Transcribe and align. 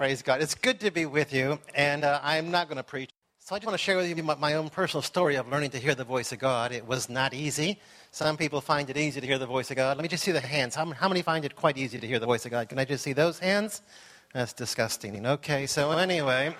Praise 0.00 0.22
God. 0.22 0.40
It's 0.40 0.54
good 0.54 0.80
to 0.80 0.90
be 0.90 1.04
with 1.04 1.30
you, 1.30 1.58
and 1.74 2.04
uh, 2.04 2.20
I'm 2.22 2.50
not 2.50 2.68
going 2.68 2.78
to 2.78 2.82
preach. 2.82 3.10
So 3.38 3.54
I 3.54 3.58
just 3.58 3.66
want 3.66 3.74
to 3.78 3.84
share 3.84 3.98
with 3.98 4.08
you 4.08 4.22
my, 4.22 4.34
my, 4.34 4.54
own 4.54 4.70
personal 4.70 5.02
story 5.02 5.34
of 5.34 5.46
learning 5.46 5.72
to 5.72 5.78
hear 5.78 5.94
the 5.94 6.04
voice 6.04 6.32
of 6.32 6.38
God. 6.38 6.72
It 6.72 6.86
was 6.86 7.10
not 7.10 7.34
easy. 7.34 7.78
Some 8.10 8.38
people 8.38 8.62
find 8.62 8.88
it 8.88 8.96
easy 8.96 9.20
to 9.20 9.26
hear 9.26 9.36
the 9.36 9.44
voice 9.44 9.70
of 9.70 9.76
God. 9.76 9.98
Let 9.98 10.02
me 10.02 10.08
just 10.08 10.24
see 10.24 10.32
the 10.32 10.40
hands. 10.40 10.74
How, 10.74 10.90
how 10.92 11.06
many 11.06 11.20
find 11.20 11.44
it 11.44 11.54
quite 11.54 11.76
easy 11.76 11.98
to 11.98 12.06
hear 12.06 12.18
the 12.18 12.24
voice 12.24 12.46
of 12.46 12.50
God? 12.50 12.70
Can 12.70 12.78
I 12.78 12.86
just 12.86 13.04
see 13.04 13.12
those 13.12 13.38
hands? 13.38 13.82
That's 14.32 14.54
disgusting. 14.54 15.26
Okay, 15.26 15.66
so 15.66 15.90
anyway, 15.90 16.56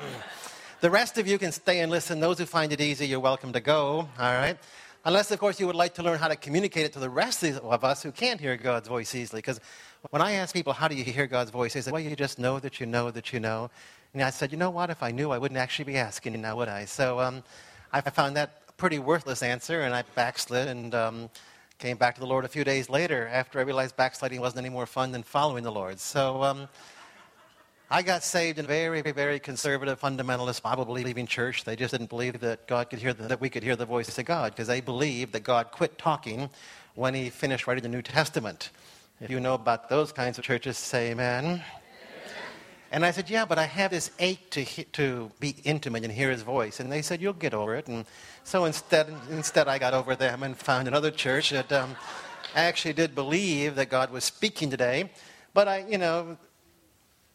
the 0.83 0.91
rest 0.91 1.17
of 1.17 1.27
you 1.27 1.39
can 1.39 1.51
stay 1.51 1.81
and 1.81 1.91
listen. 1.91 2.21
Those 2.21 2.37
who 2.37 2.45
find 2.45 2.75
it 2.75 2.81
easy, 2.83 3.07
you're 3.07 3.21
welcome 3.21 3.55
to 3.55 3.61
go. 3.61 4.07
All 4.19 4.35
right? 4.35 4.59
Unless, 5.07 5.31
of 5.31 5.39
course, 5.39 5.59
you 5.59 5.67
would 5.67 5.77
like 5.77 5.95
to 5.95 6.03
learn 6.03 6.19
how 6.19 6.29
to 6.29 6.37
communicate 6.37 6.85
it 6.85 6.93
to 6.93 6.99
the 6.99 7.09
rest 7.09 7.43
of 7.43 7.85
us 7.85 8.03
who 8.03 8.13
can't 8.13 8.39
hear 8.39 8.55
God's 8.59 8.87
voice 8.87 9.15
easily. 9.15 9.39
Because 9.39 9.61
when 10.09 10.23
I 10.23 10.33
ask 10.33 10.55
people, 10.55 10.73
how 10.73 10.89
do 10.89 10.95
you 10.95 11.05
hear 11.05 11.27
God's 11.27 11.51
voice? 11.51 11.75
They 11.75 11.83
say, 11.83 11.91
well, 11.91 12.01
you 12.01 12.17
just 12.17 12.39
know 12.39 12.59
that 12.59 12.81
you 12.81 12.87
know 12.87 13.11
that 13.11 13.33
you 13.33 13.41
know. 13.41 13.71
And 14.15 14.23
I 14.23 14.31
said, 14.31 14.51
you 14.51 14.57
know 14.57 14.71
what? 14.71 14.89
If 14.89 15.03
I 15.03 15.11
knew, 15.11 15.31
I 15.31 15.39
wouldn't 15.39 15.59
actually 15.59 15.85
be 15.85 15.97
asking 15.97 16.33
you 16.33 16.39
now, 16.39 16.57
would 16.57 16.69
I? 16.69 16.87
So 16.87 17.21
um, 17.21 17.43
I 17.93 18.01
found 18.01 18.37
that 18.37 18.63
a 18.69 18.73
pretty 18.73 18.99
worthless 18.99 19.43
answer, 19.43 19.83
and 19.83 19.95
I 19.95 20.05
backslid 20.15 20.69
and 20.69 20.95
um, 20.95 21.31
came 21.79 21.99
back 21.99 22.15
to 22.15 22.21
the 22.21 22.27
Lord 22.27 22.45
a 22.45 22.49
few 22.49 22.65
days 22.65 22.89
later 22.89 23.29
after 23.29 23.59
I 23.59 23.63
realized 23.63 23.97
backsliding 23.97 24.41
wasn't 24.41 24.65
any 24.65 24.71
more 24.71 24.87
fun 24.87 25.13
than 25.13 25.23
following 25.23 25.65
the 25.65 25.71
Lord. 25.71 26.01
So 26.01 26.43
um, 26.43 26.69
I 27.91 28.03
got 28.03 28.25
saved 28.25 28.59
in 28.59 28.65
a 28.65 28.69
very, 28.69 29.03
very 29.03 29.39
conservative, 29.39 30.01
fundamentalist, 30.01 30.63
Bible 30.63 30.87
believing 30.87 31.27
church. 31.27 31.65
They 31.65 31.77
just 31.77 31.91
didn't 31.91 32.09
believe 32.09 32.41
that 32.41 32.67
God 32.67 32.89
could 32.89 33.01
hear 33.01 33.13
the, 33.13 33.29
that 33.29 33.41
we 33.41 33.51
could 33.51 33.63
hear 33.63 33.77
the 33.77 33.87
voice 33.87 34.17
of 34.17 34.25
God 34.25 34.53
because 34.53 34.69
they 34.69 34.81
believed 34.81 35.33
that 35.33 35.43
God 35.43 35.73
quit 35.73 35.99
talking 35.99 36.49
when 36.95 37.15
He 37.15 37.31
finished 37.31 37.67
writing 37.67 37.83
the 37.83 37.89
New 37.89 38.03
Testament. 38.03 38.71
If 39.23 39.31
you 39.31 39.39
know 39.39 39.53
about 39.53 39.91
those 39.91 40.13
kinds 40.13 40.39
of 40.39 40.45
churches, 40.45 40.79
say 40.79 41.11
Amen. 41.11 41.63
And 42.91 43.05
I 43.05 43.11
said, 43.11 43.29
Yeah, 43.29 43.45
but 43.45 43.59
I 43.59 43.67
have 43.67 43.91
this 43.91 44.11
ache 44.19 44.51
to, 44.53 44.65
to 44.65 45.31
be 45.39 45.57
intimate 45.63 46.05
and 46.05 46.13
hear 46.13 46.31
his 46.31 46.41
voice. 46.41 46.81
And 46.81 46.91
they 46.91 47.03
said, 47.03 47.21
You'll 47.21 47.35
get 47.35 47.53
over 47.53 47.77
it. 47.77 47.87
And 47.87 48.07
so 48.45 48.65
instead, 48.65 49.15
instead 49.31 49.69
I 49.69 49.79
got 49.79 49.93
over 49.93 50.17
them 50.17 50.43
and 50.43 50.57
found 50.57 50.89
another 50.89 51.11
church 51.11 51.51
that 51.51 51.71
um, 51.71 51.97
actually 52.55 52.95
did 52.95 53.15
believe 53.15 53.75
that 53.75 53.91
God 53.91 54.11
was 54.11 54.25
speaking 54.25 54.71
today. 54.71 55.11
But 55.53 55.69
I, 55.69 55.85
you 55.87 55.99
know, 55.99 56.39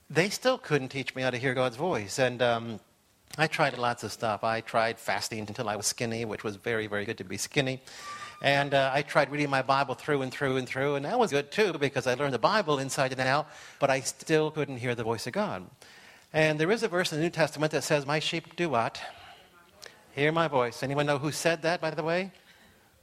they 0.09 0.29
still 0.29 0.57
couldn't 0.57 0.89
teach 0.89 1.13
me 1.13 1.21
how 1.21 1.29
to 1.29 1.37
hear 1.37 1.53
God's 1.53 1.75
voice. 1.75 2.17
And 2.17 2.41
um, 2.41 2.79
I 3.37 3.45
tried 3.45 3.77
lots 3.77 4.03
of 4.03 4.11
stuff. 4.11 4.43
I 4.43 4.61
tried 4.61 4.97
fasting 4.97 5.41
until 5.41 5.69
I 5.69 5.75
was 5.75 5.85
skinny, 5.85 6.25
which 6.25 6.43
was 6.43 6.55
very, 6.55 6.87
very 6.87 7.05
good 7.05 7.19
to 7.19 7.23
be 7.23 7.37
skinny. 7.37 7.83
And 8.41 8.73
uh, 8.73 8.91
I 8.93 9.01
tried 9.01 9.31
reading 9.31 9.49
my 9.49 9.61
Bible 9.61 9.95
through 9.95 10.21
and 10.21 10.31
through 10.31 10.57
and 10.57 10.67
through, 10.67 10.95
and 10.95 11.05
that 11.05 11.17
was 11.17 11.31
good 11.31 11.51
too 11.51 11.73
because 11.73 12.05
I 12.07 12.13
learned 12.15 12.33
the 12.33 12.39
Bible 12.39 12.79
inside 12.79 13.11
and 13.11 13.21
out, 13.21 13.47
but 13.79 13.89
I 13.89 14.01
still 14.01 14.51
couldn't 14.51 14.77
hear 14.77 14.93
the 14.93 15.03
voice 15.03 15.25
of 15.27 15.33
God. 15.33 15.65
And 16.33 16.59
there 16.59 16.69
is 16.71 16.83
a 16.83 16.87
verse 16.87 17.11
in 17.11 17.19
the 17.19 17.23
New 17.23 17.29
Testament 17.29 17.71
that 17.71 17.83
says, 17.83 18.05
My 18.05 18.19
sheep 18.19 18.55
do 18.55 18.69
what? 18.69 19.01
Hear 20.13 20.31
my 20.31 20.47
voice. 20.47 20.83
Anyone 20.83 21.05
know 21.05 21.17
who 21.17 21.31
said 21.31 21.61
that, 21.63 21.81
by 21.81 21.91
the 21.91 22.03
way? 22.03 22.31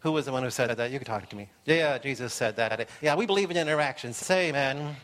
Who 0.01 0.13
was 0.13 0.27
the 0.27 0.33
one 0.33 0.43
who 0.43 0.51
said 0.51 0.77
that? 0.77 0.91
You 0.91 0.99
can 0.99 1.07
talk 1.07 1.29
to 1.29 1.37
me. 1.37 1.49
Yeah, 1.65 1.97
Jesus 1.99 2.35
said 2.35 2.57
that. 2.57 2.89
Yeah, 3.01 3.15
we 3.15 3.25
believe 3.25 3.51
in 3.51 3.57
interactions. 3.57 4.17
Say 4.17 4.49
amen. 4.49 4.97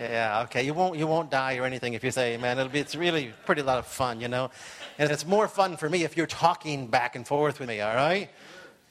Yeah, 0.00 0.42
okay. 0.44 0.62
You 0.62 0.72
won't, 0.72 0.96
you 0.96 1.06
won't 1.06 1.30
die 1.30 1.56
or 1.58 1.64
anything 1.64 1.94
if 1.94 2.02
you 2.02 2.10
say 2.10 2.34
amen. 2.34 2.58
It'll 2.58 2.72
be, 2.72 2.80
it's 2.80 2.96
really 2.96 3.32
pretty 3.44 3.62
lot 3.62 3.78
of 3.78 3.86
fun, 3.86 4.20
you 4.20 4.28
know. 4.28 4.50
And 4.98 5.10
it's 5.10 5.26
more 5.26 5.46
fun 5.46 5.76
for 5.76 5.90
me 5.90 6.04
if 6.04 6.16
you're 6.16 6.26
talking 6.26 6.86
back 6.86 7.16
and 7.16 7.26
forth 7.26 7.60
with 7.60 7.68
me, 7.68 7.80
all 7.80 7.94
right? 7.94 8.30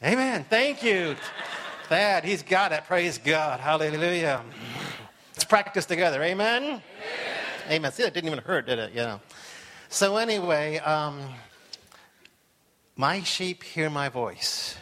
Amen. 0.01 0.45
Thank 0.49 0.81
you. 0.81 1.17
Thad, 1.89 2.23
he's 2.23 2.41
got 2.41 2.71
it. 2.71 2.85
Praise 2.85 3.17
God. 3.17 3.59
Hallelujah. 3.59 4.41
Let's 5.33 5.43
practice 5.43 5.85
together. 5.85 6.23
Amen? 6.23 6.63
Amen. 6.63 6.81
Amen. 7.69 7.91
See, 7.91 8.03
that 8.03 8.13
didn't 8.13 8.29
even 8.29 8.43
hurt, 8.43 8.65
did 8.65 8.79
it? 8.79 8.91
You 8.91 9.01
know. 9.01 9.21
So, 9.89 10.15
anyway, 10.15 10.77
um, 10.77 11.21
my 12.95 13.21
sheep 13.23 13.61
hear 13.61 13.89
my 13.89 14.07
voice 14.07 14.77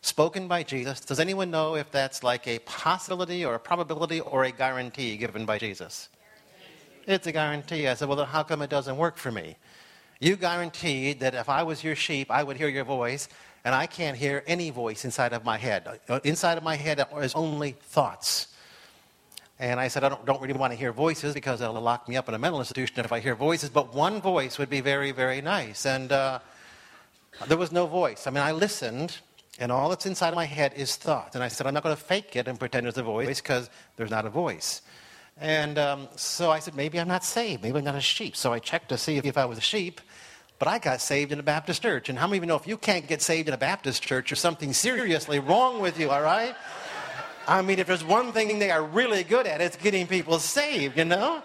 spoken 0.00 0.48
by 0.48 0.64
Jesus. 0.64 0.98
Does 1.02 1.20
anyone 1.20 1.52
know 1.52 1.76
if 1.76 1.92
that's 1.92 2.24
like 2.24 2.48
a 2.48 2.58
possibility 2.60 3.44
or 3.44 3.54
a 3.54 3.60
probability 3.60 4.18
or 4.18 4.42
a 4.42 4.50
guarantee 4.50 5.16
given 5.16 5.46
by 5.46 5.58
Jesus? 5.58 6.08
It's 7.06 7.28
a 7.28 7.32
guarantee. 7.32 7.86
I 7.86 7.94
said, 7.94 8.08
well, 8.08 8.16
then 8.16 8.26
how 8.26 8.42
come 8.42 8.62
it 8.62 8.70
doesn't 8.70 8.96
work 8.96 9.18
for 9.18 9.30
me? 9.30 9.56
You 10.20 10.34
guaranteed 10.34 11.20
that 11.20 11.34
if 11.34 11.48
I 11.48 11.62
was 11.62 11.84
your 11.84 11.94
sheep, 11.94 12.28
I 12.28 12.42
would 12.42 12.56
hear 12.56 12.68
your 12.68 12.84
voice, 12.84 13.28
and 13.64 13.74
I 13.74 13.86
can't 13.86 14.16
hear 14.16 14.42
any 14.46 14.70
voice 14.70 15.04
inside 15.04 15.32
of 15.32 15.44
my 15.44 15.58
head. 15.58 16.00
Inside 16.24 16.58
of 16.58 16.64
my 16.64 16.76
head 16.76 17.04
is 17.20 17.34
only 17.34 17.72
thoughts. 17.72 18.48
And 19.60 19.80
I 19.80 19.88
said, 19.88 20.04
I 20.04 20.08
don't, 20.08 20.24
don't, 20.24 20.40
really 20.40 20.54
want 20.54 20.72
to 20.72 20.78
hear 20.78 20.92
voices 20.92 21.34
because 21.34 21.58
they'll 21.58 21.72
lock 21.72 22.08
me 22.08 22.16
up 22.16 22.28
in 22.28 22.34
a 22.34 22.38
mental 22.38 22.60
institution 22.60 23.04
if 23.04 23.12
I 23.12 23.18
hear 23.18 23.34
voices, 23.34 23.70
but 23.70 23.92
one 23.92 24.20
voice 24.20 24.56
would 24.56 24.70
be 24.70 24.80
very, 24.80 25.10
very 25.10 25.40
nice. 25.40 25.84
And 25.84 26.12
uh, 26.12 26.38
there 27.48 27.56
was 27.56 27.72
no 27.72 27.86
voice. 27.86 28.28
I 28.28 28.30
mean, 28.30 28.42
I 28.42 28.52
listened, 28.52 29.18
and 29.58 29.72
all 29.72 29.88
that's 29.88 30.06
inside 30.06 30.28
of 30.28 30.36
my 30.36 30.44
head 30.44 30.74
is 30.76 30.94
thought. 30.94 31.34
And 31.34 31.42
I 31.42 31.48
said, 31.48 31.66
I'm 31.66 31.74
not 31.74 31.82
going 31.82 31.96
to 31.96 32.00
fake 32.00 32.36
it 32.36 32.46
and 32.46 32.56
pretend 32.56 32.84
there's 32.84 32.98
a 32.98 33.02
voice 33.02 33.40
because 33.40 33.68
there's 33.96 34.10
not 34.10 34.26
a 34.26 34.30
voice. 34.30 34.82
And 35.40 35.76
um, 35.76 36.08
so 36.14 36.52
I 36.52 36.60
said, 36.60 36.76
maybe 36.76 36.98
I'm 37.00 37.08
not 37.08 37.24
saved. 37.24 37.62
Maybe 37.62 37.78
I'm 37.78 37.84
not 37.84 37.96
a 37.96 38.00
sheep. 38.00 38.36
So 38.36 38.52
I 38.52 38.60
checked 38.60 38.90
to 38.90 38.98
see 38.98 39.16
if 39.18 39.36
I 39.36 39.44
was 39.44 39.58
a 39.58 39.62
sheep. 39.62 40.00
But 40.58 40.68
I 40.68 40.78
got 40.78 41.00
saved 41.00 41.30
in 41.30 41.38
a 41.38 41.42
Baptist 41.42 41.82
church. 41.82 42.08
And 42.08 42.18
how 42.18 42.26
many 42.26 42.38
of 42.38 42.44
you 42.44 42.48
know 42.48 42.56
if 42.56 42.66
you 42.66 42.76
can't 42.76 43.06
get 43.06 43.22
saved 43.22 43.48
in 43.48 43.54
a 43.54 43.58
Baptist 43.58 44.02
church, 44.02 44.30
there's 44.30 44.40
something 44.40 44.72
seriously 44.72 45.38
wrong 45.38 45.80
with 45.80 46.00
you, 46.00 46.10
all 46.10 46.22
right? 46.22 46.54
I 47.46 47.62
mean, 47.62 47.78
if 47.78 47.86
there's 47.86 48.04
one 48.04 48.32
thing 48.32 48.58
they 48.58 48.70
are 48.70 48.82
really 48.82 49.22
good 49.24 49.46
at, 49.46 49.60
it's 49.60 49.76
getting 49.76 50.06
people 50.06 50.38
saved, 50.38 50.98
you 50.98 51.04
know? 51.04 51.42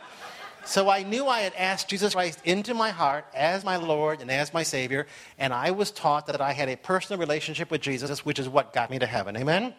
So 0.66 0.90
I 0.90 1.04
knew 1.04 1.28
I 1.28 1.42
had 1.42 1.54
asked 1.56 1.90
Jesus 1.90 2.14
Christ 2.14 2.40
into 2.46 2.74
my 2.74 2.90
heart 2.90 3.26
as 3.36 3.64
my 3.64 3.76
Lord 3.76 4.22
and 4.22 4.32
as 4.32 4.54
my 4.54 4.64
Savior, 4.64 5.08
and 5.38 5.54
I 5.54 5.72
was 5.72 5.92
taught 5.92 6.28
that 6.28 6.42
I 6.42 6.54
had 6.54 6.70
a 6.70 6.78
personal 6.78 7.20
relationship 7.20 7.70
with 7.70 7.82
Jesus, 7.82 8.26
which 8.26 8.40
is 8.40 8.50
what 8.50 8.74
got 8.74 8.90
me 8.90 8.98
to 9.00 9.06
heaven. 9.06 9.36
Amen? 9.36 9.64
Amen. 9.64 9.74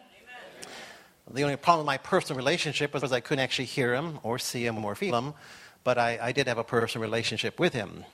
The 1.31 1.43
only 1.43 1.55
problem 1.57 1.85
with 1.85 1.87
my 1.87 1.97
personal 1.97 2.37
relationship 2.37 2.93
was 2.93 3.11
I 3.11 3.19
couldn't 3.19 3.43
actually 3.43 3.65
hear 3.65 3.95
him 3.95 4.19
or 4.21 4.37
see 4.37 4.65
him 4.65 4.83
or 4.85 4.95
feel 4.95 5.17
him, 5.17 5.33
but 5.83 5.97
I, 5.97 6.19
I 6.21 6.31
did 6.31 6.47
have 6.47 6.59
a 6.59 6.63
personal 6.63 7.01
relationship 7.01 7.59
with 7.59 7.73
him. 7.73 8.05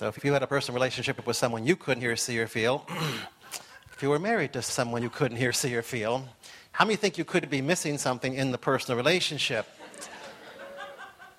So 0.00 0.08
if 0.08 0.24
you 0.24 0.32
had 0.32 0.42
a 0.42 0.46
personal 0.46 0.76
relationship 0.76 1.26
with 1.26 1.36
someone 1.36 1.66
you 1.66 1.76
couldn't 1.76 2.00
hear, 2.00 2.16
see, 2.16 2.38
or 2.40 2.46
feel, 2.46 2.86
if 3.92 4.02
you 4.02 4.08
were 4.08 4.18
married 4.18 4.54
to 4.54 4.62
someone 4.62 5.02
you 5.02 5.10
couldn't 5.10 5.36
hear, 5.36 5.52
see, 5.52 5.76
or 5.76 5.82
feel, 5.82 6.26
how 6.72 6.86
many 6.86 6.96
think 6.96 7.18
you 7.18 7.24
could 7.26 7.50
be 7.50 7.60
missing 7.60 7.98
something 7.98 8.32
in 8.32 8.50
the 8.50 8.56
personal 8.56 8.96
relationship? 8.96 9.68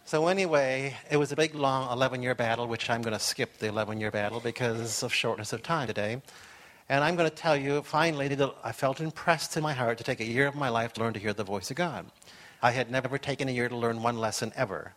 So, 0.06 0.28
anyway, 0.28 0.96
it 1.10 1.18
was 1.18 1.32
a 1.32 1.36
big, 1.36 1.56
long 1.56 1.92
11 1.92 2.22
year 2.22 2.36
battle, 2.36 2.68
which 2.68 2.88
I'm 2.88 3.02
going 3.02 3.18
to 3.18 3.20
skip 3.20 3.58
the 3.58 3.66
11 3.66 4.00
year 4.00 4.12
battle 4.12 4.40
because 4.40 5.02
of 5.02 5.12
shortness 5.12 5.54
of 5.54 5.64
time 5.64 5.88
today. 5.88 6.22
And 6.88 7.04
I'm 7.04 7.16
going 7.16 7.28
to 7.28 7.36
tell 7.36 7.58
you, 7.58 7.82
finally, 7.82 8.28
that 8.28 8.54
I 8.64 8.74
felt 8.74 9.02
impressed 9.02 9.58
in 9.58 9.64
my 9.64 9.74
heart 9.74 9.98
to 9.98 10.04
take 10.04 10.20
a 10.20 10.24
year 10.24 10.46
of 10.46 10.54
my 10.54 10.70
life 10.70 10.94
to 10.94 11.02
learn 11.02 11.14
to 11.14 11.20
hear 11.20 11.34
the 11.34 11.44
voice 11.44 11.72
of 11.72 11.78
God. 11.78 12.06
I 12.62 12.70
had 12.70 12.92
never 12.92 13.18
taken 13.18 13.50
a 13.50 13.52
year 13.52 13.70
to 13.70 13.76
learn 13.76 14.04
one 14.04 14.20
lesson 14.20 14.54
ever. 14.56 14.94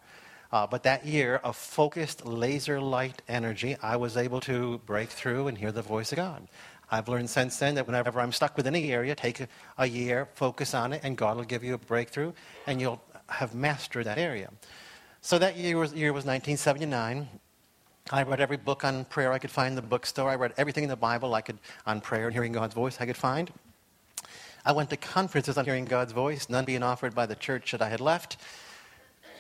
Uh, 0.55 0.65
but 0.65 0.85
that 0.85 1.05
year 1.05 1.41
of 1.43 1.57
focused 1.57 2.25
laser 2.25 2.81
light 2.81 3.23
energy, 3.27 3.77
I 3.83 3.97
was 3.97 4.17
able 4.17 4.41
to 4.43 4.79
break 4.87 5.09
through 5.09 5.49
and 5.49 5.59
hear 5.59 5.73
the 5.73 5.83
voice 5.83 6.13
of 6.13 6.17
God. 6.17 6.47
I've 6.93 7.09
learned 7.09 7.29
since 7.29 7.57
then 7.57 7.75
that 7.75 7.89
whenever 7.89 8.21
I'm 8.21 8.31
stuck 8.31 8.57
with 8.57 8.69
any 8.69 8.93
area, 8.93 9.17
take 9.17 9.41
a, 9.41 9.49
a 9.79 9.87
year, 9.87 10.29
focus 10.35 10.73
on 10.73 10.93
it, 10.93 11.01
and 11.03 11.17
God 11.17 11.37
will 11.39 11.43
give 11.43 11.65
you 11.65 11.75
a 11.75 11.79
breakthrough, 11.79 12.33
and 12.69 12.81
you'll 12.81 13.03
have 13.29 13.53
mastered 13.53 14.07
that 14.07 14.17
area. 14.17 14.49
So 15.23 15.41
that 15.41 15.57
year 15.57 15.77
was, 15.77 15.93
year 15.93 16.13
was 16.13 16.25
1979. 16.25 17.29
I 18.13 18.23
read 18.23 18.41
every 18.41 18.57
book 18.57 18.85
on 18.85 19.07
prayer 19.07 19.33
I 19.33 19.41
could 19.41 19.51
find 19.51 19.71
in 19.71 19.75
the 19.75 19.83
bookstore. 19.83 20.31
I 20.31 20.37
read 20.37 20.55
everything 20.57 20.85
in 20.85 20.89
the 20.89 20.95
Bible 20.95 21.35
I 21.35 21.41
could 21.41 21.59
on 21.85 22.01
prayer 22.01 22.27
and 22.27 22.33
hearing 22.33 22.53
God's 22.53 22.75
voice 22.75 22.99
I 23.01 23.07
could 23.07 23.17
find. 23.17 23.53
I 24.65 24.71
went 24.71 24.89
to 24.91 24.97
conferences 24.97 25.59
on 25.59 25.65
hearing 25.65 25.85
God's 25.85 26.13
voice, 26.13 26.49
none 26.49 26.65
being 26.65 26.85
offered 26.85 27.13
by 27.13 27.27
the 27.27 27.35
church 27.35 27.73
that 27.73 27.83
I 27.83 27.89
had 27.89 28.01
left. 28.01 28.37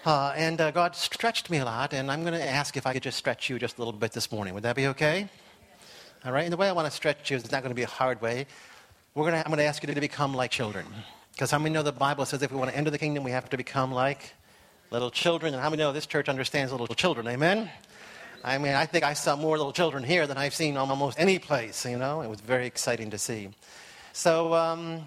Uh, 0.04 0.34
and 0.37 0.60
uh, 0.60 0.70
God 0.70 0.94
stretched 0.94 1.48
me 1.48 1.59
a 1.59 1.65
lot, 1.65 1.94
and 1.94 2.10
I'm 2.10 2.20
going 2.25 2.34
to 2.34 2.47
ask 2.47 2.76
if 2.76 2.87
I 2.87 2.92
could 2.92 3.03
just 3.03 3.16
stretch 3.16 3.48
you 3.48 3.59
just 3.59 3.78
a 3.78 3.80
little 3.80 3.98
bit 3.98 4.12
this 4.12 4.30
morning. 4.30 4.53
Would 4.53 4.62
that 4.65 4.77
be 4.77 4.89
okay? 4.89 5.30
All 6.27 6.33
right. 6.33 6.45
And 6.45 6.53
the 6.53 6.59
way 6.59 6.68
I 6.68 6.72
want 6.72 6.86
to 6.86 6.91
stretch 6.91 7.30
you 7.30 7.39
is 7.39 7.42
it's 7.42 7.53
not 7.53 7.62
going 7.62 7.71
to 7.71 7.74
be 7.74 7.84
a 7.84 7.86
hard 7.86 8.21
way. 8.21 8.47
We're 9.15 9.30
to, 9.30 9.39
I'm 9.39 9.47
going 9.47 9.56
to 9.56 9.65
ask 9.65 9.83
you 9.83 9.95
to 9.95 9.98
become 9.98 10.34
like 10.34 10.51
children. 10.51 10.84
Because 11.33 11.51
how 11.51 11.59
many 11.59 11.72
know 11.72 11.83
the 11.83 11.91
Bible 11.91 12.27
says 12.27 12.42
if 12.42 12.53
we 12.53 12.59
want 12.59 12.71
to 12.71 12.77
enter 12.77 12.91
the 12.91 12.98
kingdom, 12.98 13.24
we 13.24 13.30
have 13.30 13.48
to 13.48 13.56
become 13.56 13.92
like 13.92 14.34
little 14.91 15.10
children. 15.10 15.54
And 15.54 15.62
how 15.62 15.71
many 15.71 15.83
know 15.83 15.91
this 15.91 16.04
church 16.04 16.28
understands 16.28 16.71
little 16.71 16.86
children? 16.89 17.27
Amen? 17.27 17.71
I 18.45 18.59
mean, 18.59 18.74
I 18.74 18.84
think 18.84 19.04
I 19.04 19.15
saw 19.15 19.36
more 19.36 19.56
little 19.56 19.72
children 19.72 20.04
here 20.04 20.27
than 20.27 20.36
I've 20.36 20.54
seen 20.54 20.77
almost 20.77 21.18
any 21.18 21.39
place, 21.39 21.86
you 21.86 21.97
know? 21.97 22.21
It 22.21 22.28
was 22.28 22.42
very 22.42 22.66
exciting 22.66 23.09
to 23.10 23.16
see. 23.16 23.48
So, 24.12 24.53
um, 24.53 25.03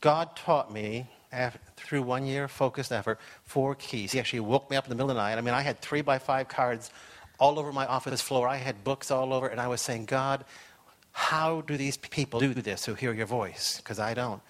God 0.00 0.34
taught 0.34 0.72
me 0.72 1.06
after, 1.34 1.58
through 1.76 2.02
one 2.02 2.24
year 2.26 2.48
focused 2.48 2.92
effort 2.92 3.18
four 3.44 3.74
keys. 3.74 4.12
He 4.12 4.20
actually 4.20 4.40
woke 4.40 4.70
me 4.70 4.76
up 4.76 4.84
in 4.84 4.90
the 4.90 4.94
middle 4.94 5.10
of 5.10 5.16
the 5.16 5.22
night. 5.22 5.36
I 5.36 5.40
mean, 5.40 5.54
I 5.54 5.62
had 5.62 5.80
three 5.80 6.02
by 6.02 6.18
five 6.18 6.48
cards 6.48 6.90
all 7.38 7.58
over 7.58 7.72
my 7.72 7.86
office 7.86 8.20
floor. 8.20 8.48
I 8.48 8.56
had 8.56 8.84
books 8.84 9.10
all 9.10 9.32
over, 9.32 9.48
and 9.48 9.60
I 9.60 9.68
was 9.68 9.80
saying, 9.80 10.06
God, 10.06 10.44
how 11.12 11.60
do 11.62 11.76
these 11.76 11.96
people 11.96 12.40
do 12.40 12.54
this 12.54 12.84
who 12.84 12.94
hear 12.94 13.12
your 13.12 13.26
voice? 13.26 13.78
Because 13.78 13.98
I 13.98 14.14
don't. 14.14 14.42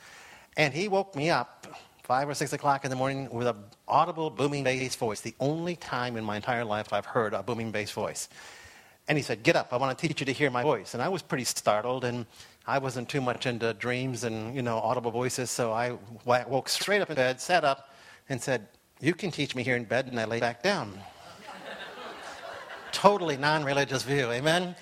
And 0.56 0.72
he 0.72 0.88
woke 0.88 1.16
me 1.16 1.30
up 1.30 1.66
five 2.04 2.28
or 2.28 2.34
six 2.34 2.52
o'clock 2.52 2.84
in 2.84 2.90
the 2.90 2.96
morning 2.96 3.28
with 3.30 3.46
an 3.46 3.56
audible 3.88 4.30
booming 4.30 4.62
bass 4.62 4.94
voice. 4.94 5.20
The 5.20 5.34
only 5.40 5.76
time 5.76 6.16
in 6.16 6.24
my 6.24 6.36
entire 6.36 6.64
life 6.64 6.92
I've 6.92 7.06
heard 7.06 7.32
a 7.34 7.42
booming 7.42 7.70
bass 7.70 7.90
voice. 7.90 8.28
And 9.08 9.18
he 9.18 9.22
said, 9.22 9.42
Get 9.42 9.56
up, 9.56 9.72
I 9.72 9.76
want 9.76 9.96
to 9.96 10.08
teach 10.08 10.20
you 10.20 10.26
to 10.26 10.32
hear 10.32 10.50
my 10.50 10.62
voice. 10.62 10.94
And 10.94 11.02
I 11.02 11.08
was 11.08 11.22
pretty 11.22 11.44
startled, 11.44 12.04
and 12.04 12.26
I 12.66 12.78
wasn't 12.78 13.08
too 13.10 13.20
much 13.20 13.44
into 13.46 13.74
dreams 13.74 14.24
and, 14.24 14.54
you 14.56 14.62
know, 14.62 14.78
audible 14.78 15.10
voices, 15.10 15.50
so 15.50 15.72
I 15.72 15.98
woke 16.24 16.68
straight 16.68 17.02
up 17.02 17.10
in 17.10 17.16
bed, 17.16 17.40
sat 17.40 17.62
up, 17.62 17.90
and 18.30 18.40
said, 18.42 18.68
You 19.00 19.14
can 19.14 19.30
teach 19.30 19.54
me 19.54 19.62
here 19.62 19.76
in 19.76 19.84
bed, 19.84 20.06
and 20.06 20.18
I 20.18 20.24
lay 20.24 20.40
back 20.40 20.62
down. 20.62 20.98
totally 22.92 23.36
non 23.36 23.64
religious 23.64 24.02
view, 24.02 24.30
amen? 24.30 24.74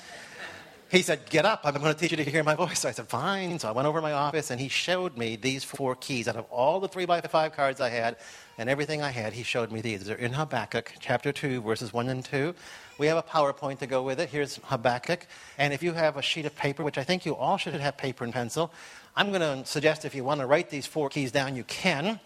He 0.92 1.00
said, 1.00 1.28
Get 1.30 1.46
up, 1.46 1.62
I'm 1.64 1.72
going 1.72 1.92
to 1.92 1.98
teach 1.98 2.10
you 2.10 2.18
to 2.18 2.22
hear 2.22 2.44
my 2.44 2.54
voice. 2.54 2.80
So 2.80 2.88
I 2.90 2.92
said, 2.92 3.08
Fine. 3.08 3.58
So 3.58 3.68
I 3.68 3.72
went 3.72 3.88
over 3.88 3.98
to 3.98 4.02
my 4.02 4.12
office 4.12 4.50
and 4.50 4.60
he 4.60 4.68
showed 4.68 5.16
me 5.16 5.36
these 5.36 5.64
four 5.64 5.96
keys. 5.96 6.28
Out 6.28 6.36
of 6.36 6.44
all 6.50 6.80
the 6.80 6.88
three 6.88 7.06
by 7.06 7.22
five 7.22 7.52
cards 7.52 7.80
I 7.80 7.88
had 7.88 8.16
and 8.58 8.68
everything 8.68 9.00
I 9.00 9.08
had, 9.08 9.32
he 9.32 9.42
showed 9.42 9.72
me 9.72 9.80
these. 9.80 10.04
They're 10.04 10.16
in 10.16 10.34
Habakkuk 10.34 10.92
chapter 11.00 11.32
2, 11.32 11.62
verses 11.62 11.94
1 11.94 12.10
and 12.10 12.22
2. 12.22 12.54
We 12.98 13.06
have 13.06 13.16
a 13.16 13.22
PowerPoint 13.22 13.78
to 13.78 13.86
go 13.86 14.02
with 14.02 14.20
it. 14.20 14.28
Here's 14.28 14.56
Habakkuk. 14.64 15.26
And 15.56 15.72
if 15.72 15.82
you 15.82 15.94
have 15.94 16.18
a 16.18 16.22
sheet 16.22 16.44
of 16.44 16.54
paper, 16.54 16.84
which 16.84 16.98
I 16.98 17.04
think 17.04 17.24
you 17.24 17.34
all 17.34 17.56
should 17.56 17.72
have 17.72 17.96
paper 17.96 18.24
and 18.24 18.32
pencil, 18.32 18.70
I'm 19.16 19.32
going 19.32 19.40
to 19.40 19.66
suggest 19.66 20.04
if 20.04 20.14
you 20.14 20.24
want 20.24 20.40
to 20.40 20.46
write 20.46 20.68
these 20.68 20.86
four 20.86 21.08
keys 21.08 21.32
down, 21.32 21.56
you 21.56 21.64
can. 21.64 22.20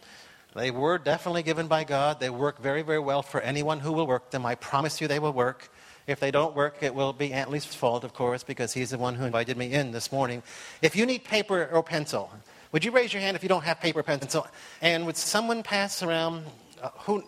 They 0.56 0.72
were 0.72 0.98
definitely 0.98 1.44
given 1.44 1.68
by 1.68 1.84
God. 1.84 2.18
They 2.18 2.30
work 2.30 2.60
very, 2.60 2.82
very 2.82 2.98
well 2.98 3.22
for 3.22 3.40
anyone 3.40 3.78
who 3.78 3.92
will 3.92 4.08
work 4.08 4.30
them. 4.30 4.44
I 4.44 4.56
promise 4.56 5.00
you 5.00 5.06
they 5.06 5.20
will 5.20 5.32
work. 5.32 5.70
If 6.06 6.20
they 6.20 6.30
don't 6.30 6.54
work, 6.54 6.76
it 6.82 6.94
will 6.94 7.12
be 7.12 7.32
Aunt 7.32 7.64
fault, 7.64 8.04
of 8.04 8.14
course, 8.14 8.44
because 8.44 8.72
he's 8.72 8.90
the 8.90 8.98
one 8.98 9.16
who 9.16 9.24
invited 9.24 9.56
me 9.56 9.72
in 9.72 9.90
this 9.90 10.12
morning. 10.12 10.42
If 10.80 10.94
you 10.94 11.04
need 11.04 11.24
paper 11.24 11.68
or 11.72 11.82
pencil, 11.82 12.30
would 12.70 12.84
you 12.84 12.92
raise 12.92 13.12
your 13.12 13.22
hand 13.22 13.36
if 13.36 13.42
you 13.42 13.48
don't 13.48 13.64
have 13.64 13.80
paper 13.80 14.00
or 14.00 14.02
pencil? 14.04 14.46
And 14.80 15.04
would 15.06 15.16
someone 15.16 15.64
pass 15.64 16.04
around? 16.04 16.44
Uh, 16.80 16.90
who? 16.98 17.24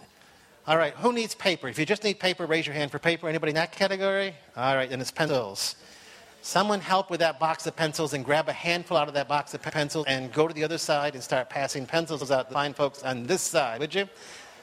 All 0.69 0.76
right, 0.76 0.92
who 0.94 1.12
needs 1.12 1.34
paper? 1.34 1.66
If 1.66 1.78
you 1.78 1.86
just 1.86 2.04
need 2.04 2.20
paper, 2.20 2.46
raise 2.46 2.66
your 2.66 2.75
hand 2.75 2.92
for 2.92 3.00
paper. 3.00 3.28
Anybody 3.28 3.50
in 3.50 3.56
that 3.56 3.72
category? 3.72 4.34
All 4.56 4.76
right, 4.76 4.88
then 4.88 5.00
it's 5.00 5.10
pencils. 5.10 5.74
Someone 6.42 6.81
help 6.81 7.10
with 7.10 7.19
that 7.19 7.40
box 7.40 7.66
of 7.66 7.74
pencils 7.74 8.12
and 8.12 8.24
grab 8.24 8.48
a 8.48 8.52
handful 8.52 8.96
out 8.96 9.08
of 9.08 9.14
that 9.14 9.26
box 9.26 9.54
of 9.54 9.62
pencils 9.62 10.06
and 10.06 10.32
go 10.32 10.46
to 10.46 10.54
the 10.54 10.62
other 10.62 10.78
side 10.78 11.14
and 11.14 11.22
start 11.22 11.50
passing 11.50 11.84
pencils 11.84 12.31
out 12.31 12.48
to 12.48 12.54
fine 12.54 12.74
folks 12.74 13.02
on 13.02 13.24
this 13.24 13.42
side, 13.42 13.81
would 13.81 13.94
you? 13.94 14.08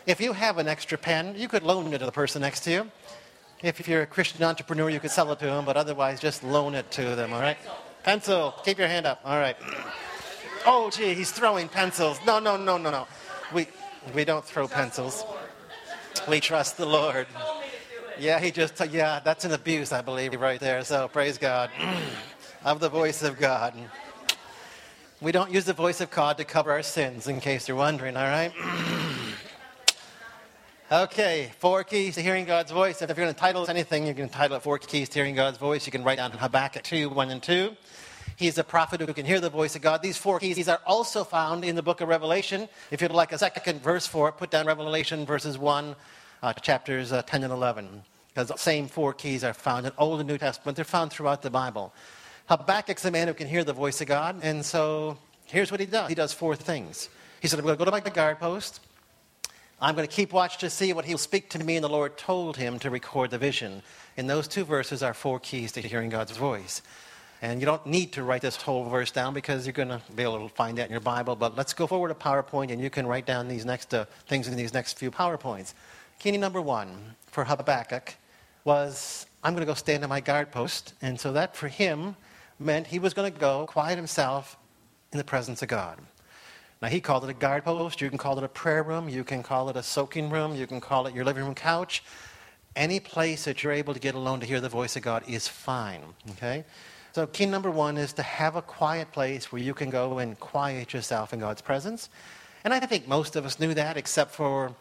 If 0.06 0.21
you 0.21 0.31
have 0.31 0.57
an 0.57 0.69
extra 0.69 0.97
pen, 0.97 1.35
you 1.35 1.50
could 1.50 1.63
loan 1.63 1.91
it 1.94 1.97
to 1.97 2.06
the 2.06 2.11
person 2.11 2.41
next 2.41 2.61
to 2.61 2.71
you. 2.71 2.91
If 3.65 3.88
you're 3.88 4.03
a 4.03 4.06
Christian 4.06 4.44
entrepreneur, 4.44 4.91
you 4.91 5.00
could 5.00 5.09
sell 5.09 5.31
it 5.31 5.39
to 5.39 5.45
them, 5.45 5.65
but 5.65 5.75
otherwise, 5.75 6.19
just 6.19 6.44
loan 6.44 6.75
it 6.75 6.91
to 6.91 7.15
them, 7.15 7.33
all 7.33 7.41
right? 7.41 7.57
Pencil. 8.03 8.53
Keep 8.63 8.77
your 8.77 8.88
hand 8.88 9.07
up. 9.07 9.19
All 9.25 9.39
right. 9.39 9.57
Oh, 10.67 10.91
gee, 10.91 11.15
he's 11.15 11.31
throwing 11.31 11.67
pencils. 11.67 12.19
No, 12.27 12.38
no, 12.38 12.57
no, 12.57 12.77
no, 12.77 12.91
no. 12.91 13.07
We, 13.51 13.65
we 14.13 14.23
don't 14.23 14.45
throw 14.45 14.67
pencils. 14.67 15.25
We 16.29 16.39
trust 16.41 16.77
the 16.77 16.85
Lord. 16.85 17.25
Yeah, 18.19 18.39
he 18.39 18.51
just, 18.51 18.79
yeah, 18.91 19.19
that's 19.19 19.45
an 19.45 19.51
abuse, 19.51 19.91
I 19.91 20.01
believe, 20.01 20.39
right 20.39 20.59
there. 20.59 20.83
So 20.83 21.07
praise 21.07 21.39
God. 21.39 21.71
of 22.63 22.79
the 22.79 22.89
voice 22.89 23.23
of 23.23 23.39
God. 23.39 23.73
We 25.21 25.31
don't 25.31 25.51
use 25.51 25.65
the 25.65 25.73
voice 25.73 26.01
of 26.01 26.11
God 26.11 26.38
to 26.38 26.45
cover 26.45 26.71
our 26.71 26.83
sins, 26.83 27.27
in 27.27 27.39
case 27.39 27.68
you're 27.68 27.77
wondering, 27.77 28.15
all 28.15 28.25
right? 28.25 28.53
Okay, 30.91 31.51
four 31.57 31.83
keys 31.83 32.13
to 32.13 32.21
hearing 32.21 32.45
God's 32.45 32.71
voice. 32.71 33.01
If 33.01 33.09
you're 33.09 33.15
going 33.15 33.33
to 33.33 33.39
title 33.39 33.67
anything, 33.67 34.05
you 34.05 34.13
can 34.13 34.29
title 34.29 34.55
it 34.57 34.59
Four 34.61 34.77
Keys 34.77 35.09
to 35.09 35.15
Hearing 35.15 35.33
God's 35.33 35.57
Voice. 35.57 35.87
You 35.87 35.91
can 35.91 36.03
write 36.03 36.17
down 36.17 36.29
Habakkuk 36.29 36.83
2, 36.83 37.09
1 37.09 37.31
and 37.31 37.41
2. 37.41 37.75
He's 38.35 38.59
a 38.59 38.63
prophet 38.63 39.01
who 39.01 39.11
can 39.11 39.25
hear 39.25 39.39
the 39.39 39.49
voice 39.49 39.75
of 39.75 39.81
God. 39.81 40.03
These 40.03 40.17
four 40.17 40.39
keys 40.39 40.69
are 40.69 40.79
also 40.85 41.23
found 41.23 41.65
in 41.65 41.75
the 41.75 41.81
book 41.81 42.01
of 42.01 42.07
Revelation. 42.07 42.69
If 42.91 43.01
you'd 43.01 43.09
like 43.09 43.31
a 43.31 43.39
second 43.39 43.81
verse 43.81 44.05
for 44.05 44.29
it, 44.29 44.33
put 44.33 44.51
down 44.51 44.67
Revelation 44.67 45.25
verses 45.25 45.57
1, 45.57 45.95
uh, 46.43 46.53
chapters 46.53 47.11
uh, 47.11 47.23
10 47.23 47.45
and 47.45 47.51
11. 47.51 48.03
Because 48.27 48.49
the 48.49 48.57
same 48.57 48.87
four 48.87 49.11
keys 49.11 49.43
are 49.43 49.55
found 49.55 49.87
in 49.87 49.91
Old 49.97 50.19
and 50.19 50.29
New 50.29 50.37
Testament. 50.37 50.75
They're 50.75 50.85
found 50.85 51.11
throughout 51.11 51.41
the 51.41 51.49
Bible. 51.49 51.95
Habakkuk's 52.47 53.05
a 53.05 53.11
man 53.11 53.27
who 53.27 53.33
can 53.33 53.47
hear 53.47 53.63
the 53.63 53.73
voice 53.73 54.01
of 54.01 54.07
God. 54.07 54.39
And 54.43 54.63
so 54.63 55.17
here's 55.45 55.71
what 55.71 55.79
he 55.79 55.87
does. 55.87 56.09
He 56.09 56.15
does 56.15 56.31
four 56.31 56.55
things. 56.55 57.09
He 57.41 57.47
said, 57.47 57.57
I'm 57.57 57.65
going 57.65 57.75
to 57.75 57.79
go 57.79 57.85
to 57.85 57.91
my 57.91 58.01
guard 58.01 58.37
post. 58.39 58.81
I'm 59.85 59.93
going 59.93 60.07
to 60.07 60.11
keep 60.11 60.33
watch 60.33 60.57
to 60.57 60.69
see 60.71 60.93
what 60.93 61.05
he'll 61.05 61.19
speak 61.19 61.47
to 61.51 61.63
me, 61.63 61.75
and 61.75 61.83
the 61.83 61.89
Lord 61.89 62.17
told 62.17 62.57
him 62.57 62.79
to 62.79 62.89
record 62.89 63.29
the 63.29 63.37
vision. 63.37 63.83
In 64.17 64.25
those 64.25 64.47
two 64.47 64.65
verses 64.65 65.03
are 65.03 65.13
four 65.13 65.39
keys 65.39 65.71
to 65.73 65.81
hearing 65.81 66.09
God's 66.09 66.35
voice. 66.35 66.81
And 67.43 67.59
you 67.59 67.67
don't 67.67 67.85
need 67.85 68.11
to 68.13 68.23
write 68.23 68.41
this 68.41 68.55
whole 68.55 68.89
verse 68.89 69.11
down 69.11 69.35
because 69.35 69.67
you're 69.67 69.73
going 69.73 69.89
to 69.89 70.01
be 70.15 70.23
able 70.23 70.49
to 70.49 70.55
find 70.55 70.79
that 70.79 70.85
in 70.85 70.91
your 70.91 71.01
Bible. 71.01 71.35
But 71.35 71.55
let's 71.55 71.71
go 71.71 71.85
forward 71.85 72.07
to 72.07 72.15
PowerPoint, 72.15 72.71
and 72.71 72.81
you 72.81 72.89
can 72.89 73.05
write 73.05 73.27
down 73.27 73.47
these 73.47 73.63
next 73.63 73.93
uh, 73.93 74.05
things 74.25 74.47
in 74.47 74.55
these 74.55 74.73
next 74.73 74.97
few 74.97 75.11
PowerPoints. 75.11 75.75
Key 76.17 76.35
number 76.35 76.63
one 76.63 77.13
for 77.27 77.43
Habakkuk 77.43 78.15
was 78.63 79.27
I'm 79.43 79.53
going 79.53 79.61
to 79.61 79.71
go 79.71 79.75
stand 79.75 80.01
on 80.01 80.09
my 80.09 80.19
guard 80.19 80.51
post. 80.51 80.95
And 81.03 81.19
so 81.19 81.31
that 81.33 81.55
for 81.55 81.67
him 81.67 82.15
meant 82.57 82.87
he 82.87 82.97
was 82.97 83.13
going 83.13 83.31
to 83.31 83.39
go 83.39 83.67
quiet 83.67 83.97
himself 83.97 84.57
in 85.11 85.19
the 85.19 85.23
presence 85.23 85.61
of 85.61 85.67
God. 85.67 85.99
Now, 86.85 86.91
he 86.91 87.01
called 87.01 87.23
it 87.23 87.31
a 87.31 87.33
guard 87.33 87.63
post. 87.63 87.99
You 87.99 88.09
can 88.09 88.19
call 88.19 88.37
it 88.37 88.43
a 88.43 88.47
prayer 88.47 88.83
room. 88.83 89.09
You 89.09 89.23
can 89.23 89.41
call 89.41 89.69
it 89.69 89.75
a 89.75 89.81
soaking 89.81 90.29
room. 90.29 90.55
You 90.55 90.67
can 90.67 90.79
call 90.79 91.07
it 91.07 91.15
your 91.15 91.25
living 91.25 91.43
room 91.43 91.55
couch. 91.55 92.03
Any 92.75 92.99
place 92.99 93.45
that 93.45 93.63
you're 93.63 93.73
able 93.73 93.95
to 93.95 93.99
get 93.99 94.13
alone 94.13 94.39
to 94.41 94.45
hear 94.45 94.61
the 94.61 94.69
voice 94.69 94.95
of 94.95 95.01
God 95.01 95.23
is 95.27 95.47
fine. 95.47 96.01
Okay? 96.33 96.63
So, 97.13 97.25
key 97.25 97.47
number 97.47 97.71
one 97.71 97.97
is 97.97 98.13
to 98.13 98.21
have 98.21 98.55
a 98.55 98.61
quiet 98.61 99.11
place 99.11 99.51
where 99.51 99.59
you 99.59 99.73
can 99.73 99.89
go 99.89 100.19
and 100.19 100.39
quiet 100.39 100.93
yourself 100.93 101.33
in 101.33 101.39
God's 101.39 101.59
presence. 101.59 102.07
And 102.63 102.71
I 102.71 102.79
think 102.81 103.07
most 103.07 103.35
of 103.35 103.47
us 103.47 103.59
knew 103.59 103.73
that, 103.73 103.97
except 103.97 104.29
for 104.29 104.75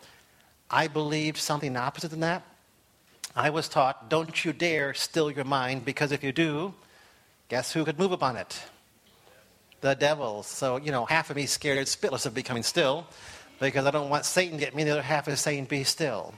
I 0.71 0.89
believed 0.89 1.39
something 1.39 1.75
opposite 1.75 2.11
than 2.11 2.21
that. 2.21 2.43
I 3.35 3.49
was 3.49 3.67
taught, 3.67 4.11
don't 4.11 4.45
you 4.45 4.53
dare 4.53 4.93
still 4.93 5.31
your 5.31 5.47
mind, 5.47 5.87
because 5.87 6.13
if 6.13 6.23
you 6.23 6.33
do, 6.33 6.75
guess 7.49 7.73
who 7.73 7.83
could 7.83 7.99
move 7.99 8.13
upon 8.13 8.37
it? 8.37 8.63
The 9.85 9.95
devil. 9.95 10.43
So, 10.43 10.79
you 10.79 10.91
know, 10.91 11.05
half 11.05 11.29
of 11.29 11.37
me 11.37 11.45
scared 11.45 11.87
spitless 11.87 12.25
of 12.25 12.33
becoming 12.33 12.63
still 12.63 13.07
because 13.61 13.85
I 13.85 13.91
don't 13.91 14.09
want 14.09 14.25
Satan 14.25 14.59
to 14.59 14.65
get 14.65 14.75
me. 14.75 14.83
The 14.83 14.93
other 14.93 15.03
half 15.03 15.29
is 15.29 15.41
saying, 15.41 15.67
be 15.67 15.85
still. 15.85 16.33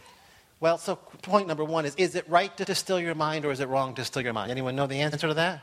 Well, 0.58 0.78
so 0.78 0.96
point 0.96 1.46
number 1.46 1.64
one 1.64 1.86
is 1.86 1.94
is 1.94 2.16
it 2.16 2.28
right 2.28 2.54
to 2.56 2.74
still 2.74 2.98
your 2.98 3.14
mind 3.14 3.44
or 3.44 3.52
is 3.52 3.60
it 3.60 3.68
wrong 3.68 3.94
to 3.94 4.04
still 4.04 4.22
your 4.22 4.32
mind? 4.32 4.50
Anyone 4.50 4.74
know 4.74 4.88
the 4.88 5.00
answer 5.00 5.28
to 5.28 5.34
that? 5.34 5.60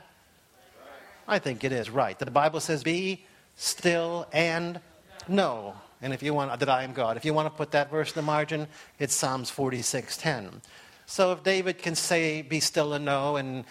I 1.27 1.39
think 1.39 1.65
it 1.65 1.74
is 1.74 1.89
right. 1.89 2.18
The 2.18 2.31
Bible 2.31 2.62
says, 2.62 2.83
be 2.83 3.25
still 3.57 4.27
and 4.31 4.79
know. 5.27 5.75
And 6.01 6.13
if 6.13 6.24
you 6.24 6.33
want, 6.33 6.57
that 6.57 6.69
I 6.69 6.83
am 6.83 6.94
God. 6.94 7.18
If 7.18 7.25
you 7.25 7.33
want 7.33 7.51
to 7.51 7.57
put 7.57 7.71
that 7.71 7.91
verse 7.91 8.12
in 8.12 8.15
the 8.15 8.21
margin, 8.21 8.68
it's 8.97 9.13
Psalms 9.13 9.51
46:10. 9.51 10.62
So 11.06 11.33
if 11.33 11.44
David 11.44 11.79
can 11.79 11.95
say, 11.95 12.44
be 12.44 12.62
still 12.62 12.93
and 12.93 13.03
know, 13.03 13.36
and 13.36 13.65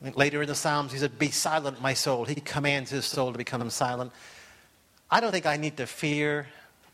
Later 0.00 0.42
in 0.42 0.48
the 0.48 0.54
Psalms, 0.54 0.92
he 0.92 0.98
said, 0.98 1.18
Be 1.18 1.30
silent, 1.30 1.82
my 1.82 1.94
soul. 1.94 2.24
He 2.24 2.36
commands 2.36 2.90
his 2.90 3.04
soul 3.04 3.32
to 3.32 3.38
become 3.38 3.68
silent. 3.70 4.12
I 5.10 5.20
don't 5.20 5.32
think 5.32 5.46
I 5.46 5.56
need 5.56 5.76
to 5.78 5.86
fear 5.86 6.46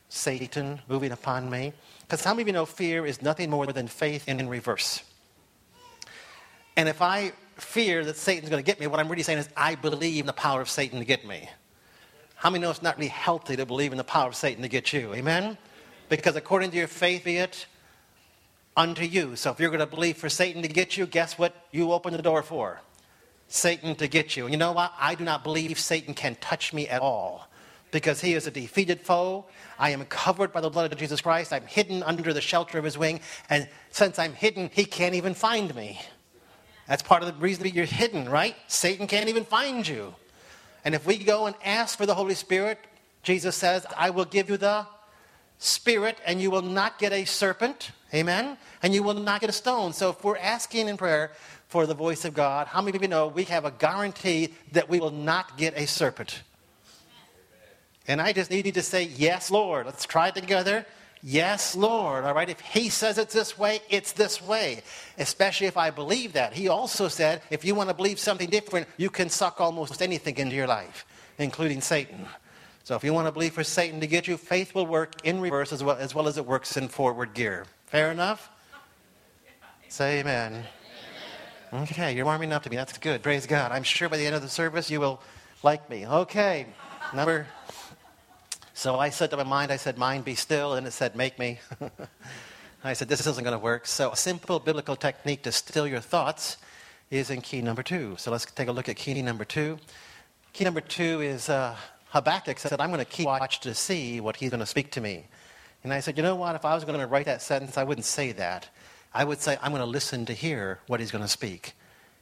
Satan 0.08 0.80
moving 0.88 1.12
upon 1.12 1.50
me. 1.50 1.72
Because 2.02 2.24
how 2.24 2.32
many 2.32 2.42
of 2.42 2.48
you 2.48 2.52
know 2.54 2.66
fear 2.66 3.04
is 3.04 3.20
nothing 3.20 3.50
more 3.50 3.66
than 3.66 3.88
faith 3.88 4.28
in 4.28 4.48
reverse? 4.48 5.02
And 6.76 6.88
if 6.88 7.02
I 7.02 7.32
fear 7.56 8.04
that 8.04 8.16
Satan's 8.16 8.48
going 8.48 8.62
to 8.62 8.66
get 8.66 8.80
me, 8.80 8.86
what 8.86 9.00
I'm 9.00 9.08
really 9.08 9.22
saying 9.22 9.38
is 9.38 9.48
I 9.56 9.74
believe 9.74 10.20
in 10.20 10.26
the 10.26 10.32
power 10.32 10.60
of 10.60 10.68
Satan 10.68 10.98
to 10.98 11.04
get 11.04 11.26
me. 11.26 11.48
How 12.36 12.50
many 12.50 12.62
know 12.62 12.70
it's 12.70 12.82
not 12.82 12.96
really 12.96 13.08
healthy 13.08 13.56
to 13.56 13.66
believe 13.66 13.92
in 13.92 13.98
the 13.98 14.04
power 14.04 14.28
of 14.28 14.34
Satan 14.34 14.62
to 14.62 14.68
get 14.68 14.92
you? 14.92 15.14
Amen? 15.14 15.56
Because 16.08 16.36
according 16.36 16.70
to 16.72 16.76
your 16.76 16.88
faith, 16.88 17.24
be 17.24 17.38
it 17.38 17.66
unto 18.76 19.04
you. 19.04 19.36
So 19.36 19.50
if 19.50 19.60
you're 19.60 19.70
going 19.70 19.80
to 19.80 19.86
believe 19.86 20.16
for 20.16 20.28
Satan 20.28 20.62
to 20.62 20.68
get 20.68 20.96
you, 20.96 21.06
guess 21.06 21.38
what 21.38 21.54
you 21.70 21.92
open 21.92 22.12
the 22.12 22.22
door 22.22 22.42
for? 22.42 22.80
Satan 23.48 23.94
to 23.96 24.08
get 24.08 24.36
you. 24.36 24.44
And 24.44 24.52
you 24.52 24.58
know 24.58 24.72
what? 24.72 24.92
I 24.98 25.14
do 25.14 25.24
not 25.24 25.44
believe 25.44 25.78
Satan 25.78 26.14
can 26.14 26.36
touch 26.36 26.72
me 26.72 26.88
at 26.88 27.00
all 27.02 27.48
because 27.90 28.20
he 28.20 28.34
is 28.34 28.46
a 28.46 28.50
defeated 28.50 29.00
foe. 29.00 29.46
I 29.78 29.90
am 29.90 30.04
covered 30.06 30.52
by 30.52 30.60
the 30.60 30.70
blood 30.70 30.92
of 30.92 30.98
Jesus 30.98 31.20
Christ. 31.20 31.52
I'm 31.52 31.66
hidden 31.66 32.02
under 32.02 32.32
the 32.32 32.40
shelter 32.40 32.78
of 32.78 32.84
his 32.84 32.98
wing. 32.98 33.20
And 33.48 33.68
since 33.90 34.18
I'm 34.18 34.32
hidden, 34.32 34.70
he 34.72 34.84
can't 34.84 35.14
even 35.14 35.34
find 35.34 35.74
me. 35.74 36.00
That's 36.88 37.02
part 37.02 37.22
of 37.22 37.28
the 37.28 37.40
reason 37.40 37.62
that 37.62 37.74
you're 37.74 37.84
hidden, 37.84 38.28
right? 38.28 38.56
Satan 38.66 39.06
can't 39.06 39.28
even 39.28 39.44
find 39.44 39.86
you. 39.86 40.14
And 40.84 40.94
if 40.94 41.06
we 41.06 41.18
go 41.18 41.46
and 41.46 41.54
ask 41.64 41.96
for 41.96 42.04
the 42.04 42.14
Holy 42.14 42.34
Spirit, 42.34 42.78
Jesus 43.22 43.56
says, 43.56 43.86
I 43.96 44.10
will 44.10 44.26
give 44.26 44.50
you 44.50 44.56
the 44.56 44.86
Spirit, 45.58 46.18
and 46.26 46.42
you 46.42 46.50
will 46.50 46.62
not 46.62 46.98
get 46.98 47.12
a 47.12 47.24
serpent. 47.24 47.92
Amen? 48.12 48.58
And 48.82 48.92
you 48.92 49.02
will 49.02 49.14
not 49.14 49.40
get 49.40 49.48
a 49.48 49.52
stone. 49.52 49.92
So 49.92 50.10
if 50.10 50.22
we're 50.22 50.36
asking 50.36 50.88
in 50.88 50.96
prayer, 50.96 51.32
for 51.74 51.86
the 51.86 51.94
voice 51.94 52.24
of 52.24 52.34
God, 52.34 52.68
how 52.68 52.80
many 52.80 52.96
of 52.96 53.02
you 53.02 53.08
know 53.08 53.26
we 53.26 53.42
have 53.42 53.64
a 53.64 53.72
guarantee 53.72 54.54
that 54.70 54.88
we 54.88 55.00
will 55.00 55.10
not 55.10 55.58
get 55.58 55.76
a 55.76 55.88
serpent? 55.88 56.44
And 58.06 58.20
I 58.20 58.32
just 58.32 58.48
need 58.48 58.66
you 58.66 58.70
to 58.70 58.82
say, 58.82 59.02
Yes, 59.02 59.50
Lord. 59.50 59.84
Let's 59.86 60.04
try 60.04 60.28
it 60.28 60.36
together. 60.36 60.86
Yes, 61.20 61.74
Lord. 61.74 62.22
All 62.22 62.32
right. 62.32 62.48
If 62.48 62.60
He 62.60 62.90
says 62.90 63.18
it's 63.18 63.34
this 63.34 63.58
way, 63.58 63.80
it's 63.90 64.12
this 64.12 64.40
way. 64.40 64.84
Especially 65.18 65.66
if 65.66 65.76
I 65.76 65.90
believe 65.90 66.34
that. 66.34 66.52
He 66.52 66.68
also 66.68 67.08
said, 67.08 67.42
if 67.50 67.64
you 67.64 67.74
want 67.74 67.88
to 67.88 67.94
believe 67.94 68.20
something 68.20 68.48
different, 68.48 68.86
you 68.96 69.10
can 69.10 69.28
suck 69.28 69.60
almost 69.60 70.00
anything 70.00 70.36
into 70.36 70.54
your 70.54 70.68
life, 70.68 71.04
including 71.38 71.80
Satan. 71.80 72.24
So 72.84 72.94
if 72.94 73.02
you 73.02 73.12
want 73.12 73.26
to 73.26 73.32
believe 73.32 73.52
for 73.52 73.64
Satan 73.64 73.98
to 73.98 74.06
get 74.06 74.28
you, 74.28 74.36
faith 74.36 74.76
will 74.76 74.86
work 74.86 75.14
in 75.24 75.40
reverse 75.40 75.72
as 75.72 75.82
well 75.82 75.96
as, 75.96 76.14
well 76.14 76.28
as 76.28 76.38
it 76.38 76.46
works 76.46 76.76
in 76.76 76.86
forward 76.86 77.34
gear. 77.34 77.66
Fair 77.86 78.12
enough? 78.12 78.48
Say 79.88 80.20
amen. 80.20 80.66
Okay, 81.74 82.14
you're 82.14 82.24
warming 82.24 82.52
up 82.52 82.62
to 82.62 82.70
me. 82.70 82.76
That's 82.76 82.96
good. 82.98 83.20
Praise 83.20 83.48
God. 83.48 83.72
I'm 83.72 83.82
sure 83.82 84.08
by 84.08 84.16
the 84.16 84.24
end 84.24 84.36
of 84.36 84.42
the 84.42 84.48
service 84.48 84.92
you 84.92 85.00
will 85.00 85.20
like 85.64 85.90
me. 85.90 86.06
Okay, 86.06 86.66
number. 87.12 87.48
So 88.74 88.96
I 88.96 89.10
said 89.10 89.30
to 89.30 89.36
my 89.36 89.42
mind, 89.42 89.72
I 89.72 89.76
said, 89.76 89.98
Mind 89.98 90.24
be 90.24 90.36
still, 90.36 90.74
and 90.74 90.86
it 90.86 90.92
said, 90.92 91.16
Make 91.16 91.36
me. 91.36 91.58
I 92.84 92.92
said, 92.92 93.08
This 93.08 93.26
isn't 93.26 93.42
going 93.42 93.58
to 93.58 93.58
work. 93.58 93.86
So 93.86 94.12
a 94.12 94.16
simple 94.16 94.60
biblical 94.60 94.94
technique 94.94 95.42
to 95.42 95.50
still 95.50 95.84
your 95.84 95.98
thoughts 95.98 96.58
is 97.10 97.28
in 97.28 97.40
key 97.40 97.60
number 97.60 97.82
two. 97.82 98.14
So 98.18 98.30
let's 98.30 98.44
take 98.44 98.68
a 98.68 98.72
look 98.72 98.88
at 98.88 98.94
key 98.94 99.20
number 99.20 99.44
two. 99.44 99.78
Key 100.52 100.62
number 100.62 100.80
two 100.80 101.22
is 101.22 101.48
uh, 101.48 101.74
Habakkuk 102.10 102.60
said, 102.60 102.80
I'm 102.80 102.90
going 102.90 103.04
to 103.04 103.04
keep 103.04 103.26
watch 103.26 103.58
to 103.60 103.74
see 103.74 104.20
what 104.20 104.36
he's 104.36 104.50
going 104.50 104.60
to 104.60 104.66
speak 104.66 104.92
to 104.92 105.00
me. 105.00 105.26
And 105.82 105.92
I 105.92 105.98
said, 105.98 106.16
you 106.16 106.22
know 106.22 106.36
what? 106.36 106.54
If 106.54 106.64
I 106.64 106.72
was 106.76 106.84
going 106.84 107.00
to 107.00 107.06
write 107.08 107.26
that 107.26 107.42
sentence, 107.42 107.76
I 107.76 107.82
wouldn't 107.82 108.04
say 108.06 108.30
that. 108.30 108.68
I 109.14 109.24
would 109.24 109.40
say, 109.40 109.56
I'm 109.62 109.70
going 109.70 109.80
to 109.80 109.86
listen 109.86 110.26
to 110.26 110.32
hear 110.32 110.80
what 110.88 111.00
he's 111.00 111.12
going 111.12 111.22
to 111.22 111.28
speak. 111.28 111.74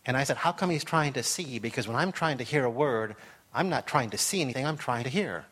And 0.05 0.17
I 0.17 0.25
said, 0.25 0.37
how 0.37 0.53
come 0.53 0.71
he's 0.71 0.85
trying 0.85 1.15
to 1.15 1.23
see? 1.23 1.59
Because 1.59 1.89
when 1.89 1.97
I'm 1.97 2.13
trying 2.13 2.39
to 2.39 2.45
hear 2.45 2.65
a 2.65 2.71
word, 2.71 3.17
I'm 3.55 3.69
not 3.69 3.87
trying 3.87 4.11
to 4.11 4.19
see 4.19 4.41
anything, 4.41 4.67
I'm 4.67 4.77
trying 4.77 5.05
to 5.05 5.11
hear. 5.11 5.47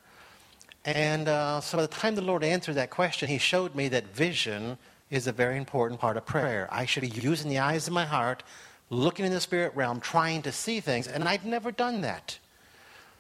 And 0.84 1.28
uh, 1.28 1.60
so 1.60 1.78
by 1.78 1.82
the 1.82 1.88
time 1.88 2.14
the 2.14 2.22
Lord 2.22 2.42
answered 2.42 2.74
that 2.74 2.90
question, 2.90 3.28
he 3.28 3.38
showed 3.38 3.74
me 3.74 3.88
that 3.88 4.14
vision 4.14 4.78
is 5.10 5.26
a 5.26 5.32
very 5.32 5.56
important 5.56 6.00
part 6.00 6.16
of 6.16 6.26
prayer. 6.26 6.68
I 6.70 6.86
should 6.86 7.02
be 7.02 7.08
using 7.08 7.50
the 7.50 7.58
eyes 7.58 7.86
of 7.86 7.92
my 7.92 8.04
heart, 8.04 8.42
looking 8.88 9.24
in 9.24 9.32
the 9.32 9.40
spirit 9.40 9.74
realm, 9.74 10.00
trying 10.00 10.42
to 10.42 10.52
see 10.52 10.80
things, 10.80 11.06
and 11.06 11.24
I'd 11.24 11.44
never 11.44 11.70
done 11.70 12.00
that. 12.02 12.38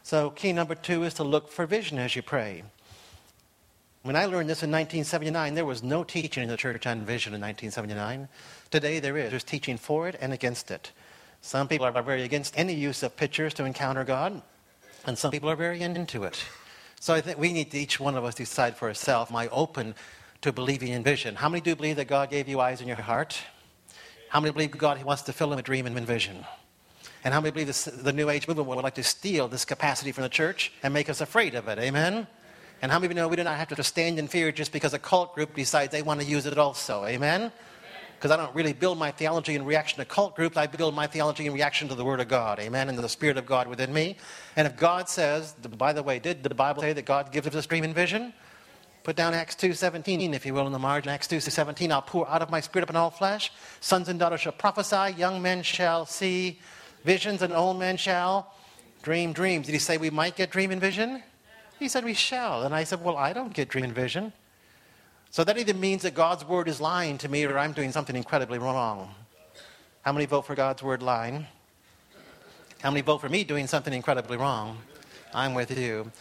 So, 0.02 0.30
key 0.30 0.52
number 0.52 0.74
two 0.74 1.04
is 1.04 1.14
to 1.14 1.24
look 1.24 1.50
for 1.50 1.66
vision 1.66 1.98
as 1.98 2.16
you 2.16 2.22
pray. 2.22 2.62
When 4.02 4.16
I 4.16 4.24
learned 4.24 4.48
this 4.48 4.62
in 4.62 4.70
1979, 4.70 5.54
there 5.54 5.66
was 5.66 5.82
no 5.82 6.04
teaching 6.04 6.42
in 6.42 6.48
the 6.48 6.56
church 6.56 6.86
on 6.86 7.02
vision 7.02 7.34
in 7.34 7.40
1979. 7.42 8.28
Today 8.70 8.98
there 8.98 9.18
is. 9.18 9.30
There's 9.30 9.44
teaching 9.44 9.76
for 9.76 10.08
it 10.08 10.16
and 10.22 10.32
against 10.32 10.70
it. 10.70 10.92
Some 11.42 11.68
people 11.68 11.84
are 11.84 12.02
very 12.02 12.22
against 12.22 12.58
any 12.58 12.72
use 12.72 13.02
of 13.02 13.14
pictures 13.16 13.52
to 13.54 13.64
encounter 13.66 14.04
God, 14.04 14.40
and 15.06 15.18
some 15.18 15.30
people 15.30 15.50
are 15.50 15.56
very 15.56 15.82
into 15.82 16.24
it. 16.24 16.42
So 16.98 17.12
I 17.12 17.20
think 17.20 17.38
we 17.38 17.52
need 17.52 17.70
to, 17.72 17.78
each 17.78 18.00
one 18.00 18.14
of 18.16 18.24
us 18.24 18.34
decide 18.34 18.74
for 18.74 18.88
ourselves, 18.88 19.30
am 19.30 19.36
I 19.36 19.48
open 19.48 19.94
to 20.40 20.50
believing 20.50 20.92
in 20.92 21.02
vision? 21.02 21.34
How 21.34 21.50
many 21.50 21.60
do 21.60 21.76
believe 21.76 21.96
that 21.96 22.08
God 22.08 22.30
gave 22.30 22.48
you 22.48 22.58
eyes 22.58 22.80
in 22.80 22.88
your 22.88 22.96
heart? 22.96 23.38
How 24.30 24.40
many 24.40 24.52
believe 24.52 24.70
God 24.70 25.02
wants 25.02 25.22
to 25.22 25.34
fill 25.34 25.50
them 25.50 25.56
with 25.56 25.66
dream 25.66 25.86
and 25.86 25.96
vision? 26.06 26.46
And 27.22 27.34
how 27.34 27.40
many 27.42 27.50
believe 27.50 27.66
this, 27.66 27.84
the 27.84 28.14
New 28.14 28.30
Age 28.30 28.48
movement 28.48 28.66
would 28.66 28.82
like 28.82 28.94
to 28.94 29.02
steal 29.02 29.46
this 29.46 29.66
capacity 29.66 30.12
from 30.12 30.22
the 30.22 30.30
church 30.30 30.72
and 30.82 30.94
make 30.94 31.10
us 31.10 31.20
afraid 31.20 31.54
of 31.54 31.68
it? 31.68 31.78
Amen? 31.78 32.26
And 32.82 32.90
how 32.90 32.98
many 32.98 33.06
of 33.06 33.12
you 33.12 33.16
know 33.16 33.28
we 33.28 33.36
do 33.36 33.44
not 33.44 33.56
have 33.56 33.68
to 33.68 33.82
stand 33.82 34.18
in 34.18 34.26
fear 34.26 34.52
just 34.52 34.72
because 34.72 34.94
a 34.94 34.98
cult 34.98 35.34
group 35.34 35.54
decides 35.54 35.92
they 35.92 36.02
want 36.02 36.20
to 36.20 36.26
use 36.26 36.46
it 36.46 36.56
also? 36.56 37.04
Amen? 37.04 37.52
Because 38.16 38.30
I 38.30 38.36
don't 38.36 38.54
really 38.54 38.72
build 38.72 38.98
my 38.98 39.10
theology 39.10 39.54
in 39.54 39.64
reaction 39.64 39.98
to 39.98 40.04
cult 40.04 40.36
groups. 40.36 40.56
I 40.56 40.66
build 40.66 40.94
my 40.94 41.06
theology 41.06 41.46
in 41.46 41.52
reaction 41.52 41.88
to 41.88 41.94
the 41.94 42.04
Word 42.04 42.20
of 42.20 42.28
God. 42.28 42.58
Amen? 42.58 42.88
And 42.88 42.96
to 42.96 43.02
the 43.02 43.08
Spirit 43.08 43.36
of 43.36 43.46
God 43.46 43.66
within 43.66 43.92
me. 43.92 44.16
And 44.56 44.66
if 44.66 44.76
God 44.76 45.08
says, 45.08 45.52
by 45.52 45.92
the 45.92 46.02
way, 46.02 46.18
did 46.18 46.42
the 46.42 46.54
Bible 46.54 46.82
say 46.82 46.92
that 46.92 47.04
God 47.04 47.32
gives 47.32 47.46
us 47.46 47.64
a 47.64 47.68
dream 47.68 47.84
and 47.84 47.94
vision? 47.94 48.32
Put 49.02 49.16
down 49.16 49.32
Acts 49.32 49.56
2.17, 49.56 50.34
if 50.34 50.44
you 50.44 50.52
will, 50.52 50.66
in 50.66 50.72
the 50.72 50.78
margin. 50.78 51.10
Acts 51.10 51.28
2.17, 51.28 51.90
I'll 51.90 52.02
pour 52.02 52.28
out 52.28 52.42
of 52.42 52.50
my 52.50 52.60
Spirit 52.60 52.84
upon 52.84 52.96
all 52.96 53.10
flesh. 53.10 53.50
Sons 53.80 54.08
and 54.10 54.18
daughters 54.18 54.40
shall 54.40 54.52
prophesy. 54.52 55.14
Young 55.16 55.40
men 55.40 55.62
shall 55.62 56.04
see 56.04 56.60
visions, 57.04 57.40
and 57.40 57.52
old 57.54 57.78
men 57.78 57.96
shall 57.96 58.54
dream 59.02 59.32
dreams. 59.32 59.66
Did 59.66 59.72
he 59.72 59.78
say 59.78 59.96
we 59.96 60.10
might 60.10 60.36
get 60.36 60.50
dream 60.50 60.70
and 60.70 60.80
vision? 60.80 61.22
He 61.80 61.88
said 61.88 62.04
we 62.04 62.14
shall. 62.14 62.62
And 62.62 62.74
I 62.74 62.84
said, 62.84 63.02
well, 63.02 63.16
I 63.16 63.32
don't 63.32 63.54
get 63.54 63.70
dream 63.70 63.84
and 63.84 63.94
vision. 63.94 64.34
So 65.30 65.44
that 65.44 65.56
either 65.56 65.72
means 65.72 66.02
that 66.02 66.14
God's 66.14 66.44
word 66.44 66.68
is 66.68 66.78
lying 66.80 67.16
to 67.18 67.28
me 67.28 67.44
or 67.44 67.58
I'm 67.58 67.72
doing 67.72 67.90
something 67.90 68.14
incredibly 68.14 68.58
wrong. 68.58 69.14
How 70.02 70.12
many 70.12 70.26
vote 70.26 70.42
for 70.42 70.54
God's 70.54 70.82
word 70.82 71.02
lying? 71.02 71.46
How 72.82 72.90
many 72.90 73.00
vote 73.00 73.22
for 73.22 73.30
me 73.30 73.44
doing 73.44 73.66
something 73.66 73.94
incredibly 73.94 74.36
wrong? 74.36 74.76
I'm 75.32 75.54
with 75.54 75.76
you. 75.76 76.12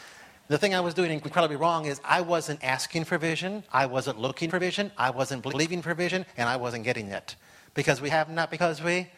The 0.48 0.58
thing 0.58 0.74
I 0.74 0.80
was 0.80 0.94
doing 0.94 1.12
incredibly 1.12 1.58
wrong 1.58 1.86
is 1.86 2.00
I 2.06 2.22
wasn't 2.22 2.64
asking 2.64 3.04
for 3.04 3.18
vision, 3.18 3.64
I 3.72 3.86
wasn't 3.86 4.20
looking 4.20 4.50
for 4.50 4.60
vision, 4.60 4.92
I 4.98 5.10
wasn't 5.10 5.44
believing 5.44 5.82
for 5.82 5.94
vision, 5.94 6.26
and 6.38 6.48
I 6.48 6.56
wasn't 6.56 6.86
getting 6.86 7.08
it. 7.08 7.36
Because 7.74 8.02
we 8.02 8.10
have 8.10 8.30
not 8.30 8.50
because 8.50 8.82
we 8.82 9.10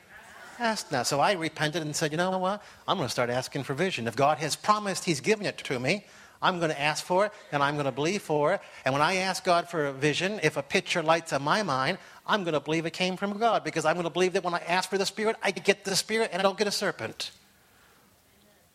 asked 0.60 0.92
now. 0.92 1.04
So 1.04 1.20
I 1.20 1.34
repented 1.34 1.84
and 1.84 1.96
said, 1.96 2.12
you 2.12 2.18
know 2.18 2.38
what? 2.38 2.64
I'm 2.88 2.98
going 2.98 3.08
to 3.08 3.12
start 3.12 3.30
asking 3.30 3.64
for 3.64 3.74
vision. 3.74 4.08
If 4.08 4.16
God 4.16 4.40
has 4.40 4.56
promised 4.56 5.06
He's 5.06 5.22
given 5.22 5.46
it 5.46 5.58
to 5.60 5.80
me, 5.80 6.06
I'm 6.42 6.60
going 6.60 6.72
to 6.72 6.82
ask 6.82 7.04
for 7.04 7.26
it 7.26 7.32
and 7.52 7.62
I'm 7.62 7.76
going 7.76 7.86
to 7.86 7.92
believe 7.92 8.22
for 8.22 8.54
it. 8.54 8.62
And 8.84 8.94
when 8.94 9.02
I 9.02 9.18
ask 9.18 9.44
God 9.44 9.70
for 9.70 9.86
a 9.86 9.94
vision, 9.94 10.40
if 10.44 10.58
a 10.58 10.64
picture 10.64 11.04
lights 11.04 11.34
on 11.34 11.44
my 11.44 11.64
mind, 11.64 11.98
I'm 12.26 12.44
going 12.44 12.54
to 12.54 12.60
believe 12.60 12.86
it 12.86 12.94
came 12.94 13.18
from 13.18 13.38
God 13.38 13.64
because 13.64 13.86
I'm 13.86 13.96
going 13.96 14.06
to 14.06 14.10
believe 14.10 14.34
that 14.34 14.44
when 14.44 14.54
I 14.54 14.60
ask 14.60 14.90
for 14.90 14.98
the 14.98 15.06
Spirit, 15.06 15.36
I 15.44 15.52
get 15.52 15.84
the 15.84 15.96
Spirit 15.96 16.30
and 16.32 16.40
I 16.40 16.44
don't 16.44 16.58
get 16.58 16.68
a 16.68 16.72
serpent. 16.72 17.32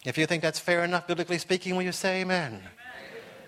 If 0.04 0.16
you 0.16 0.26
think 0.26 0.42
that's 0.42 0.60
fair 0.60 0.84
enough, 0.84 1.08
biblically 1.08 1.38
speaking, 1.38 1.74
will 1.74 1.82
you 1.82 1.92
say 1.92 2.20
amen? 2.20 2.62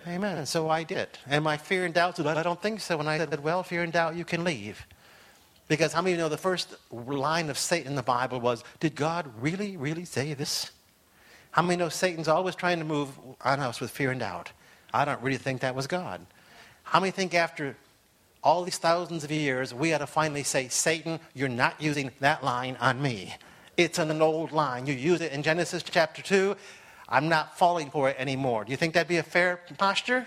Amen. 0.06 0.14
amen. 0.16 0.38
And 0.38 0.48
so 0.48 0.68
I 0.68 0.82
did. 0.82 1.08
And 1.28 1.44
my 1.44 1.56
fear 1.56 1.84
and 1.84 1.94
doubt, 1.94 2.18
I 2.18 2.42
don't 2.42 2.60
think 2.60 2.80
so. 2.80 2.98
And 2.98 3.08
I 3.08 3.18
said, 3.18 3.42
well, 3.44 3.62
fear 3.62 3.84
and 3.84 3.92
doubt, 3.92 4.16
you 4.16 4.24
can 4.24 4.42
leave. 4.42 4.84
Because 5.68 5.92
how 5.92 6.02
many 6.02 6.14
of 6.14 6.18
you 6.18 6.24
know 6.24 6.28
the 6.28 6.38
first 6.38 6.74
line 6.90 7.50
of 7.50 7.58
Satan 7.58 7.88
in 7.88 7.94
the 7.94 8.02
Bible 8.02 8.40
was, 8.40 8.64
Did 8.80 8.96
God 8.96 9.30
really, 9.40 9.76
really 9.76 10.04
say 10.04 10.34
this? 10.34 10.72
How 11.50 11.62
many 11.62 11.76
know 11.76 11.88
Satan's 11.88 12.28
always 12.28 12.54
trying 12.54 12.78
to 12.78 12.84
move 12.84 13.18
on 13.42 13.60
us 13.60 13.80
with 13.80 13.90
fear 13.90 14.10
and 14.10 14.20
doubt? 14.20 14.52
I 14.92 15.04
don't 15.04 15.20
really 15.22 15.38
think 15.38 15.60
that 15.60 15.74
was 15.74 15.86
God. 15.86 16.24
How 16.82 17.00
many 17.00 17.10
think 17.10 17.34
after 17.34 17.76
all 18.42 18.62
these 18.64 18.78
thousands 18.78 19.24
of 19.24 19.30
years, 19.30 19.74
we 19.74 19.92
ought 19.92 19.98
to 19.98 20.06
finally 20.06 20.42
say, 20.42 20.68
Satan, 20.68 21.20
you're 21.34 21.48
not 21.48 21.80
using 21.80 22.12
that 22.20 22.44
line 22.44 22.76
on 22.80 23.02
me. 23.02 23.34
It's 23.76 23.98
an 23.98 24.22
old 24.22 24.52
line. 24.52 24.86
You 24.86 24.94
use 24.94 25.20
it 25.20 25.32
in 25.32 25.42
Genesis 25.42 25.82
chapter 25.82 26.22
2. 26.22 26.56
I'm 27.08 27.28
not 27.28 27.58
falling 27.58 27.90
for 27.90 28.08
it 28.08 28.16
anymore. 28.18 28.64
Do 28.64 28.70
you 28.70 28.76
think 28.76 28.94
that'd 28.94 29.08
be 29.08 29.16
a 29.16 29.22
fair 29.22 29.60
posture? 29.78 30.26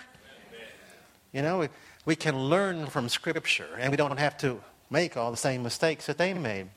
You 1.32 1.42
know, 1.42 1.58
we, 1.58 1.68
we 2.04 2.16
can 2.16 2.38
learn 2.38 2.86
from 2.86 3.08
Scripture, 3.08 3.68
and 3.78 3.90
we 3.90 3.96
don't 3.96 4.18
have 4.18 4.36
to 4.38 4.60
make 4.90 5.16
all 5.16 5.30
the 5.30 5.36
same 5.36 5.62
mistakes 5.62 6.06
that 6.06 6.18
they 6.18 6.34
made. 6.34 6.68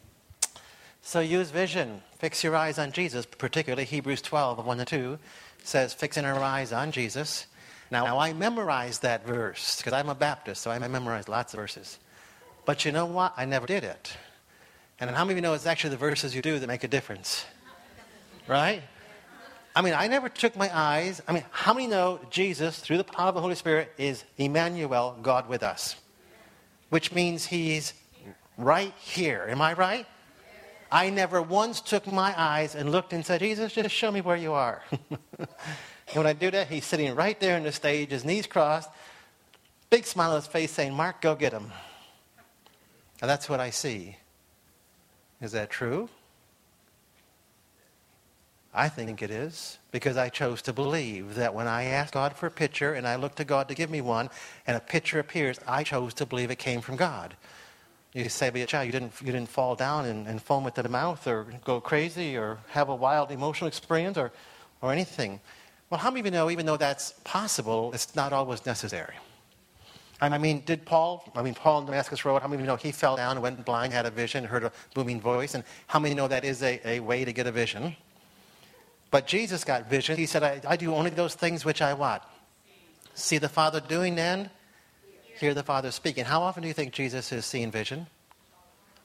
So 1.08 1.20
use 1.20 1.52
vision. 1.52 2.02
Fix 2.18 2.44
your 2.44 2.56
eyes 2.56 2.80
on 2.80 2.92
Jesus, 2.92 3.28
particularly 3.28 3.86
Hebrews 3.86 4.24
12, 4.24 4.66
1 4.66 4.80
and 4.80 4.88
2 4.88 5.20
says, 5.64 5.94
fixing 5.94 6.26
our 6.26 6.40
eyes 6.40 6.74
on 6.74 6.92
Jesus. 6.92 7.46
Now, 7.92 8.06
now 8.06 8.18
I 8.18 8.34
memorized 8.34 9.04
that 9.04 9.24
verse 9.24 9.78
because 9.78 9.94
I'm 9.94 10.10
a 10.10 10.16
Baptist, 10.16 10.64
so 10.64 10.72
I 10.72 10.80
memorized 10.80 11.30
lots 11.30 11.54
of 11.54 11.60
verses. 11.60 12.00
But 12.66 12.86
you 12.86 12.92
know 12.92 13.06
what? 13.06 13.36
I 13.38 13.46
never 13.46 13.68
did 13.68 13.84
it. 13.84 14.18
And 15.00 15.12
how 15.12 15.24
many 15.24 15.34
of 15.34 15.38
you 15.38 15.42
know 15.44 15.54
it's 15.54 15.68
actually 15.68 15.92
the 15.92 15.98
verses 15.98 16.34
you 16.34 16.42
do 16.42 16.58
that 16.58 16.66
make 16.66 16.84
a 16.84 16.88
difference? 16.88 17.46
Right? 18.48 18.82
I 19.76 19.84
mean, 19.84 19.94
I 19.94 20.08
never 20.08 20.28
took 20.28 20.56
my 20.56 20.76
eyes. 20.76 21.22
I 21.28 21.34
mean, 21.34 21.46
how 21.52 21.76
many 21.76 21.86
know 21.86 22.20
Jesus, 22.32 22.80
through 22.80 22.98
the 22.98 23.04
power 23.04 23.28
of 23.28 23.36
the 23.36 23.42
Holy 23.42 23.54
Spirit, 23.54 23.92
is 24.00 24.24
Emmanuel, 24.40 25.20
God 25.22 25.48
with 25.48 25.62
us? 25.62 25.98
Which 26.90 27.12
means 27.12 27.46
he's 27.46 27.94
right 28.58 28.94
here. 28.98 29.46
Am 29.48 29.62
I 29.62 29.74
right? 29.74 30.08
I 30.92 31.10
never 31.10 31.42
once 31.42 31.82
took 31.82 32.12
my 32.12 32.34
eyes 32.38 32.76
and 32.76 32.92
looked 32.92 33.14
and 33.14 33.26
said, 33.26 33.40
Jesus, 33.40 33.74
just 33.74 33.94
show 33.94 34.12
me 34.12 34.22
where 34.22 34.36
you 34.36 34.54
are. 34.54 34.84
and 35.40 35.48
when 36.14 36.28
I 36.28 36.34
do 36.34 36.52
that, 36.52 36.68
he's 36.68 36.86
sitting 36.86 37.14
right 37.16 37.40
there 37.40 37.56
on 37.56 37.64
the 37.64 37.72
stage, 37.72 38.12
his 38.12 38.24
knees 38.24 38.48
crossed, 38.48 38.90
big 39.90 40.06
smile 40.06 40.32
on 40.32 40.38
his 40.38 40.48
face 40.48 40.72
saying, 40.72 40.94
Mark, 40.94 41.22
go 41.22 41.36
get 41.36 41.54
him. 41.54 41.72
And 43.22 43.30
that's 43.30 43.50
what 43.50 43.60
I 43.60 43.70
see. 43.70 44.18
Is 45.42 45.52
that 45.54 45.70
true? 45.70 46.10
I 48.74 48.90
think 48.90 49.22
it 49.22 49.32
is 49.32 49.78
because 49.92 50.18
I 50.18 50.28
chose 50.28 50.62
to 50.64 50.74
believe 50.74 51.36
that 51.36 51.54
when 51.54 51.66
I 51.66 51.86
asked 51.86 52.14
God 52.14 52.36
for 52.36 52.48
a 52.48 52.52
picture 52.52 52.94
and 52.94 53.08
I 53.08 53.16
looked 53.16 53.38
to 53.38 53.46
God 53.46 53.70
to 53.70 53.76
give 53.76 53.90
me 53.90 54.02
one 54.02 54.30
and 54.68 54.76
a 54.76 54.82
picture 54.82 55.18
appears, 55.18 55.60
I 55.66 55.84
chose 55.84 56.14
to 56.16 56.26
believe 56.26 56.52
it 56.52 56.60
came 56.60 56.82
from 56.82 56.98
God. 56.98 57.38
You 58.16 58.30
say, 58.30 58.50
but 58.50 58.66
child, 58.70 58.86
you 58.86 58.94
didn't, 58.94 59.12
you 59.20 59.34
didn't 59.34 59.50
fall 59.50 59.76
down 59.76 60.06
and, 60.06 60.26
and 60.26 60.42
foam 60.42 60.66
at 60.68 60.76
the 60.76 60.88
mouth 60.88 61.28
or 61.28 61.46
go 61.66 61.82
crazy 61.82 62.38
or 62.38 62.60
have 62.70 62.88
a 62.88 62.96
wild 62.96 63.30
emotional 63.30 63.68
experience 63.68 64.18
or, 64.18 64.32
or 64.82 64.94
anything. 64.94 65.42
Well, 65.90 66.00
how 66.00 66.12
many 66.12 66.22
of 66.22 66.26
you 66.28 66.32
know, 66.32 66.50
even 66.50 66.66
though 66.66 66.78
that's 66.78 67.12
possible, 67.26 67.92
it's 67.94 68.16
not 68.16 68.32
always 68.32 68.66
necessary? 68.66 69.16
And 70.22 70.34
I 70.34 70.38
mean, 70.38 70.64
did 70.66 70.86
Paul, 70.86 71.30
I 71.36 71.42
mean, 71.42 71.56
Paul 71.56 71.82
in 71.82 71.88
Damascus 71.88 72.24
Road, 72.24 72.42
how 72.42 72.48
many 72.48 72.62
of 72.62 72.62
you 72.62 72.68
know 72.68 72.78
he 72.78 72.94
fell 72.94 73.18
down, 73.18 73.32
and 73.32 73.42
went 73.42 73.66
blind, 73.66 73.92
had 73.92 74.06
a 74.06 74.12
vision, 74.12 74.46
heard 74.46 74.64
a 74.64 74.72
booming 74.94 75.20
voice? 75.20 75.54
And 75.54 75.66
how 75.88 76.00
many 76.00 76.16
know 76.16 76.30
that 76.30 76.46
is 76.46 76.64
a, 76.64 76.80
a 76.88 77.00
way 77.02 77.26
to 77.26 77.34
get 77.34 77.48
a 77.48 77.52
vision? 77.52 77.98
But 79.12 79.28
Jesus 79.28 79.66
got 79.66 79.90
vision. 79.90 80.16
He 80.16 80.26
said, 80.26 80.42
I, 80.42 80.62
I 80.66 80.78
do 80.78 80.96
only 80.96 81.10
those 81.10 81.36
things 81.36 81.66
which 81.66 81.82
I 81.82 81.94
what? 81.94 82.24
See 83.14 83.40
the 83.40 83.50
Father 83.50 83.82
doing 83.82 84.18
and 84.18 84.50
hear 85.40 85.54
the 85.54 85.64
Father 85.64 85.92
speaking. 85.92 86.26
How 86.26 86.42
often 86.42 86.62
do 86.62 86.68
you 86.68 86.74
think 86.74 86.94
Jesus 86.94 87.32
is 87.32 87.46
seeing 87.46 87.72
vision? 87.72 88.08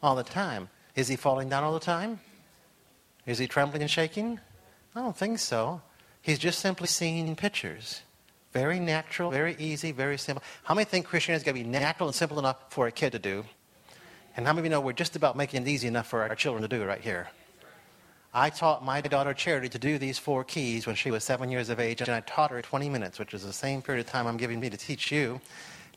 All 0.02 0.14
the 0.14 0.22
time. 0.22 0.68
Is 0.94 1.08
he 1.08 1.16
falling 1.16 1.48
down 1.48 1.64
all 1.64 1.72
the 1.72 1.80
time? 1.80 2.20
Is 3.26 3.38
he 3.38 3.46
trembling 3.46 3.82
and 3.82 3.90
shaking? 3.90 4.40
I 4.94 5.00
don't 5.00 5.16
think 5.16 5.38
so. 5.38 5.82
He's 6.22 6.38
just 6.38 6.60
simply 6.60 6.86
seeing 6.86 7.36
pictures. 7.36 8.02
Very 8.52 8.80
natural, 8.80 9.30
very 9.30 9.54
easy, 9.58 9.92
very 9.92 10.18
simple. 10.18 10.42
How 10.64 10.74
many 10.74 10.84
think 10.84 11.06
Christianity 11.06 11.40
is 11.40 11.44
going 11.44 11.56
to 11.56 11.64
be 11.64 11.68
natural 11.68 12.08
and 12.08 12.16
simple 12.16 12.38
enough 12.38 12.56
for 12.70 12.86
a 12.86 12.92
kid 12.92 13.12
to 13.12 13.18
do? 13.18 13.44
And 14.36 14.46
how 14.46 14.52
many 14.52 14.60
of 14.60 14.64
you 14.64 14.70
know 14.70 14.80
we're 14.80 14.92
just 14.92 15.16
about 15.16 15.36
making 15.36 15.62
it 15.62 15.68
easy 15.68 15.86
enough 15.86 16.08
for 16.08 16.22
our 16.22 16.34
children 16.34 16.62
to 16.62 16.68
do 16.68 16.84
right 16.84 17.00
here? 17.00 17.28
I 18.32 18.50
taught 18.50 18.84
my 18.84 19.00
daughter 19.00 19.34
Charity 19.34 19.68
to 19.70 19.78
do 19.78 19.98
these 19.98 20.18
four 20.18 20.44
keys 20.44 20.86
when 20.86 20.94
she 20.94 21.10
was 21.10 21.24
seven 21.24 21.50
years 21.50 21.68
of 21.68 21.80
age, 21.80 22.00
and 22.00 22.10
I 22.10 22.20
taught 22.20 22.52
her 22.52 22.62
20 22.62 22.88
minutes, 22.88 23.18
which 23.18 23.34
is 23.34 23.44
the 23.44 23.52
same 23.52 23.82
period 23.82 24.06
of 24.06 24.10
time 24.10 24.26
I'm 24.26 24.36
giving 24.36 24.60
me 24.60 24.70
to 24.70 24.76
teach 24.76 25.10
you. 25.10 25.40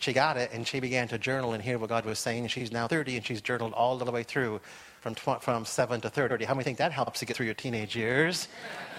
She 0.04 0.12
got 0.12 0.36
it, 0.36 0.52
and 0.52 0.68
she 0.68 0.82
began 0.82 1.08
to 1.08 1.18
journal 1.18 1.54
and 1.54 1.64
hear 1.64 1.78
what 1.78 1.88
God 1.88 2.06
was 2.06 2.20
saying. 2.20 2.48
She's 2.48 2.74
now 2.74 2.90
30, 2.90 3.16
and 3.16 3.26
she's 3.26 3.42
journaled 3.42 3.72
all 3.72 3.98
the 3.98 4.12
way 4.12 4.24
through 4.24 4.60
from, 5.00 5.16
tw- 5.16 5.42
from 5.42 5.64
7 5.64 6.02
to 6.02 6.10
30. 6.10 6.44
How 6.44 6.54
many 6.54 6.66
think 6.66 6.78
that 6.80 6.92
helps 6.92 7.22
to 7.22 7.26
get 7.26 7.38
through 7.38 7.46
your 7.46 7.56
teenage 7.56 7.96
years? 7.96 8.50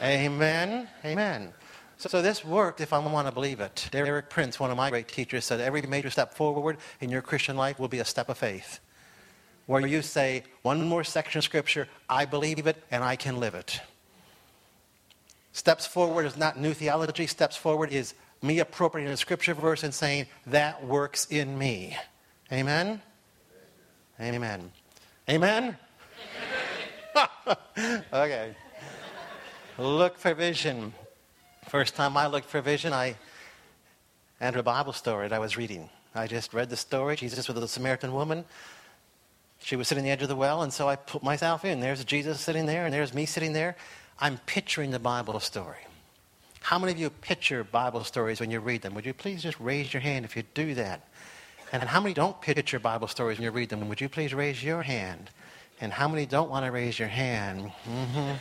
Amen. 0.02 0.88
Amen. 1.04 1.52
So, 1.98 2.08
so, 2.08 2.22
this 2.22 2.42
worked 2.42 2.80
if 2.80 2.94
I 2.94 2.98
want 3.00 3.28
to 3.28 3.34
believe 3.34 3.60
it. 3.60 3.86
Derek 3.90 4.30
Prince, 4.30 4.58
one 4.58 4.70
of 4.70 4.78
my 4.78 4.88
great 4.88 5.08
teachers, 5.08 5.44
said 5.44 5.60
every 5.60 5.82
major 5.82 6.08
step 6.08 6.32
forward 6.32 6.78
in 7.02 7.10
your 7.10 7.20
Christian 7.20 7.56
life 7.56 7.78
will 7.78 7.88
be 7.88 7.98
a 7.98 8.04
step 8.06 8.30
of 8.30 8.38
faith 8.38 8.80
where 9.66 9.86
you 9.86 10.00
say, 10.00 10.44
one 10.62 10.86
more 10.88 11.04
section 11.04 11.38
of 11.38 11.44
Scripture, 11.44 11.88
I 12.08 12.24
believe 12.24 12.66
it 12.66 12.82
and 12.90 13.04
I 13.04 13.16
can 13.16 13.38
live 13.38 13.54
it. 13.54 13.80
Steps 15.52 15.86
forward 15.86 16.26
is 16.26 16.36
not 16.36 16.58
new 16.58 16.74
theology. 16.74 17.26
Steps 17.26 17.56
forward 17.56 17.92
is 17.92 18.14
me 18.44 18.58
appropriating 18.58 19.12
a 19.12 19.16
scripture 19.16 19.54
verse 19.54 19.82
and 19.82 19.92
saying, 19.92 20.26
that 20.46 20.84
works 20.84 21.26
in 21.26 21.58
me. 21.58 21.96
Amen? 22.52 23.00
Amen. 24.20 24.70
Amen? 25.28 25.76
okay. 28.12 28.54
Look 29.78 30.18
for 30.18 30.34
vision. 30.34 30.92
First 31.68 31.96
time 31.96 32.16
I 32.16 32.26
looked 32.26 32.48
for 32.48 32.60
vision, 32.60 32.92
I 32.92 33.16
entered 34.40 34.60
a 34.60 34.62
Bible 34.62 34.92
story 34.92 35.28
that 35.28 35.34
I 35.34 35.38
was 35.38 35.56
reading. 35.56 35.88
I 36.14 36.26
just 36.26 36.54
read 36.54 36.70
the 36.70 36.76
story. 36.76 37.16
Jesus 37.16 37.48
with 37.48 37.56
the 37.56 37.66
Samaritan 37.66 38.12
woman. 38.12 38.44
She 39.58 39.74
was 39.76 39.88
sitting 39.88 40.04
at 40.04 40.06
the 40.06 40.10
edge 40.12 40.22
of 40.22 40.28
the 40.28 40.36
well, 40.36 40.62
and 40.62 40.72
so 40.72 40.88
I 40.88 40.96
put 40.96 41.22
myself 41.22 41.64
in. 41.64 41.80
There's 41.80 42.04
Jesus 42.04 42.40
sitting 42.40 42.66
there, 42.66 42.84
and 42.84 42.92
there's 42.92 43.14
me 43.14 43.24
sitting 43.24 43.54
there. 43.54 43.76
I'm 44.20 44.38
picturing 44.46 44.90
the 44.90 44.98
Bible 44.98 45.40
story. 45.40 45.78
How 46.64 46.78
many 46.78 46.92
of 46.92 46.98
you 46.98 47.10
picture 47.10 47.62
Bible 47.62 48.04
stories 48.04 48.40
when 48.40 48.50
you 48.50 48.58
read 48.58 48.80
them? 48.80 48.94
Would 48.94 49.04
you 49.04 49.12
please 49.12 49.42
just 49.42 49.60
raise 49.60 49.92
your 49.92 50.00
hand 50.00 50.24
if 50.24 50.34
you 50.34 50.44
do 50.54 50.74
that? 50.76 51.06
And 51.72 51.82
how 51.82 52.00
many 52.00 52.14
don't 52.14 52.40
picture 52.40 52.78
Bible 52.78 53.06
stories 53.06 53.36
when 53.36 53.44
you 53.44 53.50
read 53.50 53.68
them? 53.68 53.86
Would 53.86 54.00
you 54.00 54.08
please 54.08 54.32
raise 54.32 54.64
your 54.64 54.80
hand? 54.80 55.28
And 55.82 55.92
how 55.92 56.08
many 56.08 56.24
don't 56.24 56.48
want 56.48 56.64
to 56.64 56.72
raise 56.72 56.98
your 56.98 57.08
hand? 57.08 57.70
Mm-hmm. 57.86 58.32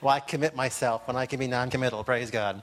well, 0.00 0.14
I 0.14 0.20
commit 0.20 0.56
myself 0.56 1.06
when 1.06 1.16
I 1.16 1.26
can 1.26 1.38
be 1.38 1.46
non 1.46 1.68
committal, 1.68 2.02
praise 2.02 2.30
God. 2.30 2.62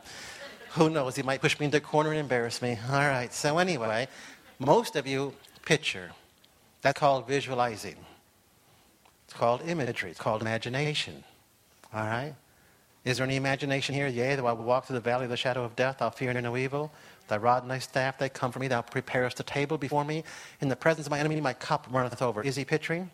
Who 0.71 0.89
knows? 0.89 1.15
He 1.15 1.21
might 1.21 1.39
push 1.39 1.59
me 1.59 1.67
into 1.67 1.77
a 1.77 1.79
corner 1.79 2.09
and 2.09 2.19
embarrass 2.19 2.59
me. 2.59 2.79
All 2.89 2.97
right, 2.97 3.31
so 3.31 3.59
anyway, 3.59 4.07
most 4.57 4.95
of 4.95 5.05
you 5.05 5.35
picture. 5.63 6.09
That's 6.81 6.99
called 6.99 7.27
visualizing. 7.27 7.97
It's 9.25 9.33
called 9.35 9.61
imagery. 9.61 10.09
It's 10.09 10.19
called 10.19 10.41
imagination. 10.41 11.23
All 11.93 12.03
right? 12.03 12.33
Is 13.07 13.17
there 13.17 13.25
any 13.25 13.37
imagination 13.37 13.95
here? 13.95 14.07
Yea, 14.07 14.35
though 14.35 14.47
I 14.47 14.51
walk 14.51 14.85
through 14.85 14.95
the 14.95 14.99
valley 14.99 15.23
of 15.23 15.29
the 15.29 15.37
shadow 15.37 15.63
of 15.63 15.77
death, 15.77 16.01
I'll 16.01 16.11
fear 16.11 16.33
no 16.33 16.57
evil. 16.57 16.91
Thy 17.29 17.37
rod 17.37 17.63
and 17.63 17.71
thy 17.71 17.79
staff, 17.79 18.17
they 18.17 18.27
come 18.27 18.51
for 18.51 18.59
me. 18.59 18.67
Thou 18.67 18.81
preparest 18.81 19.39
a 19.39 19.43
table 19.43 19.77
before 19.77 20.03
me. 20.03 20.25
In 20.59 20.67
the 20.67 20.75
presence 20.75 21.07
of 21.07 21.11
my 21.11 21.19
enemy, 21.19 21.39
my 21.39 21.53
cup 21.53 21.87
runneth 21.89 22.21
over. 22.21 22.43
Is 22.43 22.57
he 22.57 22.65
picturing? 22.65 23.09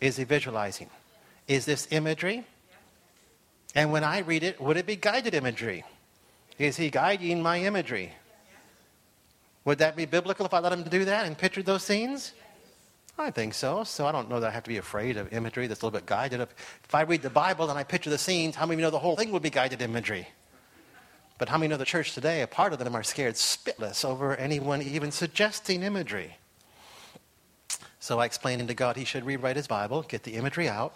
Is 0.00 0.16
he 0.16 0.24
visualizing? 0.24 0.90
Is 1.46 1.64
this 1.66 1.86
imagery? 1.92 2.42
And 3.76 3.92
when 3.92 4.02
I 4.02 4.18
read 4.18 4.42
it, 4.42 4.60
would 4.60 4.76
it 4.76 4.86
be 4.86 4.96
guided 4.96 5.34
imagery? 5.34 5.84
Is 6.58 6.76
he 6.76 6.90
guiding 6.90 7.40
my 7.40 7.60
imagery? 7.60 8.12
Would 9.66 9.78
that 9.78 9.94
be 9.94 10.06
biblical 10.06 10.46
if 10.46 10.52
I 10.52 10.58
let 10.58 10.72
him 10.72 10.82
do 10.82 11.04
that 11.04 11.26
and 11.26 11.38
picture 11.38 11.62
those 11.62 11.84
scenes? 11.84 12.32
I 13.18 13.30
think 13.30 13.54
so. 13.54 13.82
So 13.84 14.06
I 14.06 14.12
don't 14.12 14.28
know 14.28 14.40
that 14.40 14.48
I 14.48 14.50
have 14.50 14.64
to 14.64 14.68
be 14.68 14.76
afraid 14.76 15.16
of 15.16 15.32
imagery 15.32 15.66
that's 15.66 15.80
a 15.80 15.86
little 15.86 15.98
bit 15.98 16.06
guided. 16.06 16.40
If 16.40 16.94
I 16.94 17.02
read 17.02 17.22
the 17.22 17.30
Bible 17.30 17.70
and 17.70 17.78
I 17.78 17.82
picture 17.82 18.10
the 18.10 18.18
scenes, 18.18 18.56
how 18.56 18.66
many 18.66 18.74
of 18.74 18.80
you 18.80 18.86
know 18.86 18.90
the 18.90 18.98
whole 18.98 19.16
thing 19.16 19.30
would 19.32 19.42
be 19.42 19.50
guided 19.50 19.80
imagery? 19.80 20.28
But 21.38 21.48
how 21.48 21.58
many 21.58 21.68
know 21.68 21.76
the 21.76 21.84
church 21.84 22.14
today, 22.14 22.42
a 22.42 22.46
part 22.46 22.72
of 22.72 22.78
them 22.78 22.94
are 22.94 23.02
scared 23.02 23.34
spitless 23.34 24.04
over 24.04 24.36
anyone 24.36 24.82
even 24.82 25.10
suggesting 25.10 25.82
imagery? 25.82 26.36
So 28.00 28.20
I 28.20 28.26
explained 28.26 28.66
to 28.68 28.74
God 28.74 28.96
he 28.96 29.04
should 29.04 29.24
rewrite 29.24 29.56
his 29.56 29.66
Bible, 29.66 30.02
get 30.02 30.22
the 30.22 30.34
imagery 30.34 30.68
out, 30.68 30.94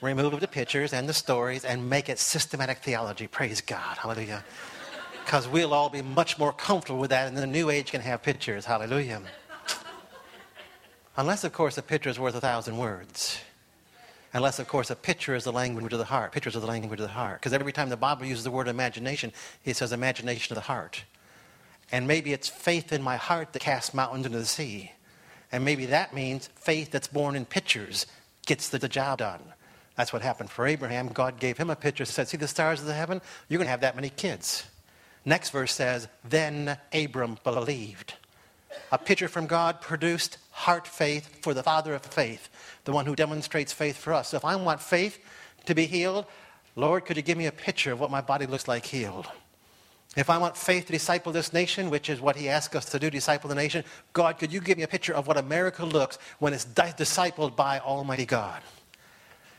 remove 0.00 0.38
the 0.40 0.48
pictures 0.48 0.92
and 0.92 1.08
the 1.08 1.14
stories, 1.14 1.64
and 1.64 1.88
make 1.88 2.08
it 2.08 2.18
systematic 2.18 2.78
theology. 2.78 3.26
Praise 3.26 3.60
God. 3.60 3.96
Hallelujah. 3.96 4.44
Because 5.24 5.48
we'll 5.48 5.72
all 5.72 5.88
be 5.88 6.02
much 6.02 6.38
more 6.38 6.52
comfortable 6.52 6.98
with 6.98 7.10
that, 7.10 7.28
and 7.28 7.36
the 7.36 7.46
new 7.46 7.70
age 7.70 7.92
can 7.92 8.00
have 8.00 8.22
pictures. 8.22 8.64
Hallelujah. 8.64 9.22
Unless, 11.20 11.44
of 11.44 11.52
course, 11.52 11.76
a 11.76 11.82
picture 11.82 12.08
is 12.08 12.18
worth 12.18 12.34
a 12.34 12.40
thousand 12.40 12.78
words. 12.78 13.38
Unless, 14.32 14.58
of 14.58 14.66
course, 14.68 14.88
a 14.88 14.96
picture 14.96 15.34
is 15.34 15.44
the 15.44 15.52
language 15.52 15.92
of 15.92 15.98
the 15.98 16.06
heart. 16.06 16.32
Pictures 16.32 16.56
are 16.56 16.60
the 16.60 16.66
language 16.66 16.98
of 16.98 17.06
the 17.06 17.12
heart. 17.12 17.38
Because 17.38 17.52
every 17.52 17.74
time 17.74 17.90
the 17.90 17.96
Bible 17.98 18.24
uses 18.24 18.42
the 18.42 18.50
word 18.50 18.68
imagination, 18.68 19.30
it 19.66 19.76
says 19.76 19.92
imagination 19.92 20.54
of 20.54 20.54
the 20.54 20.66
heart. 20.66 21.04
And 21.92 22.08
maybe 22.08 22.32
it's 22.32 22.48
faith 22.48 22.90
in 22.90 23.02
my 23.02 23.18
heart 23.18 23.52
that 23.52 23.60
casts 23.60 23.92
mountains 23.92 24.24
into 24.24 24.38
the 24.38 24.46
sea. 24.46 24.92
And 25.52 25.62
maybe 25.62 25.84
that 25.86 26.14
means 26.14 26.48
faith 26.54 26.90
that's 26.90 27.08
born 27.08 27.36
in 27.36 27.44
pictures 27.44 28.06
gets 28.46 28.70
the, 28.70 28.78
the 28.78 28.88
job 28.88 29.18
done. 29.18 29.42
That's 29.96 30.14
what 30.14 30.22
happened 30.22 30.48
for 30.48 30.66
Abraham. 30.66 31.08
God 31.08 31.38
gave 31.38 31.58
him 31.58 31.68
a 31.68 31.76
picture, 31.76 32.06
said, 32.06 32.28
See 32.28 32.38
the 32.38 32.48
stars 32.48 32.80
of 32.80 32.86
the 32.86 32.94
heaven? 32.94 33.20
You're 33.50 33.58
going 33.58 33.66
to 33.66 33.72
have 33.72 33.82
that 33.82 33.94
many 33.94 34.08
kids. 34.08 34.64
Next 35.26 35.50
verse 35.50 35.74
says, 35.74 36.08
Then 36.26 36.78
Abram 36.94 37.36
believed. 37.44 38.14
A 38.90 38.96
picture 38.96 39.28
from 39.28 39.46
God 39.46 39.82
produced 39.82 40.38
heart 40.60 40.86
faith 40.86 41.42
for 41.42 41.54
the 41.54 41.62
Father 41.62 41.94
of 41.94 42.02
faith, 42.02 42.48
the 42.84 42.92
one 42.92 43.06
who 43.06 43.16
demonstrates 43.16 43.72
faith 43.72 43.96
for 43.96 44.12
us. 44.12 44.28
So 44.28 44.36
if 44.36 44.44
I 44.44 44.56
want 44.56 44.80
faith 44.80 45.18
to 45.64 45.74
be 45.74 45.86
healed, 45.86 46.26
Lord, 46.76 47.06
could 47.06 47.16
you 47.16 47.22
give 47.22 47.38
me 47.38 47.46
a 47.46 47.52
picture 47.52 47.92
of 47.92 48.00
what 48.00 48.10
my 48.10 48.20
body 48.20 48.46
looks 48.46 48.68
like 48.68 48.84
healed? 48.84 49.26
If 50.16 50.28
I 50.28 50.38
want 50.38 50.56
faith 50.56 50.86
to 50.86 50.92
disciple 50.92 51.32
this 51.32 51.52
nation, 51.52 51.88
which 51.88 52.10
is 52.10 52.20
what 52.20 52.36
he 52.36 52.48
asked 52.48 52.76
us 52.76 52.84
to 52.86 52.98
do, 52.98 53.10
disciple 53.10 53.48
the 53.48 53.54
nation, 53.54 53.84
God, 54.12 54.38
could 54.38 54.52
you 54.52 54.60
give 54.60 54.76
me 54.76 54.84
a 54.84 54.88
picture 54.88 55.14
of 55.14 55.26
what 55.26 55.38
America 55.38 55.84
looks 55.84 56.18
when 56.40 56.52
it's 56.52 56.64
di- 56.64 56.92
discipled 56.92 57.56
by 57.56 57.78
Almighty 57.78 58.26
God? 58.26 58.60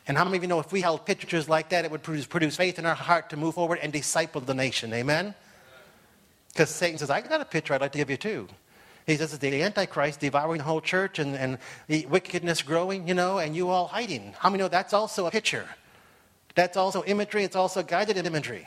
And 0.08 0.18
how 0.18 0.26
many 0.26 0.38
of 0.38 0.44
you 0.44 0.50
know 0.50 0.60
if 0.60 0.72
we 0.72 0.82
held 0.82 1.06
pictures 1.06 1.48
like 1.48 1.70
that, 1.70 1.86
it 1.86 1.90
would 1.90 2.04
produce, 2.04 2.28
produce 2.28 2.58
faith 2.58 2.78
in 2.78 2.86
our 2.86 2.96
heart 2.96 3.30
to 3.30 3.38
move 3.38 3.56
forward 3.56 3.80
and 3.82 3.92
disciple 3.94 4.42
the 4.42 4.54
nation? 4.54 4.94
Amen? 4.94 5.34
Because 6.50 6.70
Satan 6.70 6.98
says, 6.98 7.10
I 7.10 7.22
got 7.22 7.42
a 7.42 7.46
picture 7.46 7.74
I'd 7.74 7.82
like 7.82 7.94
to 7.94 7.98
give 7.98 8.10
you 8.10 8.18
too. 8.18 8.48
He 9.08 9.16
says 9.18 9.38
the 9.38 9.64
Antichrist 9.64 10.20
devouring 10.20 10.60
the 10.60 10.64
whole 10.64 10.82
church 10.82 11.20
and, 11.20 11.36
and 11.36 11.58
wickedness 12.10 12.62
growing, 12.62 13.08
you 13.08 13.14
know, 13.14 13.40
and 13.40 13.56
you 13.56 13.70
all 13.70 13.88
hiding. 13.88 14.34
How 14.38 14.50
many 14.50 14.62
know 14.62 14.68
that's 14.68 14.94
also 14.94 15.28
a 15.28 15.32
picture? 15.32 15.68
That's 16.56 16.78
also 16.78 17.04
imagery. 17.06 17.44
It's 17.44 17.56
also 17.56 17.82
guided 17.84 18.18
imagery. 18.18 18.66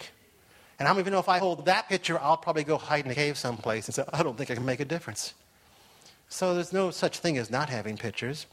And 0.79 0.89
how 0.89 0.95
many 0.95 1.03
of 1.03 1.07
you 1.07 1.13
know 1.13 1.21
if 1.21 1.29
I 1.29 1.39
hold 1.39 1.67
that 1.67 1.89
picture, 1.89 2.19
I'll 2.19 2.37
probably 2.37 2.65
go 2.65 2.79
hide 2.79 3.05
in 3.05 3.11
a 3.11 3.15
cave 3.15 3.39
someplace 3.39 3.87
and 3.87 3.95
say, 3.95 4.05
I 4.13 4.23
don't 4.23 4.37
think 4.37 4.51
I 4.51 4.55
can 4.55 4.65
make 4.65 4.81
a 4.81 4.85
difference. 4.85 5.35
So 6.29 6.55
there's 6.55 6.73
no 6.73 6.91
such 6.91 7.21
thing 7.21 7.39
as 7.39 7.51
not 7.51 7.69
having 7.69 7.97
pictures. 7.97 8.47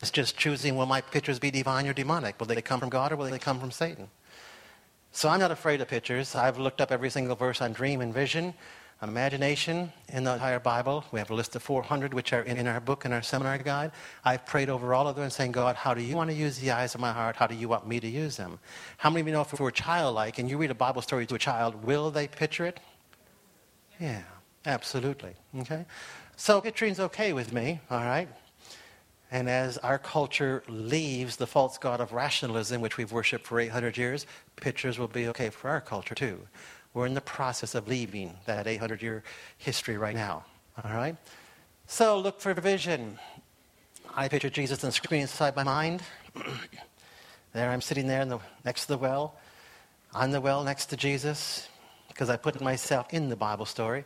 It's 0.00 0.10
just 0.10 0.36
choosing 0.36 0.76
will 0.76 0.86
my 0.86 1.00
pictures 1.00 1.38
be 1.38 1.50
divine 1.50 1.86
or 1.86 1.92
demonic? 1.92 2.38
Will 2.38 2.46
they 2.46 2.60
come 2.60 2.80
from 2.80 2.90
God 2.90 3.12
or 3.12 3.16
will 3.16 3.30
they 3.30 3.38
come 3.38 3.58
from 3.58 3.70
Satan? 3.70 4.08
So 5.10 5.28
I'm 5.28 5.40
not 5.40 5.50
afraid 5.50 5.80
of 5.80 5.88
pictures. 5.88 6.34
I've 6.34 6.58
looked 6.58 6.80
up 6.80 6.92
every 6.92 7.10
single 7.10 7.34
verse 7.34 7.62
on 7.62 7.72
dream 7.72 8.00
and 8.00 8.12
vision 8.12 8.54
on 9.00 9.08
imagination 9.08 9.92
in 10.08 10.24
the 10.24 10.32
entire 10.32 10.58
Bible. 10.58 11.04
We 11.12 11.20
have 11.20 11.30
a 11.30 11.34
list 11.34 11.54
of 11.54 11.62
400 11.62 12.12
which 12.12 12.32
are 12.32 12.42
in, 12.42 12.56
in 12.56 12.66
our 12.66 12.80
book 12.80 13.04
and 13.04 13.14
our 13.14 13.22
seminar 13.22 13.56
guide. 13.58 13.92
I've 14.24 14.44
prayed 14.44 14.68
over 14.68 14.92
all 14.92 15.06
of 15.06 15.14
them 15.14 15.24
and 15.24 15.32
saying, 15.32 15.52
God, 15.52 15.76
how 15.76 15.94
do 15.94 16.02
you 16.02 16.16
want 16.16 16.30
to 16.30 16.36
use 16.36 16.58
the 16.58 16.72
eyes 16.72 16.94
of 16.94 17.00
my 17.00 17.12
heart? 17.12 17.36
How 17.36 17.46
do 17.46 17.54
you 17.54 17.68
want 17.68 17.86
me 17.86 18.00
to 18.00 18.08
use 18.08 18.36
them? 18.36 18.58
How 18.96 19.10
many 19.10 19.20
of 19.20 19.26
you 19.28 19.32
know 19.32 19.42
if 19.42 19.58
we're 19.58 19.70
childlike 19.70 20.38
and 20.38 20.50
you 20.50 20.58
read 20.58 20.72
a 20.72 20.74
Bible 20.74 21.02
story 21.02 21.26
to 21.26 21.36
a 21.36 21.38
child, 21.38 21.84
will 21.84 22.10
they 22.10 22.26
picture 22.26 22.66
it? 22.66 22.80
Yeah, 24.00 24.22
absolutely. 24.66 25.34
Okay? 25.60 25.84
So 26.36 26.60
picturing's 26.60 27.00
okay 27.00 27.32
with 27.32 27.52
me, 27.52 27.80
all 27.90 28.04
right? 28.04 28.28
And 29.30 29.48
as 29.48 29.76
our 29.78 29.98
culture 29.98 30.62
leaves 30.68 31.36
the 31.36 31.46
false 31.46 31.78
god 31.78 32.00
of 32.00 32.12
rationalism, 32.12 32.80
which 32.80 32.96
we've 32.96 33.12
worshipped 33.12 33.46
for 33.46 33.60
800 33.60 33.96
years, 33.96 34.26
pictures 34.56 34.98
will 34.98 35.08
be 35.08 35.28
okay 35.28 35.50
for 35.50 35.68
our 35.68 35.80
culture 35.80 36.14
too. 36.14 36.40
We're 36.94 37.06
in 37.06 37.14
the 37.14 37.20
process 37.20 37.74
of 37.74 37.86
leaving 37.88 38.34
that 38.46 38.66
800 38.66 39.02
year 39.02 39.22
history 39.58 39.96
right 39.96 40.14
now. 40.14 40.44
All 40.82 40.92
right? 40.92 41.16
So 41.86 42.18
look 42.18 42.40
for 42.40 42.54
vision. 42.54 43.18
I 44.14 44.28
picture 44.28 44.50
Jesus 44.50 44.82
on 44.82 44.88
the 44.88 44.92
screen 44.92 45.22
inside 45.22 45.54
my 45.54 45.64
mind. 45.64 46.02
there 47.52 47.70
I'm 47.70 47.80
sitting 47.80 48.06
there 48.06 48.24
the, 48.24 48.38
next 48.64 48.82
to 48.82 48.88
the 48.88 48.98
well. 48.98 49.34
On 50.14 50.30
the 50.30 50.40
well 50.40 50.64
next 50.64 50.86
to 50.86 50.96
Jesus 50.96 51.68
because 52.08 52.30
I 52.30 52.36
put 52.36 52.60
myself 52.60 53.06
in 53.14 53.28
the 53.28 53.36
Bible 53.36 53.64
story. 53.64 54.04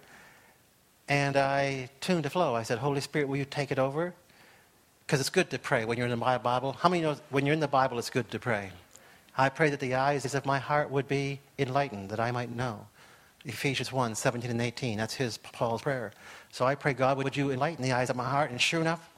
And 1.09 1.37
I 1.37 1.89
tuned 2.01 2.25
the 2.25 2.31
flow. 2.31 2.55
I 2.55 2.63
said, 2.63 2.79
Holy 2.79 3.01
Spirit, 3.01 3.27
will 3.29 3.39
you 3.39 3.45
take 3.47 3.73
it 3.73 3.79
over? 3.79 4.15
Because 5.07 5.19
it's 5.21 5.31
good 5.31 5.51
to 5.51 5.59
pray 5.59 5.85
when 5.85 5.97
you're 5.97 6.07
in 6.07 6.19
the 6.19 6.39
Bible. 6.39 6.77
How 6.79 6.89
many 6.89 7.03
know 7.03 7.17
when 7.31 7.47
you're 7.47 7.55
in 7.55 7.61
the 7.61 7.69
Bible, 7.69 7.99
it's 7.99 8.11
good 8.11 8.31
to 8.31 8.39
pray? 8.39 8.71
I 9.37 9.49
pray 9.49 9.71
that 9.71 9.81
the 9.81 9.95
eyes 9.95 10.35
of 10.35 10.47
my 10.47 10.59
heart 10.59 10.91
would 10.91 11.09
be 11.09 11.41
enlightened, 11.59 12.11
that 12.11 12.21
I 12.21 12.31
might 12.31 12.55
know. 12.55 12.87
Ephesians 13.45 13.91
1 13.91 14.15
17 14.15 14.51
and 14.51 14.61
18. 14.61 14.99
That's 14.99 15.15
his, 15.15 15.39
Paul's 15.39 15.83
prayer. 15.83 16.13
So 16.51 16.65
I 16.65 16.75
pray, 16.75 16.93
God, 16.93 17.17
would 17.19 17.37
you 17.37 17.51
enlighten 17.51 17.83
the 17.83 17.93
eyes 17.93 18.11
of 18.11 18.17
my 18.17 18.29
heart? 18.29 18.51
And 18.51 18.61
sure 18.61 18.81
enough, 18.81 19.11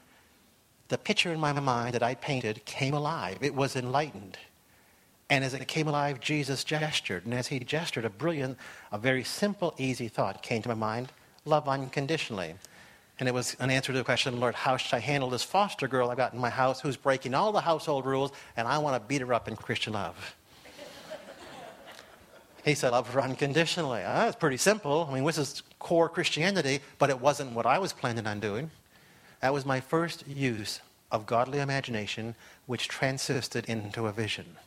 the 0.87 0.97
picture 0.97 1.33
in 1.33 1.39
my 1.39 1.51
mind 1.51 1.95
that 1.95 2.03
I 2.03 2.15
painted 2.15 2.63
came 2.65 2.93
alive. 2.93 3.37
It 3.41 3.53
was 3.53 3.75
enlightened. 3.75 4.37
And 5.29 5.43
as 5.43 5.53
it 5.53 5.67
came 5.67 5.87
alive, 5.87 6.19
Jesus 6.19 6.63
gestured. 6.63 7.25
And 7.25 7.33
as 7.33 7.47
he 7.47 7.59
gestured, 7.59 8.05
a 8.05 8.09
brilliant, 8.09 8.57
a 8.91 8.97
very 8.97 9.23
simple, 9.23 9.73
easy 9.77 10.07
thought 10.07 10.43
came 10.43 10.61
to 10.61 10.69
my 10.69 10.75
mind 10.75 11.11
love 11.45 11.67
unconditionally. 11.67 12.55
And 13.19 13.29
it 13.29 13.33
was 13.33 13.55
an 13.59 13.69
answer 13.69 13.93
to 13.93 13.97
the 13.97 14.03
question, 14.03 14.39
Lord, 14.39 14.55
how 14.55 14.75
should 14.75 14.93
I 14.93 14.99
handle 14.99 15.29
this 15.29 15.43
foster 15.43 15.87
girl 15.87 16.09
I've 16.09 16.17
got 16.17 16.33
in 16.33 16.39
my 16.39 16.49
house 16.49 16.81
who's 16.81 16.97
breaking 16.97 17.33
all 17.33 17.51
the 17.51 17.61
household 17.61 18.05
rules 18.05 18.31
and 18.57 18.67
I 18.67 18.77
want 18.79 19.01
to 19.01 19.07
beat 19.07 19.21
her 19.21 19.33
up 19.33 19.47
in 19.47 19.55
Christian 19.55 19.93
love? 19.93 20.35
he 22.65 22.73
said, 22.73 22.91
love 22.91 23.09
her 23.11 23.21
unconditionally. 23.21 24.01
Ah, 24.03 24.25
that's 24.25 24.35
pretty 24.35 24.57
simple. 24.57 25.07
I 25.09 25.13
mean, 25.13 25.23
this 25.23 25.37
is 25.37 25.63
core 25.79 26.09
Christianity, 26.09 26.79
but 26.97 27.09
it 27.09 27.19
wasn't 27.19 27.51
what 27.51 27.65
I 27.65 27.79
was 27.79 27.93
planning 27.93 28.27
on 28.27 28.39
doing. 28.39 28.71
That 29.41 29.53
was 29.53 29.65
my 29.65 29.79
first 29.79 30.27
use 30.27 30.81
of 31.11 31.25
godly 31.25 31.59
imagination, 31.59 32.35
which 32.65 32.87
transisted 32.87 33.65
into 33.65 34.07
a 34.07 34.11
vision. 34.11 34.57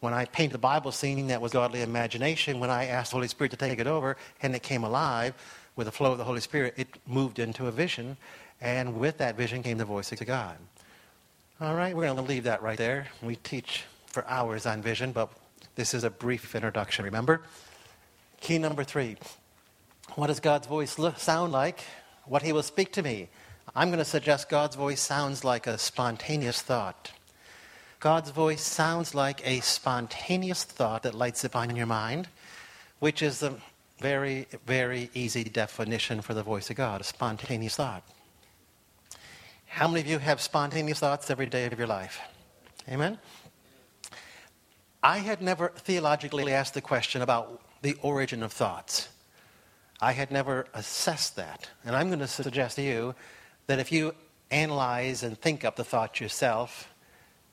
When 0.00 0.14
I 0.14 0.26
painted 0.26 0.54
the 0.54 0.58
Bible 0.58 0.92
scene, 0.92 1.26
that 1.26 1.40
was 1.40 1.52
godly 1.52 1.82
imagination. 1.82 2.60
When 2.60 2.70
I 2.70 2.86
asked 2.86 3.10
the 3.10 3.16
Holy 3.16 3.28
Spirit 3.28 3.50
to 3.50 3.56
take 3.56 3.78
it 3.80 3.86
over 3.86 4.16
and 4.40 4.54
it 4.54 4.62
came 4.62 4.84
alive, 4.84 5.34
with 5.76 5.86
the 5.86 5.92
flow 5.92 6.12
of 6.12 6.18
the 6.18 6.24
Holy 6.24 6.40
Spirit, 6.40 6.74
it 6.76 6.88
moved 7.06 7.38
into 7.38 7.66
a 7.66 7.70
vision, 7.70 8.16
and 8.60 8.98
with 8.98 9.18
that 9.18 9.36
vision 9.36 9.62
came 9.62 9.78
the 9.78 9.84
voice 9.84 10.10
of 10.10 10.26
God. 10.26 10.56
All 11.60 11.74
right, 11.74 11.94
we're 11.94 12.04
going 12.04 12.16
to 12.16 12.22
leave 12.22 12.44
that 12.44 12.62
right 12.62 12.78
there. 12.78 13.06
We 13.22 13.36
teach 13.36 13.84
for 14.06 14.26
hours 14.26 14.66
on 14.66 14.82
vision, 14.82 15.12
but 15.12 15.30
this 15.74 15.94
is 15.94 16.04
a 16.04 16.10
brief 16.10 16.54
introduction, 16.54 17.04
remember? 17.04 17.42
Key 18.40 18.58
number 18.58 18.84
three 18.84 19.16
What 20.14 20.28
does 20.28 20.40
God's 20.40 20.66
voice 20.66 20.98
look, 20.98 21.18
sound 21.18 21.52
like? 21.52 21.80
What 22.24 22.42
He 22.42 22.52
will 22.52 22.62
speak 22.62 22.92
to 22.92 23.02
me. 23.02 23.28
I'm 23.74 23.88
going 23.88 23.98
to 23.98 24.04
suggest 24.04 24.48
God's 24.48 24.76
voice 24.76 25.00
sounds 25.00 25.44
like 25.44 25.66
a 25.66 25.76
spontaneous 25.76 26.62
thought. 26.62 27.12
God's 28.00 28.30
voice 28.30 28.62
sounds 28.62 29.14
like 29.14 29.46
a 29.46 29.60
spontaneous 29.60 30.64
thought 30.64 31.02
that 31.02 31.14
lights 31.14 31.44
upon 31.44 31.74
your 31.74 31.86
mind, 31.86 32.28
which 33.00 33.22
is 33.22 33.40
the 33.40 33.56
very, 33.98 34.46
very 34.66 35.10
easy 35.14 35.44
definition 35.44 36.20
for 36.20 36.34
the 36.34 36.42
voice 36.42 36.70
of 36.70 36.76
God 36.76 37.00
a 37.00 37.04
spontaneous 37.04 37.76
thought. 37.76 38.02
How 39.66 39.88
many 39.88 40.00
of 40.00 40.06
you 40.06 40.18
have 40.18 40.40
spontaneous 40.40 41.00
thoughts 41.00 41.30
every 41.30 41.46
day 41.46 41.66
of 41.66 41.78
your 41.78 41.86
life? 41.86 42.20
Amen? 42.88 43.18
I 45.02 45.18
had 45.18 45.42
never 45.42 45.68
theologically 45.76 46.52
asked 46.52 46.74
the 46.74 46.80
question 46.80 47.22
about 47.22 47.62
the 47.82 47.96
origin 48.02 48.42
of 48.42 48.52
thoughts. 48.52 49.08
I 50.00 50.12
had 50.12 50.30
never 50.30 50.66
assessed 50.74 51.36
that. 51.36 51.68
And 51.84 51.96
I'm 51.96 52.08
going 52.08 52.18
to 52.20 52.26
suggest 52.26 52.76
to 52.76 52.82
you 52.82 53.14
that 53.66 53.78
if 53.78 53.92
you 53.92 54.14
analyze 54.50 55.22
and 55.22 55.38
think 55.38 55.64
up 55.64 55.76
the 55.76 55.84
thought 55.84 56.20
yourself, 56.20 56.92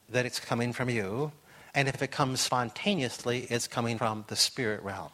that 0.10 0.26
it's 0.26 0.40
coming 0.40 0.74
from 0.74 0.90
you. 0.90 1.32
And 1.74 1.88
if 1.88 2.02
it 2.02 2.12
comes 2.12 2.42
spontaneously, 2.42 3.48
it's 3.50 3.68
coming 3.68 3.98
from 3.98 4.26
the 4.28 4.36
spirit 4.36 4.84
realm. 4.84 5.12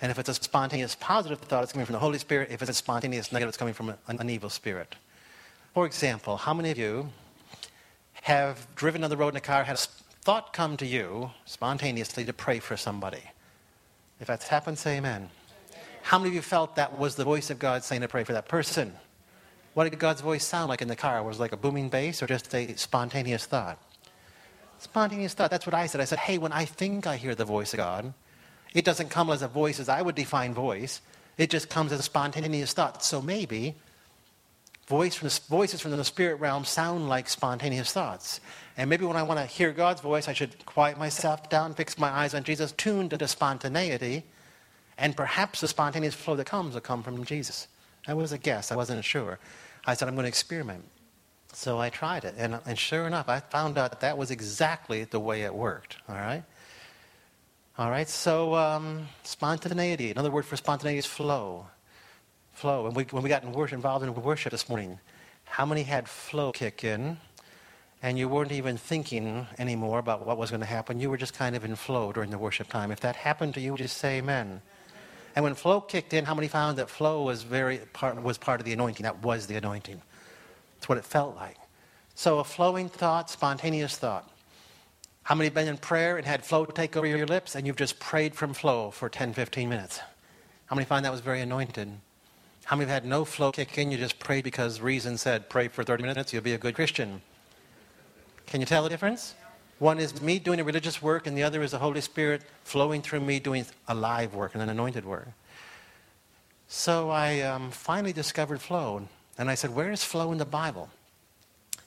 And 0.00 0.10
if 0.10 0.18
it's 0.18 0.28
a 0.28 0.34
spontaneous 0.34 0.94
positive 0.94 1.38
thought, 1.40 1.62
it's 1.62 1.72
coming 1.72 1.86
from 1.86 1.92
the 1.92 1.98
Holy 1.98 2.18
Spirit. 2.18 2.50
If 2.50 2.62
it's 2.62 2.70
a 2.70 2.74
spontaneous 2.74 3.32
negative, 3.32 3.48
it's 3.48 3.58
coming 3.58 3.74
from 3.74 3.90
an, 3.90 4.18
an 4.18 4.30
evil 4.30 4.48
spirit. 4.48 4.96
For 5.74 5.86
example, 5.86 6.38
how 6.38 6.54
many 6.54 6.70
of 6.70 6.78
you 6.78 7.10
have 8.22 8.66
driven 8.74 9.04
on 9.04 9.10
the 9.10 9.16
road 9.16 9.30
in 9.30 9.36
a 9.36 9.40
car, 9.40 9.64
had 9.64 9.76
a 9.76 9.78
thought 10.22 10.52
come 10.52 10.76
to 10.78 10.86
you 10.86 11.30
spontaneously 11.44 12.24
to 12.24 12.32
pray 12.32 12.58
for 12.58 12.76
somebody? 12.76 13.22
If 14.20 14.26
that's 14.26 14.48
happened, 14.48 14.78
say 14.78 14.96
amen. 14.96 15.30
How 16.02 16.18
many 16.18 16.30
of 16.30 16.34
you 16.34 16.42
felt 16.42 16.76
that 16.76 16.98
was 16.98 17.14
the 17.14 17.24
voice 17.24 17.50
of 17.50 17.58
God 17.58 17.84
saying 17.84 18.00
to 18.00 18.08
pray 18.08 18.24
for 18.24 18.32
that 18.32 18.48
person? 18.48 18.94
What 19.74 19.88
did 19.88 19.98
God's 19.98 20.20
voice 20.20 20.44
sound 20.44 20.68
like 20.68 20.82
in 20.82 20.88
the 20.88 20.96
car? 20.96 21.22
Was 21.22 21.36
it 21.36 21.40
like 21.40 21.52
a 21.52 21.56
booming 21.56 21.90
bass 21.90 22.22
or 22.22 22.26
just 22.26 22.52
a 22.54 22.74
spontaneous 22.76 23.46
thought? 23.46 23.78
Spontaneous 24.78 25.34
thought. 25.34 25.50
That's 25.50 25.66
what 25.66 25.74
I 25.74 25.86
said. 25.86 26.00
I 26.00 26.04
said, 26.04 26.18
hey, 26.18 26.38
when 26.38 26.52
I 26.52 26.64
think 26.64 27.06
I 27.06 27.16
hear 27.16 27.34
the 27.34 27.44
voice 27.44 27.72
of 27.74 27.76
God, 27.76 28.12
it 28.74 28.84
doesn't 28.84 29.10
come 29.10 29.30
as 29.30 29.42
a 29.42 29.48
voice 29.48 29.80
as 29.80 29.88
I 29.88 30.02
would 30.02 30.14
define 30.14 30.54
voice. 30.54 31.00
It 31.36 31.50
just 31.50 31.68
comes 31.68 31.92
as 31.92 32.00
a 32.00 32.02
spontaneous 32.02 32.72
thought. 32.72 33.02
So 33.02 33.20
maybe 33.20 33.74
voice 34.86 35.14
from 35.14 35.28
the, 35.28 35.40
voices 35.48 35.80
from 35.80 35.92
the 35.92 36.04
spirit 36.04 36.40
realm 36.40 36.64
sound 36.64 37.08
like 37.08 37.28
spontaneous 37.28 37.92
thoughts. 37.92 38.40
And 38.76 38.90
maybe 38.90 39.04
when 39.04 39.16
I 39.16 39.22
want 39.22 39.38
to 39.40 39.46
hear 39.46 39.72
God's 39.72 40.00
voice, 40.00 40.28
I 40.28 40.32
should 40.32 40.66
quiet 40.66 40.98
myself 40.98 41.48
down, 41.48 41.74
fix 41.74 41.98
my 41.98 42.10
eyes 42.10 42.34
on 42.34 42.44
Jesus, 42.44 42.72
tuned 42.72 43.10
to 43.10 43.16
the 43.16 43.28
spontaneity, 43.28 44.24
and 44.98 45.16
perhaps 45.16 45.60
the 45.60 45.68
spontaneous 45.68 46.14
flow 46.14 46.36
that 46.36 46.46
comes 46.46 46.74
will 46.74 46.80
come 46.80 47.02
from 47.02 47.24
Jesus. 47.24 47.68
That 48.06 48.16
was 48.16 48.32
a 48.32 48.38
guess. 48.38 48.72
I 48.72 48.76
wasn't 48.76 49.04
sure. 49.04 49.38
I 49.86 49.94
said, 49.94 50.08
I'm 50.08 50.14
going 50.14 50.24
to 50.24 50.28
experiment. 50.28 50.84
So 51.52 51.78
I 51.78 51.90
tried 51.90 52.24
it. 52.24 52.34
And, 52.36 52.60
and 52.66 52.78
sure 52.78 53.06
enough, 53.06 53.28
I 53.28 53.40
found 53.40 53.78
out 53.78 53.90
that 53.90 54.00
that 54.00 54.18
was 54.18 54.30
exactly 54.30 55.04
the 55.04 55.20
way 55.20 55.42
it 55.42 55.54
worked. 55.54 55.96
All 56.08 56.16
right? 56.16 56.42
All 57.80 57.90
right, 57.90 58.06
so 58.06 58.54
um, 58.56 59.08
spontaneity. 59.22 60.10
Another 60.10 60.30
word 60.30 60.44
for 60.44 60.54
spontaneity 60.54 60.98
is 60.98 61.06
flow. 61.06 61.66
Flow. 62.52 62.84
And 62.84 62.94
we, 62.94 63.04
when 63.04 63.22
we 63.22 63.30
got 63.30 63.42
in 63.42 63.52
worship, 63.52 63.74
involved 63.74 64.04
in 64.04 64.14
worship 64.14 64.50
this 64.50 64.68
morning, 64.68 64.98
how 65.44 65.64
many 65.64 65.84
had 65.84 66.06
flow 66.06 66.52
kick 66.52 66.84
in? 66.84 67.16
And 68.02 68.18
you 68.18 68.28
weren't 68.28 68.52
even 68.52 68.76
thinking 68.76 69.46
anymore 69.58 69.98
about 69.98 70.26
what 70.26 70.36
was 70.36 70.50
going 70.50 70.60
to 70.60 70.66
happen. 70.66 71.00
You 71.00 71.08
were 71.08 71.16
just 71.16 71.32
kind 71.32 71.56
of 71.56 71.64
in 71.64 71.74
flow 71.74 72.12
during 72.12 72.28
the 72.28 72.36
worship 72.36 72.68
time. 72.68 72.90
If 72.90 73.00
that 73.00 73.16
happened 73.16 73.54
to 73.54 73.62
you, 73.62 73.78
just 73.78 73.96
say 73.96 74.18
amen. 74.18 74.60
And 75.34 75.42
when 75.42 75.54
flow 75.54 75.80
kicked 75.80 76.12
in, 76.12 76.26
how 76.26 76.34
many 76.34 76.48
found 76.48 76.76
that 76.76 76.90
flow 76.90 77.22
was 77.22 77.44
very 77.44 77.78
part, 77.94 78.22
was 78.22 78.36
part 78.36 78.60
of 78.60 78.66
the 78.66 78.74
anointing? 78.74 79.04
That 79.04 79.22
was 79.22 79.46
the 79.46 79.56
anointing. 79.56 80.02
That's 80.74 80.86
what 80.90 80.98
it 80.98 81.04
felt 81.06 81.34
like. 81.34 81.56
So 82.14 82.40
a 82.40 82.44
flowing 82.44 82.90
thought, 82.90 83.30
spontaneous 83.30 83.96
thought. 83.96 84.30
How 85.30 85.36
many 85.36 85.46
have 85.46 85.54
been 85.54 85.68
in 85.68 85.76
prayer 85.76 86.16
and 86.16 86.26
had 86.26 86.44
flow 86.44 86.64
take 86.64 86.96
over 86.96 87.06
your 87.06 87.24
lips 87.24 87.54
and 87.54 87.64
you've 87.64 87.76
just 87.76 88.00
prayed 88.00 88.34
from 88.34 88.52
flow 88.52 88.90
for 88.90 89.08
10, 89.08 89.32
15 89.32 89.68
minutes? 89.68 90.00
How 90.66 90.74
many 90.74 90.84
find 90.84 91.04
that 91.04 91.12
was 91.12 91.20
very 91.20 91.40
anointed? 91.40 91.88
How 92.64 92.74
many 92.74 92.90
have 92.90 93.04
had 93.04 93.08
no 93.08 93.24
flow 93.24 93.52
kick 93.52 93.78
in? 93.78 93.92
You 93.92 93.96
just 93.96 94.18
prayed 94.18 94.42
because 94.42 94.80
reason 94.80 95.16
said, 95.16 95.48
pray 95.48 95.68
for 95.68 95.84
30 95.84 96.02
minutes, 96.02 96.32
you'll 96.32 96.42
be 96.42 96.54
a 96.54 96.58
good 96.58 96.74
Christian. 96.74 97.22
Can 98.46 98.58
you 98.58 98.66
tell 98.66 98.82
the 98.82 98.88
difference? 98.88 99.36
One 99.78 100.00
is 100.00 100.20
me 100.20 100.40
doing 100.40 100.58
a 100.58 100.64
religious 100.64 101.00
work, 101.00 101.28
and 101.28 101.38
the 101.38 101.44
other 101.44 101.62
is 101.62 101.70
the 101.70 101.78
Holy 101.78 102.00
Spirit 102.00 102.42
flowing 102.64 103.00
through 103.00 103.20
me 103.20 103.38
doing 103.38 103.64
a 103.86 103.94
live 103.94 104.34
work 104.34 104.54
and 104.54 104.62
an 104.64 104.68
anointed 104.68 105.04
work. 105.04 105.28
So 106.66 107.10
I 107.10 107.42
um, 107.42 107.70
finally 107.70 108.12
discovered 108.12 108.60
flow, 108.60 109.06
and 109.38 109.48
I 109.48 109.54
said, 109.54 109.76
Where 109.76 109.92
is 109.92 110.02
flow 110.02 110.32
in 110.32 110.38
the 110.38 110.44
Bible? 110.44 110.90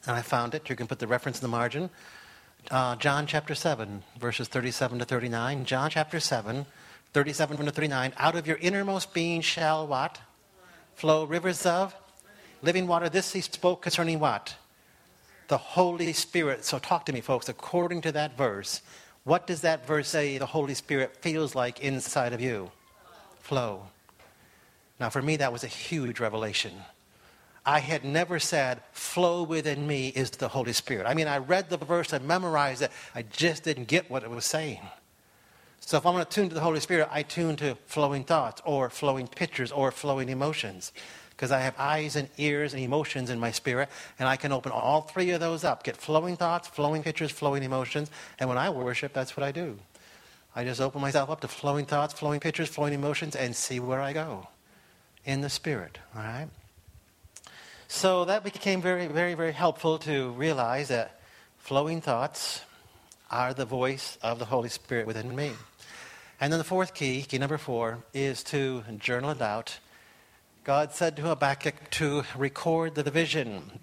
And 0.08 0.16
I 0.16 0.22
found 0.22 0.56
it. 0.56 0.70
You 0.70 0.78
can 0.78 0.88
put 0.88 1.00
the 1.00 1.08
reference 1.08 1.40
in 1.40 1.42
the 1.42 1.50
margin. 1.50 1.90
Uh, 2.72 2.96
John 2.96 3.28
chapter 3.28 3.56
7, 3.56 4.04
verses 4.18 4.48
37 4.48 5.00
to 5.00 5.06
39. 5.06 5.66
John 5.66 5.90
chapter 5.90 6.20
7, 6.20 6.66
37 7.12 7.58
to 7.58 7.72
39. 7.72 8.14
Out 8.18 8.36
of 8.36 8.48
your 8.48 8.58
innermost 8.58 9.14
being 9.14 9.42
shall 9.42 9.86
what? 9.86 10.20
Flow 10.96 11.26
rivers 11.26 11.66
of 11.66 11.94
living 12.62 12.88
water. 12.88 13.10
This 13.10 13.34
he 13.34 13.42
spoke 13.42 13.82
concerning 13.82 14.20
what? 14.20 14.56
The 15.50 15.58
Holy 15.58 16.14
Spirit. 16.14 16.64
So 16.64 16.80
talk 16.80 17.06
to 17.08 17.14
me, 17.14 17.20
folks. 17.20 17.50
According 17.50 18.02
to 18.02 18.14
that 18.14 18.38
verse, 18.38 18.82
what 19.26 19.46
does 19.46 19.62
that 19.62 19.86
verse 19.86 20.08
say 20.08 20.38
the 20.38 20.46
Holy 20.46 20.74
Spirit 20.74 21.18
feels 21.18 21.56
like 21.56 21.82
inside 21.82 22.32
of 22.32 22.40
you? 22.40 22.72
Flow. 23.42 23.88
Now, 25.02 25.10
for 25.10 25.22
me, 25.22 25.36
that 25.36 25.52
was 25.52 25.66
a 25.66 25.68
huge 25.68 26.22
revelation. 26.22 26.72
I 27.66 27.80
had 27.80 28.04
never 28.04 28.40
said, 28.40 28.82
flow 28.92 29.44
within 29.44 29.88
me 29.88 30.10
is 30.10 30.32
the 30.32 30.50
Holy 30.50 30.74
Spirit. 30.74 31.06
I 31.08 31.14
mean, 31.14 31.28
I 31.28 31.38
read 31.38 31.70
the 31.70 31.78
verse, 31.78 32.14
I 32.14 32.20
memorized 32.20 32.82
it, 32.82 32.92
I 33.16 33.22
just 33.22 33.64
didn't 33.64 33.88
get 33.88 34.12
what 34.12 34.24
it 34.24 34.30
was 34.30 34.46
saying. 34.46 34.82
So 35.80 35.98
if 35.98 36.06
I'm 36.06 36.14
going 36.14 36.26
to 36.26 36.32
tune 36.32 36.50
to 36.50 36.56
the 36.56 36.62
Holy 36.62 36.80
Spirit, 36.80 37.10
I 37.12 37.24
tune 37.24 37.56
to 37.58 37.76
flowing 37.86 38.24
thoughts 38.24 38.62
or 38.66 38.90
flowing 38.90 39.28
pictures 39.28 39.72
or 39.72 39.92
flowing 39.92 40.30
emotions. 40.30 40.92
Because 41.32 41.52
I 41.52 41.60
have 41.60 41.76
eyes 41.78 42.16
and 42.16 42.30
ears 42.38 42.74
and 42.74 42.82
emotions 42.82 43.30
in 43.30 43.40
my 43.40 43.52
spirit, 43.52 43.90
and 44.20 44.30
I 44.30 44.36
can 44.36 44.52
open 44.52 44.72
all 44.72 45.02
three 45.02 45.32
of 45.32 45.40
those 45.40 45.64
up 45.64 45.84
get 45.84 45.98
flowing 45.98 46.38
thoughts, 46.38 46.68
flowing 46.68 47.02
pictures, 47.02 47.32
flowing 47.32 47.64
emotions. 47.64 48.12
And 48.40 48.48
when 48.48 48.58
I 48.58 48.70
worship, 48.70 49.14
that's 49.14 49.36
what 49.36 49.44
I 49.44 49.52
do. 49.52 49.80
I 50.56 50.64
just 50.64 50.80
open 50.80 51.02
myself 51.02 51.30
up 51.30 51.42
to 51.42 51.48
flowing 51.48 51.86
thoughts, 51.86 52.14
flowing 52.14 52.40
pictures, 52.40 52.70
flowing 52.70 52.94
emotions, 52.94 53.36
and 53.36 53.56
see 53.56 53.80
where 53.80 54.00
I 54.00 54.14
go 54.14 54.48
in 55.26 55.42
the 55.42 55.50
spirit. 55.50 55.98
All 56.16 56.22
right? 56.22 56.48
So 57.96 58.26
that 58.26 58.44
became 58.44 58.82
very, 58.82 59.06
very, 59.06 59.36
very 59.36 59.52
helpful 59.52 60.00
to 60.00 60.32
realize 60.32 60.88
that 60.88 61.22
flowing 61.60 62.02
thoughts 62.02 62.62
are 63.30 63.54
the 63.54 63.66
voice 63.66 64.18
of 64.24 64.40
the 64.40 64.46
Holy 64.46 64.68
Spirit 64.68 65.06
within 65.06 65.34
me. 65.36 65.52
And 66.42 66.52
then 66.52 66.58
the 66.58 66.66
fourth 66.66 66.96
key, 66.96 67.22
key 67.22 67.38
number 67.38 67.60
four, 67.60 68.04
is 68.12 68.44
to 68.46 68.84
journal 68.98 69.30
it 69.30 69.44
out. 69.44 69.78
God 70.64 70.92
said 70.92 71.16
to 71.18 71.22
Habakkuk 71.22 71.92
to 71.92 72.24
record 72.36 72.96
the 72.96 73.04
vision. 73.04 73.80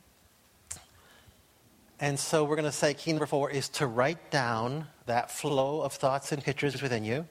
And 2.00 2.18
so 2.18 2.42
we're 2.42 2.56
going 2.56 2.64
to 2.64 2.72
say 2.72 2.94
key 2.94 3.12
number 3.12 3.26
four 3.26 3.48
is 3.48 3.68
to 3.68 3.86
write 3.86 4.32
down 4.32 4.88
that 5.06 5.30
flow 5.30 5.82
of 5.82 5.92
thoughts 5.92 6.32
and 6.32 6.42
pictures 6.42 6.82
within 6.82 7.04
you. 7.04 7.28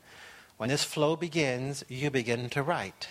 When 0.55 0.69
this 0.69 0.85
flow 0.85 1.17
begins, 1.17 1.83
you 1.89 2.09
begin 2.09 2.49
to 2.51 2.63
write. 2.63 3.09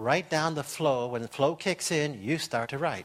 Write 0.00 0.30
down 0.30 0.54
the 0.54 0.62
flow. 0.62 1.08
When 1.08 1.20
the 1.20 1.28
flow 1.28 1.54
kicks 1.54 1.90
in, 1.90 2.22
you 2.22 2.38
start 2.38 2.70
to 2.70 2.78
write. 2.78 3.04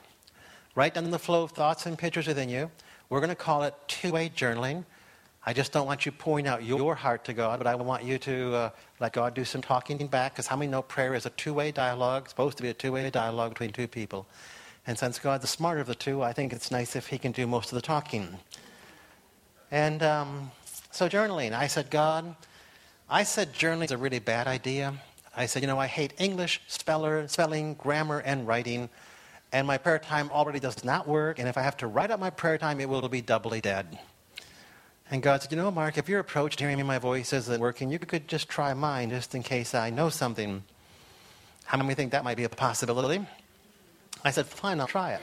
Write 0.76 0.94
down 0.94 1.12
the 1.12 1.20
flow 1.20 1.44
of 1.44 1.52
thoughts 1.52 1.86
and 1.86 1.98
pictures 1.98 2.26
within 2.26 2.48
you. 2.48 2.72
We're 3.10 3.20
going 3.20 3.32
to 3.32 3.36
call 3.36 3.64
it 3.64 3.76
two 3.90 4.14
way 4.14 4.30
journaling. 4.30 4.86
I 5.46 5.52
just 5.52 5.74
don't 5.74 5.88
want 5.88 6.06
you 6.06 6.14
pouring 6.14 6.48
out 6.48 6.64
your 6.64 6.96
heart 6.96 7.26
to 7.26 7.34
God, 7.34 7.60
but 7.60 7.68
I 7.68 7.76
want 7.76 8.06
you 8.06 8.18
to 8.20 8.56
uh, 8.56 8.70
let 9.02 9.12
God 9.12 9.34
do 9.34 9.44
some 9.44 9.62
talking 9.62 10.08
back, 10.08 10.32
because 10.32 10.48
how 10.48 10.56
many 10.56 10.72
know 10.72 10.82
prayer 10.82 11.14
is 11.14 11.26
a 11.26 11.32
two 11.32 11.54
way 11.54 11.70
dialogue, 11.70 12.24
it's 12.24 12.32
supposed 12.32 12.56
to 12.58 12.64
be 12.64 12.70
a 12.70 12.74
two 12.74 12.94
way 12.94 13.10
dialogue 13.10 13.50
between 13.50 13.74
two 13.74 13.90
people. 13.90 14.26
And 14.88 14.98
since 14.98 15.20
God's 15.20 15.42
the 15.42 15.50
smarter 15.50 15.82
of 15.82 15.88
the 15.88 15.96
two, 15.96 16.24
I 16.24 16.32
think 16.32 16.54
it's 16.54 16.72
nice 16.72 16.96
if 16.96 17.08
He 17.08 17.18
can 17.18 17.34
do 17.34 17.46
most 17.46 17.74
of 17.74 17.76
the 17.76 17.82
talking. 17.82 18.40
And 19.70 20.02
um, 20.02 20.52
so, 20.92 21.10
journaling, 21.10 21.52
I 21.52 21.68
said, 21.68 21.90
God, 21.90 22.38
I 23.10 23.24
said 23.24 23.52
journaling 23.52 23.84
is 23.84 23.92
a 23.92 23.98
really 23.98 24.20
bad 24.20 24.48
idea. 24.48 24.94
I 25.36 25.46
said, 25.46 25.62
you 25.62 25.68
know, 25.68 25.80
I 25.80 25.88
hate 25.88 26.14
English, 26.18 26.62
speller, 26.68 27.28
spelling, 27.28 27.74
grammar, 27.76 28.20
and 28.20 28.48
writing, 28.48 28.90
and 29.52 29.68
my 29.68 29.78
prayer 29.78 30.00
time 30.00 30.30
already 30.32 30.60
does 30.60 30.84
not 30.84 31.08
work, 31.08 31.40
and 31.40 31.48
if 31.48 31.58
I 31.58 31.62
have 31.62 31.78
to 31.78 31.88
write 31.88 32.12
up 32.12 32.20
my 32.20 32.30
prayer 32.30 32.58
time, 32.58 32.80
it 32.80 32.90
will 32.90 33.08
be 33.10 33.22
doubly 33.22 33.62
dead. 33.62 34.00
And 35.12 35.22
God 35.22 35.42
said, 35.42 35.52
you 35.52 35.58
know, 35.58 35.70
Mark, 35.70 35.98
if 35.98 36.10
your 36.10 36.20
approach 36.20 36.56
to 36.56 36.64
hearing 36.64 36.78
me 36.78 36.84
my 36.84 36.98
voice 36.98 37.32
isn't 37.32 37.62
working, 37.62 37.92
you 37.92 38.00
could 38.00 38.28
just 38.28 38.50
try 38.50 38.74
mine 38.74 39.12
just 39.12 39.36
in 39.36 39.44
case 39.44 39.76
I 39.76 39.90
know 39.90 40.10
something. 40.10 40.64
How 41.66 41.78
many 41.78 41.94
think 41.94 42.12
that 42.12 42.24
might 42.24 42.38
be 42.38 42.44
a 42.44 42.50
possibility? 42.50 43.26
I 44.24 44.32
said, 44.32 44.48
fine, 44.48 44.80
I'll 44.80 44.88
try 44.88 45.14
it. 45.14 45.22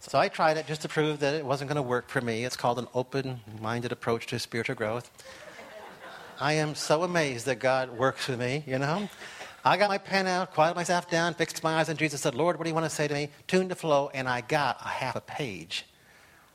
So 0.00 0.18
I 0.18 0.28
tried 0.28 0.56
it 0.56 0.66
just 0.66 0.82
to 0.82 0.88
prove 0.88 1.20
that 1.20 1.34
it 1.34 1.46
wasn't 1.46 1.68
going 1.68 1.76
to 1.76 1.82
work 1.82 2.08
for 2.08 2.20
me. 2.20 2.44
It's 2.44 2.56
called 2.56 2.78
an 2.78 2.88
open 2.92 3.40
minded 3.60 3.92
approach 3.92 4.26
to 4.26 4.38
spiritual 4.38 4.74
growth. 4.74 5.10
I 6.40 6.54
am 6.54 6.74
so 6.74 7.04
amazed 7.04 7.46
that 7.46 7.60
God 7.60 7.96
works 7.96 8.26
with 8.28 8.40
me, 8.40 8.64
you 8.66 8.78
know. 8.78 9.08
I 9.64 9.76
got 9.76 9.88
my 9.88 9.98
pen 9.98 10.26
out, 10.26 10.52
quieted 10.52 10.76
myself 10.76 11.08
down, 11.08 11.34
fixed 11.34 11.62
my 11.62 11.78
eyes 11.78 11.88
on 11.88 11.96
Jesus, 11.96 12.20
said, 12.20 12.34
Lord, 12.34 12.58
what 12.58 12.64
do 12.64 12.70
you 12.70 12.74
want 12.74 12.86
to 12.86 12.90
say 12.90 13.06
to 13.06 13.14
me? 13.14 13.30
Tuned 13.46 13.70
the 13.70 13.76
flow, 13.76 14.10
and 14.12 14.28
I 14.28 14.40
got 14.40 14.78
a 14.80 14.88
half 14.88 15.14
a 15.14 15.20
page. 15.20 15.86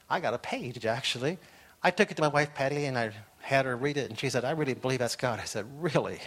I 0.10 0.20
got 0.20 0.34
a 0.34 0.38
page, 0.38 0.86
actually. 0.86 1.38
I 1.82 1.91
took 1.91 2.12
it 2.12 2.15
to 2.15 2.22
my 2.22 2.28
wife, 2.28 2.54
Patti, 2.54 2.86
and 2.86 2.98
I 2.98 3.12
had 3.39 3.65
her 3.65 3.78
read 3.78 3.96
it, 3.96 4.10
and 4.10 4.20
she 4.20 4.30
said, 4.30 4.43
I 4.43 4.52
really 4.52 4.74
believe 4.74 5.00
that's 5.00 5.15
God. 5.15 5.39
I 5.39 5.46
said, 5.46 5.65
Really? 5.82 6.20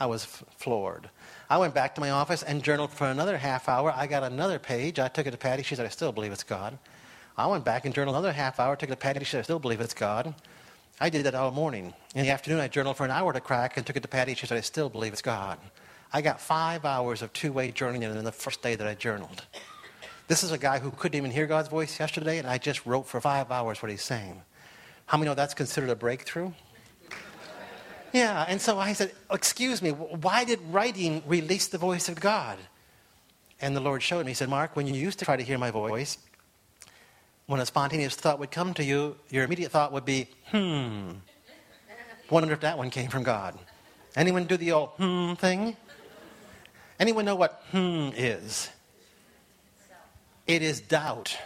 I 0.00 0.06
was 0.06 0.22
f- 0.24 0.44
floored. 0.56 1.10
I 1.50 1.58
went 1.58 1.74
back 1.74 1.96
to 1.96 2.00
my 2.00 2.10
office 2.10 2.44
and 2.44 2.62
journaled 2.62 2.92
for 2.92 3.08
another 3.08 3.36
half 3.36 3.68
hour. 3.68 3.92
I 3.96 4.06
got 4.06 4.22
another 4.22 4.60
page. 4.60 5.00
I 5.00 5.08
took 5.08 5.26
it 5.26 5.32
to 5.32 5.36
Patti. 5.36 5.64
She 5.64 5.74
said, 5.74 5.86
I 5.86 5.88
still 5.88 6.12
believe 6.12 6.30
it's 6.30 6.44
God. 6.44 6.78
I 7.36 7.46
went 7.46 7.64
back 7.64 7.84
and 7.84 7.92
journaled 7.92 8.14
another 8.16 8.32
half 8.32 8.60
hour, 8.60 8.76
took 8.76 8.90
it 8.90 8.92
to 8.92 8.96
Patti. 8.96 9.24
She 9.24 9.32
said, 9.32 9.40
I 9.40 9.42
still 9.42 9.58
believe 9.58 9.80
it's 9.80 9.94
God. 9.94 10.34
I 11.00 11.10
did 11.10 11.24
that 11.24 11.34
all 11.34 11.50
morning. 11.50 11.94
In 12.14 12.22
the 12.22 12.30
afternoon, 12.30 12.60
I 12.60 12.68
journaled 12.68 12.96
for 12.96 13.04
an 13.04 13.10
hour 13.10 13.32
to 13.32 13.40
crack 13.40 13.76
and 13.76 13.86
took 13.86 13.96
it 13.96 14.02
to 14.02 14.08
Patti. 14.08 14.34
She 14.34 14.46
said, 14.46 14.58
I 14.58 14.62
still 14.62 14.88
believe 14.88 15.12
it's 15.12 15.22
God. 15.22 15.58
I 16.12 16.22
got 16.22 16.40
five 16.40 16.84
hours 16.84 17.22
of 17.22 17.32
two 17.32 17.52
way 17.52 17.70
journaling 17.70 18.02
in 18.02 18.24
the 18.24 18.32
first 18.32 18.62
day 18.62 18.74
that 18.74 18.86
I 18.86 18.94
journaled. 18.94 19.44
This 20.26 20.42
is 20.42 20.52
a 20.52 20.58
guy 20.58 20.78
who 20.78 20.90
couldn't 20.90 21.16
even 21.16 21.30
hear 21.30 21.46
God's 21.46 21.68
voice 21.68 21.98
yesterday, 21.98 22.38
and 22.38 22.46
I 22.46 22.58
just 22.58 22.84
wrote 22.84 23.06
for 23.06 23.20
five 23.20 23.50
hours 23.50 23.82
what 23.82 23.90
he's 23.90 24.02
saying. 24.02 24.42
How 25.06 25.16
many 25.16 25.28
know 25.28 25.34
that's 25.34 25.54
considered 25.54 25.90
a 25.90 25.96
breakthrough? 25.96 26.52
Yeah, 28.12 28.44
and 28.48 28.60
so 28.60 28.78
I 28.78 28.92
said, 28.92 29.12
Excuse 29.30 29.82
me, 29.82 29.90
why 29.90 30.44
did 30.44 30.60
writing 30.70 31.22
release 31.26 31.68
the 31.68 31.78
voice 31.78 32.08
of 32.08 32.20
God? 32.20 32.58
And 33.60 33.74
the 33.74 33.80
Lord 33.80 34.02
showed 34.02 34.24
me. 34.24 34.32
He 34.32 34.34
said, 34.34 34.48
Mark, 34.48 34.76
when 34.76 34.86
you 34.86 34.94
used 34.94 35.18
to 35.18 35.24
try 35.24 35.36
to 35.36 35.42
hear 35.42 35.58
my 35.58 35.70
voice, 35.70 36.18
when 37.46 37.60
a 37.60 37.66
spontaneous 37.66 38.14
thought 38.14 38.38
would 38.38 38.50
come 38.50 38.72
to 38.74 38.84
you, 38.84 39.16
your 39.30 39.44
immediate 39.44 39.72
thought 39.72 39.92
would 39.92 40.04
be, 40.04 40.28
hmm. 40.50 41.12
Wonder 42.30 42.52
if 42.52 42.60
that 42.60 42.76
one 42.76 42.90
came 42.90 43.08
from 43.08 43.22
God. 43.22 43.58
Anyone 44.14 44.44
do 44.44 44.58
the 44.58 44.72
old 44.72 44.90
hmm 44.98 45.32
thing? 45.34 45.76
Anyone 46.98 47.24
know 47.24 47.36
what 47.36 47.62
hmm 47.70 48.10
is? 48.16 48.70
It 50.46 50.62
is 50.62 50.80
doubt. 50.80 51.36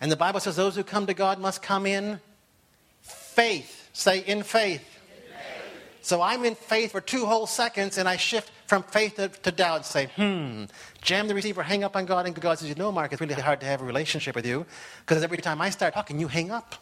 And 0.00 0.10
the 0.10 0.16
Bible 0.16 0.40
says 0.40 0.56
those 0.56 0.74
who 0.76 0.84
come 0.84 1.06
to 1.06 1.14
God 1.14 1.38
must 1.38 1.62
come 1.62 1.84
in 1.84 2.20
faith. 3.02 3.90
Say, 3.92 4.20
in 4.20 4.42
faith. 4.42 4.82
So 6.02 6.22
I'm 6.22 6.44
in 6.44 6.54
faith 6.54 6.92
for 6.92 7.00
two 7.02 7.26
whole 7.26 7.46
seconds, 7.46 7.98
and 7.98 8.08
I 8.08 8.16
shift 8.16 8.50
from 8.66 8.82
faith 8.82 9.16
to, 9.16 9.28
to 9.28 9.50
doubt 9.50 9.76
and 9.76 9.84
say, 9.84 10.06
hmm, 10.16 10.64
jam 11.02 11.28
the 11.28 11.34
receiver, 11.34 11.62
hang 11.62 11.84
up 11.84 11.96
on 11.96 12.06
God, 12.06 12.26
and 12.26 12.34
God 12.34 12.58
says, 12.58 12.68
you 12.68 12.74
know, 12.76 12.90
Mark, 12.90 13.12
it's 13.12 13.20
really 13.20 13.34
hard 13.34 13.60
to 13.60 13.66
have 13.66 13.82
a 13.82 13.84
relationship 13.84 14.34
with 14.34 14.46
you 14.46 14.64
because 15.00 15.22
every 15.22 15.38
time 15.38 15.60
I 15.60 15.68
start 15.70 15.94
talking, 15.94 16.18
you 16.18 16.28
hang 16.28 16.50
up. 16.50 16.76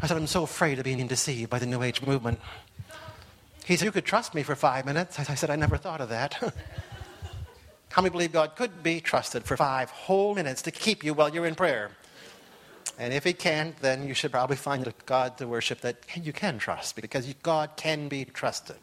I 0.00 0.06
said, 0.06 0.16
I'm 0.16 0.28
so 0.28 0.44
afraid 0.44 0.78
of 0.78 0.84
being 0.84 1.04
deceived 1.08 1.50
by 1.50 1.58
the 1.58 1.66
New 1.66 1.82
Age 1.82 2.02
movement. 2.02 2.38
He 3.68 3.76
said, 3.76 3.84
You 3.84 3.92
could 3.92 4.06
trust 4.06 4.34
me 4.34 4.42
for 4.42 4.56
five 4.56 4.86
minutes. 4.86 5.20
I 5.20 5.34
said, 5.34 5.50
I 5.50 5.56
never 5.56 5.76
thought 5.76 6.00
of 6.00 6.08
that. 6.08 6.32
How 7.90 8.00
many 8.00 8.10
believe 8.10 8.32
God 8.32 8.56
could 8.56 8.82
be 8.82 8.98
trusted 8.98 9.44
for 9.44 9.58
five 9.58 9.90
whole 9.90 10.34
minutes 10.34 10.62
to 10.62 10.70
keep 10.70 11.04
you 11.04 11.12
while 11.12 11.28
you're 11.28 11.44
in 11.44 11.54
prayer? 11.54 11.90
And 12.98 13.12
if 13.12 13.24
He 13.24 13.34
can't, 13.34 13.76
then 13.80 14.08
you 14.08 14.14
should 14.14 14.32
probably 14.32 14.56
find 14.56 14.86
a 14.86 14.94
God 15.04 15.36
to 15.36 15.46
worship 15.46 15.82
that 15.82 15.98
you 16.14 16.32
can 16.32 16.56
trust 16.56 16.96
because 16.96 17.30
God 17.42 17.72
can 17.76 18.08
be 18.08 18.24
trusted. 18.24 18.78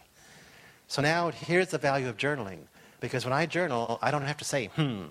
So 0.88 1.02
now 1.02 1.32
here's 1.32 1.69
the 1.69 1.80
value 1.80 2.08
of 2.08 2.17
journaling. 2.17 2.60
Because 3.00 3.26
when 3.26 3.34
I 3.34 3.48
journal, 3.48 3.98
I 4.04 4.12
don't 4.12 4.21
have 4.21 4.38
to 4.38 4.45
say, 4.45 4.67
hmm. 4.76 5.06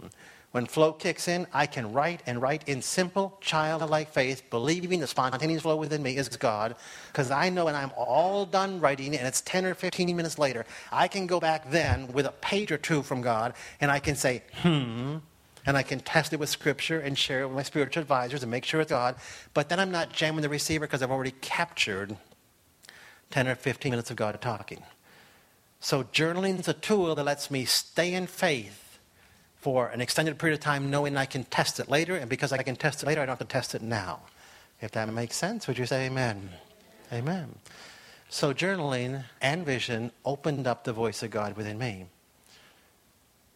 When 0.54 0.66
flow 0.66 0.92
kicks 0.92 1.26
in, 1.26 1.48
I 1.52 1.66
can 1.66 1.92
write 1.92 2.22
and 2.26 2.40
write 2.40 2.68
in 2.68 2.80
simple, 2.80 3.36
childlike 3.40 4.10
faith, 4.10 4.48
believing 4.50 5.00
the 5.00 5.08
spontaneous 5.08 5.62
flow 5.62 5.74
within 5.74 6.00
me 6.00 6.16
is 6.16 6.28
God. 6.28 6.76
Because 7.08 7.32
I 7.32 7.48
know 7.48 7.64
when 7.64 7.74
I'm 7.74 7.90
all 7.96 8.46
done 8.46 8.78
writing 8.78 9.16
and 9.16 9.26
it's 9.26 9.40
10 9.40 9.64
or 9.64 9.74
15 9.74 10.14
minutes 10.16 10.38
later, 10.38 10.64
I 10.92 11.08
can 11.08 11.26
go 11.26 11.40
back 11.40 11.72
then 11.72 12.06
with 12.12 12.24
a 12.24 12.30
page 12.30 12.70
or 12.70 12.78
two 12.78 13.02
from 13.02 13.20
God 13.20 13.54
and 13.80 13.90
I 13.90 13.98
can 13.98 14.14
say, 14.14 14.44
hmm, 14.62 15.16
and 15.66 15.76
I 15.76 15.82
can 15.82 15.98
test 15.98 16.32
it 16.32 16.38
with 16.38 16.50
Scripture 16.50 17.00
and 17.00 17.18
share 17.18 17.40
it 17.40 17.48
with 17.48 17.56
my 17.56 17.64
spiritual 17.64 18.02
advisors 18.02 18.44
and 18.44 18.50
make 18.52 18.64
sure 18.64 18.80
it's 18.80 18.90
God. 18.90 19.16
But 19.54 19.68
then 19.68 19.80
I'm 19.80 19.90
not 19.90 20.12
jamming 20.12 20.42
the 20.42 20.48
receiver 20.48 20.86
because 20.86 21.02
I've 21.02 21.10
already 21.10 21.34
captured 21.40 22.16
10 23.30 23.48
or 23.48 23.56
15 23.56 23.90
minutes 23.90 24.12
of 24.12 24.16
God 24.16 24.40
talking. 24.40 24.84
So 25.80 26.04
journaling 26.04 26.60
is 26.60 26.68
a 26.68 26.74
tool 26.74 27.16
that 27.16 27.24
lets 27.24 27.50
me 27.50 27.64
stay 27.64 28.14
in 28.14 28.28
faith 28.28 28.84
for 29.64 29.88
an 29.88 30.03
extended 30.03 30.38
period 30.38 30.53
of 30.53 30.61
time 30.61 30.90
knowing 30.90 31.16
I 31.16 31.24
can 31.24 31.44
test 31.44 31.81
it 31.81 31.88
later, 31.88 32.16
and 32.16 32.29
because 32.29 32.53
I 32.53 32.62
can 32.62 32.77
test 32.77 33.03
it 33.03 33.07
later, 33.07 33.22
I 33.22 33.24
don't 33.24 33.38
have 33.38 33.48
to 33.48 33.50
test 33.50 33.74
it 33.74 33.81
now. 33.81 34.20
If 34.83 34.90
that 34.90 35.11
makes 35.11 35.37
sense, 35.37 35.66
would 35.66 35.79
you 35.79 35.87
say 35.87 36.05
amen? 36.05 36.50
Amen. 37.11 37.55
So 38.29 38.53
journaling 38.53 39.24
and 39.40 39.64
vision 39.64 40.12
opened 40.22 40.66
up 40.66 40.85
the 40.85 40.92
voice 40.92 41.22
of 41.22 41.31
God 41.31 41.57
within 41.57 41.79
me. 41.79 42.05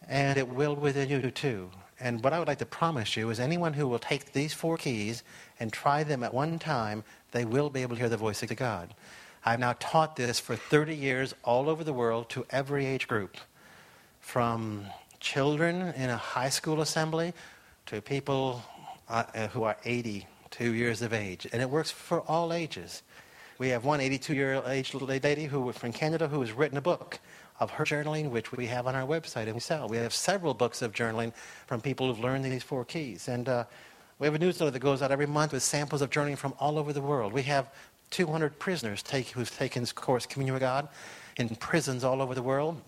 And 0.09 0.39
it 0.39 0.49
will 0.49 0.75
within 0.75 1.11
you 1.11 1.31
too. 1.31 1.69
And 2.01 2.25
what 2.25 2.33
I 2.33 2.39
would 2.39 2.49
like 2.49 2.61
to 2.61 2.65
promise 2.65 3.15
you 3.15 3.29
is 3.29 3.39
anyone 3.39 3.75
who 3.75 3.87
will 3.87 3.99
take 3.99 4.33
these 4.33 4.55
four 4.55 4.79
keys 4.79 5.23
and 5.61 5.71
try 5.71 6.05
them 6.05 6.23
at 6.23 6.33
one 6.33 6.59
time, 6.59 7.05
they 7.33 7.45
will 7.45 7.69
be 7.69 7.83
able 7.83 7.97
to 7.97 8.01
hear 8.01 8.09
the 8.09 8.17
voice 8.17 8.43
of 8.43 8.57
God. 8.57 8.95
I've 9.45 9.61
now 9.61 9.75
taught 9.79 10.17
this 10.17 10.41
for 10.41 10.57
30 10.57 10.95
years 10.95 11.35
all 11.45 11.69
over 11.69 11.85
the 11.85 11.93
world 11.93 12.31
to 12.31 12.47
every 12.49 12.87
age 12.87 13.09
group, 13.09 13.37
from 14.21 14.87
children 15.21 15.93
in 15.97 16.11
a 16.11 16.17
high 16.17 16.49
school 16.49 16.81
assembly 16.81 17.33
to 17.87 18.01
people 18.01 18.63
uh, 19.09 19.25
uh 19.35 19.49
who 19.49 19.63
are 19.65 19.77
82 19.85 20.75
years 20.75 21.03
of 21.03 21.13
age. 21.13 21.47
And 21.53 21.63
it 21.63 21.71
works 21.71 21.91
for 21.91 22.21
all 22.23 22.53
ages. 22.53 23.03
We 23.59 23.69
have 23.71 23.85
one 23.85 24.01
82 24.01 24.35
year 24.35 24.63
age 24.67 24.95
lady 24.95 25.45
who 25.47 25.73
from 25.73 25.93
Canada 25.93 26.29
who 26.29 26.41
has 26.41 26.53
written 26.53 26.79
a 26.79 26.83
book 26.83 27.19
of 27.61 27.71
her 27.73 27.85
journaling, 27.85 28.31
which 28.31 28.53
we 28.53 28.67
have 28.67 28.87
on 28.87 28.95
our 28.95 29.07
website 29.07 29.45
and 29.45 29.55
we 29.55 29.61
sell. 29.61 29.89
We 29.89 29.97
have 29.97 30.15
several 30.15 30.55
books 30.55 30.81
of 30.81 30.93
journaling 30.93 31.33
from 31.67 31.81
people 31.81 32.07
who've 32.07 32.21
learned 32.21 32.45
these 32.45 32.63
four 32.63 32.85
keys. 32.85 33.27
And 33.27 33.49
uh, 33.49 33.65
we 34.19 34.27
have 34.27 34.35
a 34.35 34.39
newsletter 34.39 34.71
that 34.71 34.79
goes 34.79 35.03
out 35.03 35.11
every 35.11 35.27
month 35.27 35.53
with 35.53 35.63
samples 35.63 36.03
of 36.03 36.11
journaling 36.11 36.39
from 36.39 36.55
all 36.61 36.79
over 36.79 36.93
the 36.93 37.03
world. 37.03 37.33
We 37.33 37.43
have 37.43 37.69
200 38.11 38.59
prisoners 38.59 39.03
take, 39.03 39.29
who've 39.29 39.51
taken 39.51 39.83
this 39.83 39.93
course, 39.93 40.27
Communion 40.27 40.55
with 40.55 40.63
God, 40.63 40.89
in 41.37 41.49
prisons 41.57 42.05
all 42.05 42.23
over 42.23 42.35
the 42.35 42.43
world, 42.43 42.81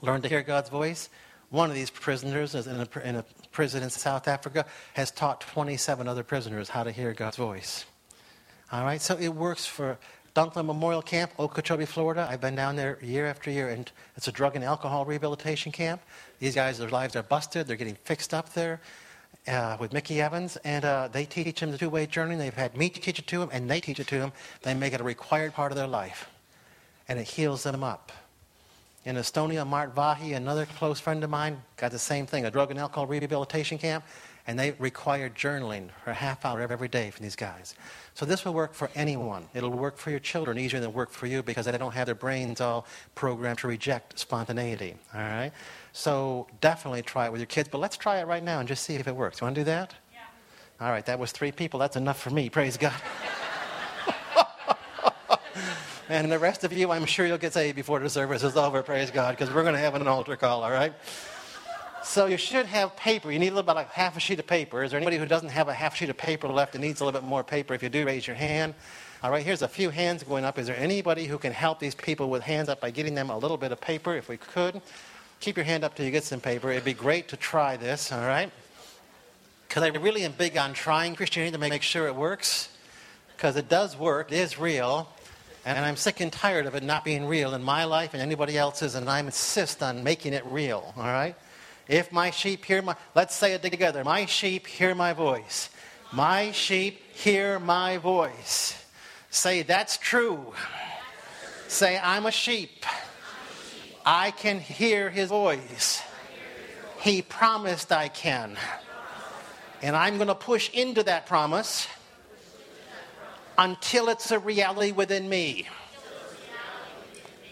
learn 0.00 0.22
to 0.22 0.28
hear 0.28 0.42
God's 0.42 0.68
voice. 0.68 1.08
One 1.54 1.70
of 1.70 1.76
these 1.76 1.88
prisoners 1.90 2.56
in 2.56 2.80
a, 2.80 3.08
in 3.08 3.14
a 3.14 3.24
prison 3.52 3.84
in 3.84 3.90
South 3.90 4.26
Africa 4.26 4.66
has 4.94 5.12
taught 5.12 5.40
27 5.40 6.08
other 6.08 6.24
prisoners 6.24 6.68
how 6.68 6.82
to 6.82 6.90
hear 6.90 7.12
God's 7.12 7.36
voice. 7.36 7.84
All 8.72 8.82
right, 8.82 9.00
so 9.00 9.16
it 9.16 9.28
works 9.28 9.64
for 9.64 9.96
Dunklin 10.34 10.66
Memorial 10.66 11.00
Camp, 11.00 11.30
Okeechobee, 11.38 11.84
Florida. 11.84 12.26
I've 12.28 12.40
been 12.40 12.56
down 12.56 12.74
there 12.74 12.98
year 13.00 13.26
after 13.26 13.52
year, 13.52 13.68
and 13.68 13.88
it's 14.16 14.26
a 14.26 14.32
drug 14.32 14.56
and 14.56 14.64
alcohol 14.64 15.04
rehabilitation 15.04 15.70
camp. 15.70 16.02
These 16.40 16.56
guys, 16.56 16.78
their 16.78 16.88
lives 16.88 17.14
are 17.14 17.22
busted. 17.22 17.68
They're 17.68 17.76
getting 17.76 17.98
fixed 18.02 18.34
up 18.34 18.52
there 18.54 18.80
uh, 19.46 19.76
with 19.78 19.92
Mickey 19.92 20.20
Evans, 20.20 20.56
and 20.64 20.84
uh, 20.84 21.06
they 21.06 21.24
teach 21.24 21.60
them 21.60 21.70
the 21.70 21.78
two-way 21.78 22.06
journey. 22.06 22.34
They've 22.34 22.52
had 22.52 22.76
me 22.76 22.88
teach 22.88 23.20
it 23.20 23.28
to 23.28 23.38
them, 23.38 23.50
and 23.52 23.70
they 23.70 23.80
teach 23.80 24.00
it 24.00 24.08
to 24.08 24.18
them. 24.18 24.32
They 24.62 24.74
make 24.74 24.92
it 24.92 25.00
a 25.00 25.04
required 25.04 25.54
part 25.54 25.70
of 25.70 25.78
their 25.78 25.86
life, 25.86 26.28
and 27.06 27.20
it 27.20 27.28
heals 27.28 27.62
them 27.62 27.84
up. 27.84 28.10
In 29.04 29.16
Estonia, 29.16 29.66
Mart 29.66 29.94
Vahi, 29.94 30.34
another 30.34 30.64
close 30.64 30.98
friend 30.98 31.22
of 31.22 31.28
mine, 31.30 31.62
got 31.76 31.90
the 31.90 31.98
same 31.98 32.26
thing, 32.26 32.46
a 32.46 32.50
drug 32.50 32.70
and 32.70 32.80
alcohol 32.80 33.06
rehabilitation 33.06 33.76
camp. 33.78 34.04
and 34.46 34.58
they 34.58 34.72
require 34.72 35.30
journaling 35.30 35.88
for 36.02 36.10
a 36.10 36.14
half 36.14 36.44
hour 36.44 36.60
every 36.60 36.88
day 36.88 37.10
from 37.10 37.22
these 37.22 37.36
guys. 37.36 37.74
So 38.12 38.26
this 38.26 38.44
will 38.44 38.52
work 38.52 38.74
for 38.74 38.90
anyone. 38.94 39.48
It'll 39.54 39.70
work 39.70 39.96
for 39.96 40.10
your 40.10 40.20
children 40.20 40.58
easier 40.58 40.80
than 40.80 40.90
it 40.90 40.94
work 40.94 41.10
for 41.10 41.26
you 41.26 41.42
because 41.42 41.64
they 41.64 41.78
don't 41.78 41.92
have 41.94 42.04
their 42.06 42.14
brains 42.14 42.60
all 42.60 42.84
programmed 43.14 43.58
to 43.60 43.68
reject 43.68 44.18
spontaneity. 44.18 44.96
All 45.14 45.20
right? 45.20 45.50
So 45.94 46.46
definitely 46.60 47.00
try 47.02 47.24
it 47.24 47.32
with 47.32 47.40
your 47.40 47.46
kids, 47.46 47.70
but 47.70 47.78
let's 47.78 47.96
try 47.96 48.18
it 48.18 48.26
right 48.26 48.42
now 48.42 48.58
and 48.58 48.68
just 48.68 48.84
see 48.84 48.96
if 48.96 49.08
it 49.08 49.16
works. 49.16 49.40
You 49.40 49.46
want 49.46 49.54
to 49.54 49.60
do 49.62 49.64
that? 49.64 49.94
Yeah. 50.12 50.86
All 50.86 50.90
right, 50.90 51.06
that 51.06 51.18
was 51.18 51.32
three 51.32 51.52
people. 51.52 51.80
That's 51.80 51.96
enough 51.96 52.20
for 52.20 52.28
me. 52.30 52.50
Praise 52.50 52.76
God. 52.76 52.92
And 56.08 56.30
the 56.30 56.38
rest 56.38 56.64
of 56.64 56.72
you, 56.72 56.90
I'm 56.90 57.06
sure 57.06 57.26
you'll 57.26 57.38
get 57.38 57.52
saved 57.52 57.76
before 57.76 58.00
the 58.00 58.10
service 58.10 58.42
is 58.42 58.56
over. 58.56 58.82
Praise 58.82 59.10
God, 59.10 59.36
because 59.36 59.52
we're 59.54 59.62
going 59.62 59.74
to 59.74 59.80
have 59.80 59.94
an 59.94 60.06
altar 60.06 60.36
call, 60.36 60.62
all 60.62 60.70
right? 60.70 60.92
So 62.02 62.26
you 62.26 62.36
should 62.36 62.66
have 62.66 62.94
paper. 62.96 63.32
You 63.32 63.38
need 63.38 63.48
a 63.48 63.54
little 63.54 63.62
bit 63.62 63.76
like 63.76 63.90
half 63.90 64.16
a 64.16 64.20
sheet 64.20 64.38
of 64.38 64.46
paper. 64.46 64.82
Is 64.82 64.90
there 64.90 64.98
anybody 64.98 65.16
who 65.16 65.26
doesn't 65.26 65.48
have 65.48 65.68
a 65.68 65.74
half 65.74 65.96
sheet 65.96 66.10
of 66.10 66.18
paper 66.18 66.48
left 66.48 66.74
and 66.74 66.84
needs 66.84 67.00
a 67.00 67.04
little 67.04 67.18
bit 67.18 67.26
more 67.26 67.42
paper? 67.42 67.72
If 67.72 67.82
you 67.82 67.88
do, 67.88 68.04
raise 68.04 68.26
your 68.26 68.36
hand. 68.36 68.74
All 69.22 69.30
right, 69.30 69.42
here's 69.42 69.62
a 69.62 69.68
few 69.68 69.88
hands 69.88 70.22
going 70.22 70.44
up. 70.44 70.58
Is 70.58 70.66
there 70.66 70.76
anybody 70.76 71.24
who 71.24 71.38
can 71.38 71.52
help 71.52 71.80
these 71.80 71.94
people 71.94 72.28
with 72.28 72.42
hands 72.42 72.68
up 72.68 72.80
by 72.80 72.90
getting 72.90 73.14
them 73.14 73.30
a 73.30 73.38
little 73.38 73.56
bit 73.56 73.72
of 73.72 73.80
paper, 73.80 74.14
if 74.14 74.28
we 74.28 74.36
could? 74.36 74.82
Keep 75.40 75.56
your 75.56 75.64
hand 75.64 75.82
up 75.82 75.94
till 75.94 76.04
you 76.04 76.12
get 76.12 76.24
some 76.24 76.40
paper. 76.40 76.70
It'd 76.70 76.84
be 76.84 76.92
great 76.92 77.28
to 77.28 77.36
try 77.38 77.78
this, 77.78 78.12
all 78.12 78.20
right? 78.20 78.50
Because 79.66 79.82
I 79.82 79.88
really 79.88 80.24
am 80.24 80.32
big 80.32 80.58
on 80.58 80.74
trying 80.74 81.14
Christianity 81.14 81.52
to 81.52 81.58
make 81.58 81.82
sure 81.82 82.06
it 82.06 82.14
works. 82.14 82.68
Because 83.34 83.56
it 83.56 83.68
does 83.70 83.96
work, 83.96 84.30
it 84.30 84.36
is 84.36 84.58
real. 84.58 85.08
And 85.66 85.84
I'm 85.84 85.96
sick 85.96 86.20
and 86.20 86.30
tired 86.30 86.66
of 86.66 86.74
it 86.74 86.82
not 86.82 87.04
being 87.04 87.26
real 87.26 87.54
in 87.54 87.62
my 87.62 87.84
life 87.84 88.12
and 88.12 88.22
anybody 88.22 88.58
else's, 88.58 88.94
and 88.94 89.08
I 89.08 89.20
insist 89.20 89.82
on 89.82 90.04
making 90.04 90.34
it 90.34 90.44
real, 90.46 90.92
all 90.96 91.04
right? 91.04 91.34
If 91.88 92.12
my 92.12 92.30
sheep 92.30 92.64
hear 92.64 92.82
my, 92.82 92.96
let's 93.14 93.34
say 93.34 93.54
it 93.54 93.62
together. 93.62 94.04
My 94.04 94.26
sheep 94.26 94.66
hear 94.66 94.94
my 94.94 95.12
voice. 95.12 95.70
My 96.12 96.52
sheep 96.52 97.00
hear 97.14 97.58
my 97.58 97.98
voice. 97.98 98.82
Say, 99.30 99.62
that's 99.62 99.96
true. 99.96 100.52
Say, 101.68 101.98
I'm 101.98 102.26
a 102.26 102.30
sheep. 102.30 102.84
I 104.06 104.30
can 104.30 104.60
hear 104.60 105.10
his 105.10 105.30
voice. 105.30 106.02
He 107.00 107.20
promised 107.22 107.90
I 107.90 108.08
can. 108.08 108.56
And 109.82 109.96
I'm 109.96 110.16
going 110.16 110.28
to 110.28 110.34
push 110.34 110.70
into 110.70 111.02
that 111.02 111.26
promise 111.26 111.86
until 113.58 114.08
it's 114.08 114.30
a 114.30 114.38
reality 114.38 114.92
within 114.92 115.28
me. 115.28 115.68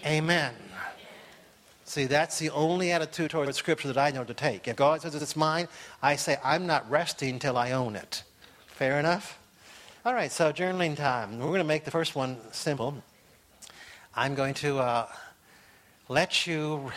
Amen. 0.04 0.54
See, 1.84 2.06
that's 2.06 2.38
the 2.38 2.50
only 2.50 2.90
attitude 2.90 3.30
toward 3.30 3.54
Scripture 3.54 3.88
that 3.88 3.98
I 3.98 4.10
know 4.10 4.24
to 4.24 4.34
take. 4.34 4.66
If 4.66 4.76
God 4.76 5.02
says 5.02 5.14
it's 5.14 5.36
mine, 5.36 5.68
I 6.02 6.16
say, 6.16 6.38
I'm 6.42 6.66
not 6.66 6.90
resting 6.90 7.34
until 7.34 7.58
I 7.58 7.72
own 7.72 7.96
it. 7.96 8.22
Fair 8.66 8.98
enough? 8.98 9.38
All 10.04 10.14
right, 10.14 10.32
so 10.32 10.52
journaling 10.52 10.96
time. 10.96 11.38
We're 11.38 11.46
going 11.48 11.58
to 11.58 11.64
make 11.64 11.84
the 11.84 11.90
first 11.90 12.16
one 12.16 12.38
simple. 12.50 12.96
I'm 14.16 14.34
going 14.34 14.54
to 14.54 14.78
uh, 14.78 15.06
let 16.08 16.46
you 16.46 16.90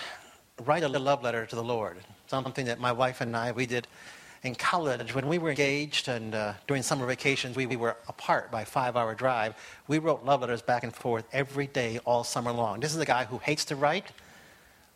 write 0.63 0.83
a 0.83 0.87
little 0.87 1.05
love 1.05 1.21
letter 1.21 1.45
to 1.45 1.55
the 1.55 1.63
Lord. 1.63 1.97
Something 2.27 2.65
that 2.65 2.79
my 2.79 2.91
wife 2.91 3.21
and 3.21 3.35
I, 3.35 3.51
we 3.51 3.65
did 3.65 3.87
in 4.45 4.55
college 4.55 5.13
when 5.13 5.27
we 5.27 5.37
were 5.37 5.49
engaged 5.49 6.07
and 6.07 6.35
uh, 6.35 6.53
during 6.67 6.83
summer 6.83 7.05
vacations 7.05 7.55
we, 7.55 7.65
we 7.65 7.75
were 7.75 7.97
apart 8.07 8.51
by 8.51 8.63
five 8.63 8.95
hour 8.95 9.15
drive 9.15 9.55
we 9.87 9.97
wrote 9.97 10.23
love 10.23 10.41
letters 10.41 10.61
back 10.61 10.83
and 10.83 10.93
forth 10.93 11.25
every 11.33 11.67
day 11.67 11.99
all 12.05 12.23
summer 12.23 12.51
long 12.51 12.79
this 12.79 12.93
is 12.93 13.01
a 13.01 13.05
guy 13.05 13.25
who 13.25 13.37
hates 13.39 13.65
to 13.65 13.75
write 13.75 14.11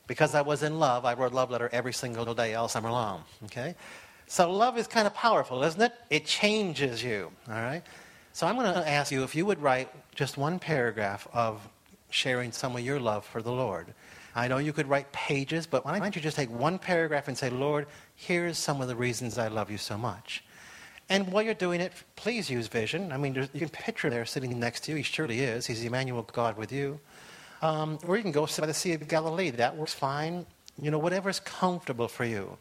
because 0.09 0.33
I 0.33 0.41
was 0.41 0.63
in 0.63 0.79
love, 0.79 1.05
I 1.05 1.13
wrote 1.13 1.33
love 1.33 1.51
letter 1.51 1.69
every 1.71 1.93
single 1.93 2.33
day 2.33 2.55
all 2.55 2.67
summer 2.67 2.91
long. 2.91 3.23
Okay? 3.45 3.75
So 4.25 4.51
love 4.51 4.75
is 4.77 4.87
kind 4.87 5.05
of 5.05 5.13
powerful, 5.13 5.63
isn't 5.63 5.79
it? 5.79 5.93
It 6.09 6.25
changes 6.25 7.01
you. 7.03 7.31
All 7.47 7.53
right? 7.53 7.83
So 8.33 8.47
I'm 8.47 8.55
going 8.55 8.73
to 8.73 8.89
ask 8.89 9.11
you 9.11 9.23
if 9.23 9.35
you 9.35 9.45
would 9.45 9.61
write 9.61 9.89
just 10.15 10.35
one 10.35 10.57
paragraph 10.57 11.27
of 11.31 11.61
sharing 12.09 12.51
some 12.51 12.75
of 12.75 12.81
your 12.81 12.99
love 12.99 13.23
for 13.23 13.43
the 13.43 13.51
Lord. 13.51 13.93
I 14.35 14.47
know 14.47 14.57
you 14.57 14.73
could 14.73 14.87
write 14.87 15.11
pages, 15.11 15.67
but 15.67 15.85
why 15.85 15.99
don't 15.99 16.15
you 16.15 16.21
just 16.21 16.37
take 16.37 16.49
one 16.49 16.79
paragraph 16.79 17.27
and 17.27 17.37
say, 17.37 17.51
Lord, 17.51 17.85
here's 18.19 18.57
some 18.57 18.81
of 18.81 18.89
the 18.89 18.95
reasons 18.97 19.37
I 19.37 19.47
love 19.47 19.71
you 19.71 19.77
so 19.77 19.97
much. 19.97 20.43
And 21.07 21.31
while 21.31 21.41
you're 21.41 21.53
doing 21.53 21.79
it, 21.79 21.93
please 22.17 22.49
use 22.49 22.67
vision. 22.67 23.13
I 23.13 23.17
mean, 23.17 23.33
you 23.33 23.59
can 23.59 23.69
picture 23.69 24.07
him 24.07 24.13
there 24.13 24.25
sitting 24.25 24.59
next 24.59 24.83
to 24.83 24.91
you. 24.91 24.97
He 24.97 25.03
surely 25.03 25.39
is. 25.39 25.65
He's 25.65 25.83
Emmanuel 25.83 26.27
God 26.33 26.57
with 26.57 26.71
you. 26.71 26.99
Um, 27.61 27.97
or 28.05 28.17
you 28.17 28.21
can 28.21 28.33
go 28.33 28.45
sit 28.45 28.61
by 28.61 28.67
the 28.67 28.73
Sea 28.73 28.93
of 28.93 29.07
Galilee. 29.07 29.51
That 29.51 29.77
works 29.77 29.93
fine. 29.93 30.45
You 30.81 30.91
know, 30.91 30.99
whatever's 30.99 31.39
comfortable 31.39 32.09
for 32.09 32.25
you. 32.25 32.57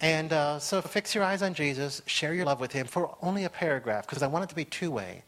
And 0.00 0.32
uh, 0.32 0.60
so 0.60 0.80
fix 0.80 1.12
your 1.12 1.24
eyes 1.24 1.42
on 1.42 1.54
Jesus, 1.54 2.00
share 2.06 2.32
your 2.32 2.46
love 2.46 2.60
with 2.60 2.70
him 2.70 2.86
for 2.86 3.16
only 3.20 3.44
a 3.44 3.50
paragraph, 3.50 4.06
because 4.06 4.22
I 4.22 4.28
want 4.28 4.44
it 4.44 4.48
to 4.50 4.54
be 4.54 4.64
two 4.64 4.92
way. 4.92 5.24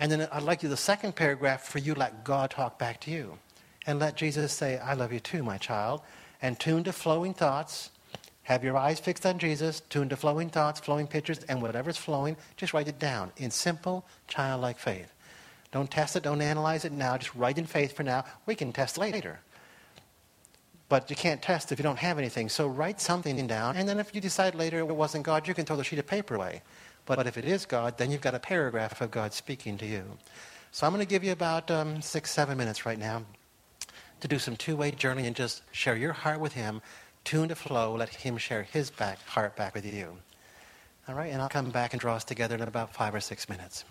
And 0.00 0.10
then 0.10 0.28
I'd 0.32 0.42
like 0.42 0.64
you, 0.64 0.68
the 0.68 0.76
second 0.76 1.14
paragraph, 1.14 1.62
for 1.62 1.78
you 1.78 1.94
let 1.94 2.24
God 2.24 2.50
talk 2.50 2.80
back 2.80 3.00
to 3.02 3.12
you. 3.12 3.38
And 3.86 4.00
let 4.00 4.16
Jesus 4.16 4.52
say, 4.52 4.78
I 4.78 4.94
love 4.94 5.12
you 5.12 5.20
too, 5.20 5.44
my 5.44 5.56
child. 5.56 6.02
And 6.42 6.58
tune 6.58 6.82
to 6.84 6.92
flowing 6.92 7.32
thoughts. 7.32 7.90
Have 8.44 8.64
your 8.64 8.76
eyes 8.76 8.98
fixed 8.98 9.24
on 9.24 9.38
Jesus, 9.38 9.80
tune 9.88 10.08
to 10.08 10.16
flowing 10.16 10.48
thoughts, 10.48 10.80
flowing 10.80 11.06
pictures, 11.06 11.40
and 11.48 11.62
whatever's 11.62 11.96
flowing, 11.96 12.36
just 12.56 12.74
write 12.74 12.88
it 12.88 12.98
down 12.98 13.30
in 13.36 13.50
simple, 13.50 14.04
childlike 14.26 14.78
faith. 14.78 15.12
Don't 15.70 15.90
test 15.90 16.16
it, 16.16 16.22
don't 16.22 16.42
analyze 16.42 16.84
it 16.84 16.92
now. 16.92 17.16
Just 17.16 17.34
write 17.34 17.56
in 17.56 17.66
faith 17.66 17.96
for 17.96 18.02
now. 18.02 18.24
We 18.44 18.54
can 18.54 18.72
test 18.72 18.98
later. 18.98 19.40
But 20.88 21.08
you 21.08 21.16
can't 21.16 21.40
test 21.40 21.72
if 21.72 21.78
you 21.78 21.82
don't 21.82 21.98
have 21.98 22.18
anything. 22.18 22.50
So 22.50 22.66
write 22.66 23.00
something 23.00 23.46
down, 23.46 23.76
and 23.76 23.88
then 23.88 23.98
if 23.98 24.14
you 24.14 24.20
decide 24.20 24.54
later 24.54 24.80
it 24.80 24.94
wasn't 24.94 25.24
God, 25.24 25.48
you 25.48 25.54
can 25.54 25.64
throw 25.64 25.76
the 25.76 25.84
sheet 25.84 25.98
of 25.98 26.06
paper 26.06 26.34
away. 26.34 26.62
But 27.06 27.26
if 27.26 27.38
it 27.38 27.44
is 27.44 27.64
God, 27.64 27.96
then 27.96 28.10
you've 28.10 28.20
got 28.20 28.34
a 28.34 28.38
paragraph 28.38 29.00
of 29.00 29.10
God 29.10 29.32
speaking 29.32 29.78
to 29.78 29.86
you. 29.86 30.04
So 30.70 30.86
I'm 30.86 30.92
going 30.92 31.04
to 31.04 31.08
give 31.08 31.24
you 31.24 31.32
about 31.32 31.70
um, 31.70 32.02
six, 32.02 32.30
seven 32.30 32.58
minutes 32.58 32.84
right 32.84 32.98
now 32.98 33.24
to 34.20 34.28
do 34.28 34.38
some 34.38 34.56
two-way 34.56 34.90
journey 34.90 35.26
and 35.26 35.34
just 35.34 35.62
share 35.72 35.96
your 35.96 36.12
heart 36.12 36.40
with 36.40 36.52
Him, 36.52 36.80
tune 37.24 37.48
to 37.48 37.54
flow, 37.54 37.94
let 37.94 38.08
Him 38.08 38.36
share 38.38 38.62
His 38.62 38.90
back, 38.90 39.24
heart 39.26 39.56
back 39.56 39.74
with 39.74 39.84
you. 39.92 40.18
All 41.08 41.14
right, 41.14 41.32
and 41.32 41.42
I'll 41.42 41.48
come 41.48 41.70
back 41.70 41.92
and 41.92 42.00
draw 42.00 42.14
us 42.14 42.24
together 42.24 42.54
in 42.54 42.62
about 42.62 42.94
five 42.94 43.14
or 43.14 43.20
six 43.20 43.48
minutes. 43.48 43.84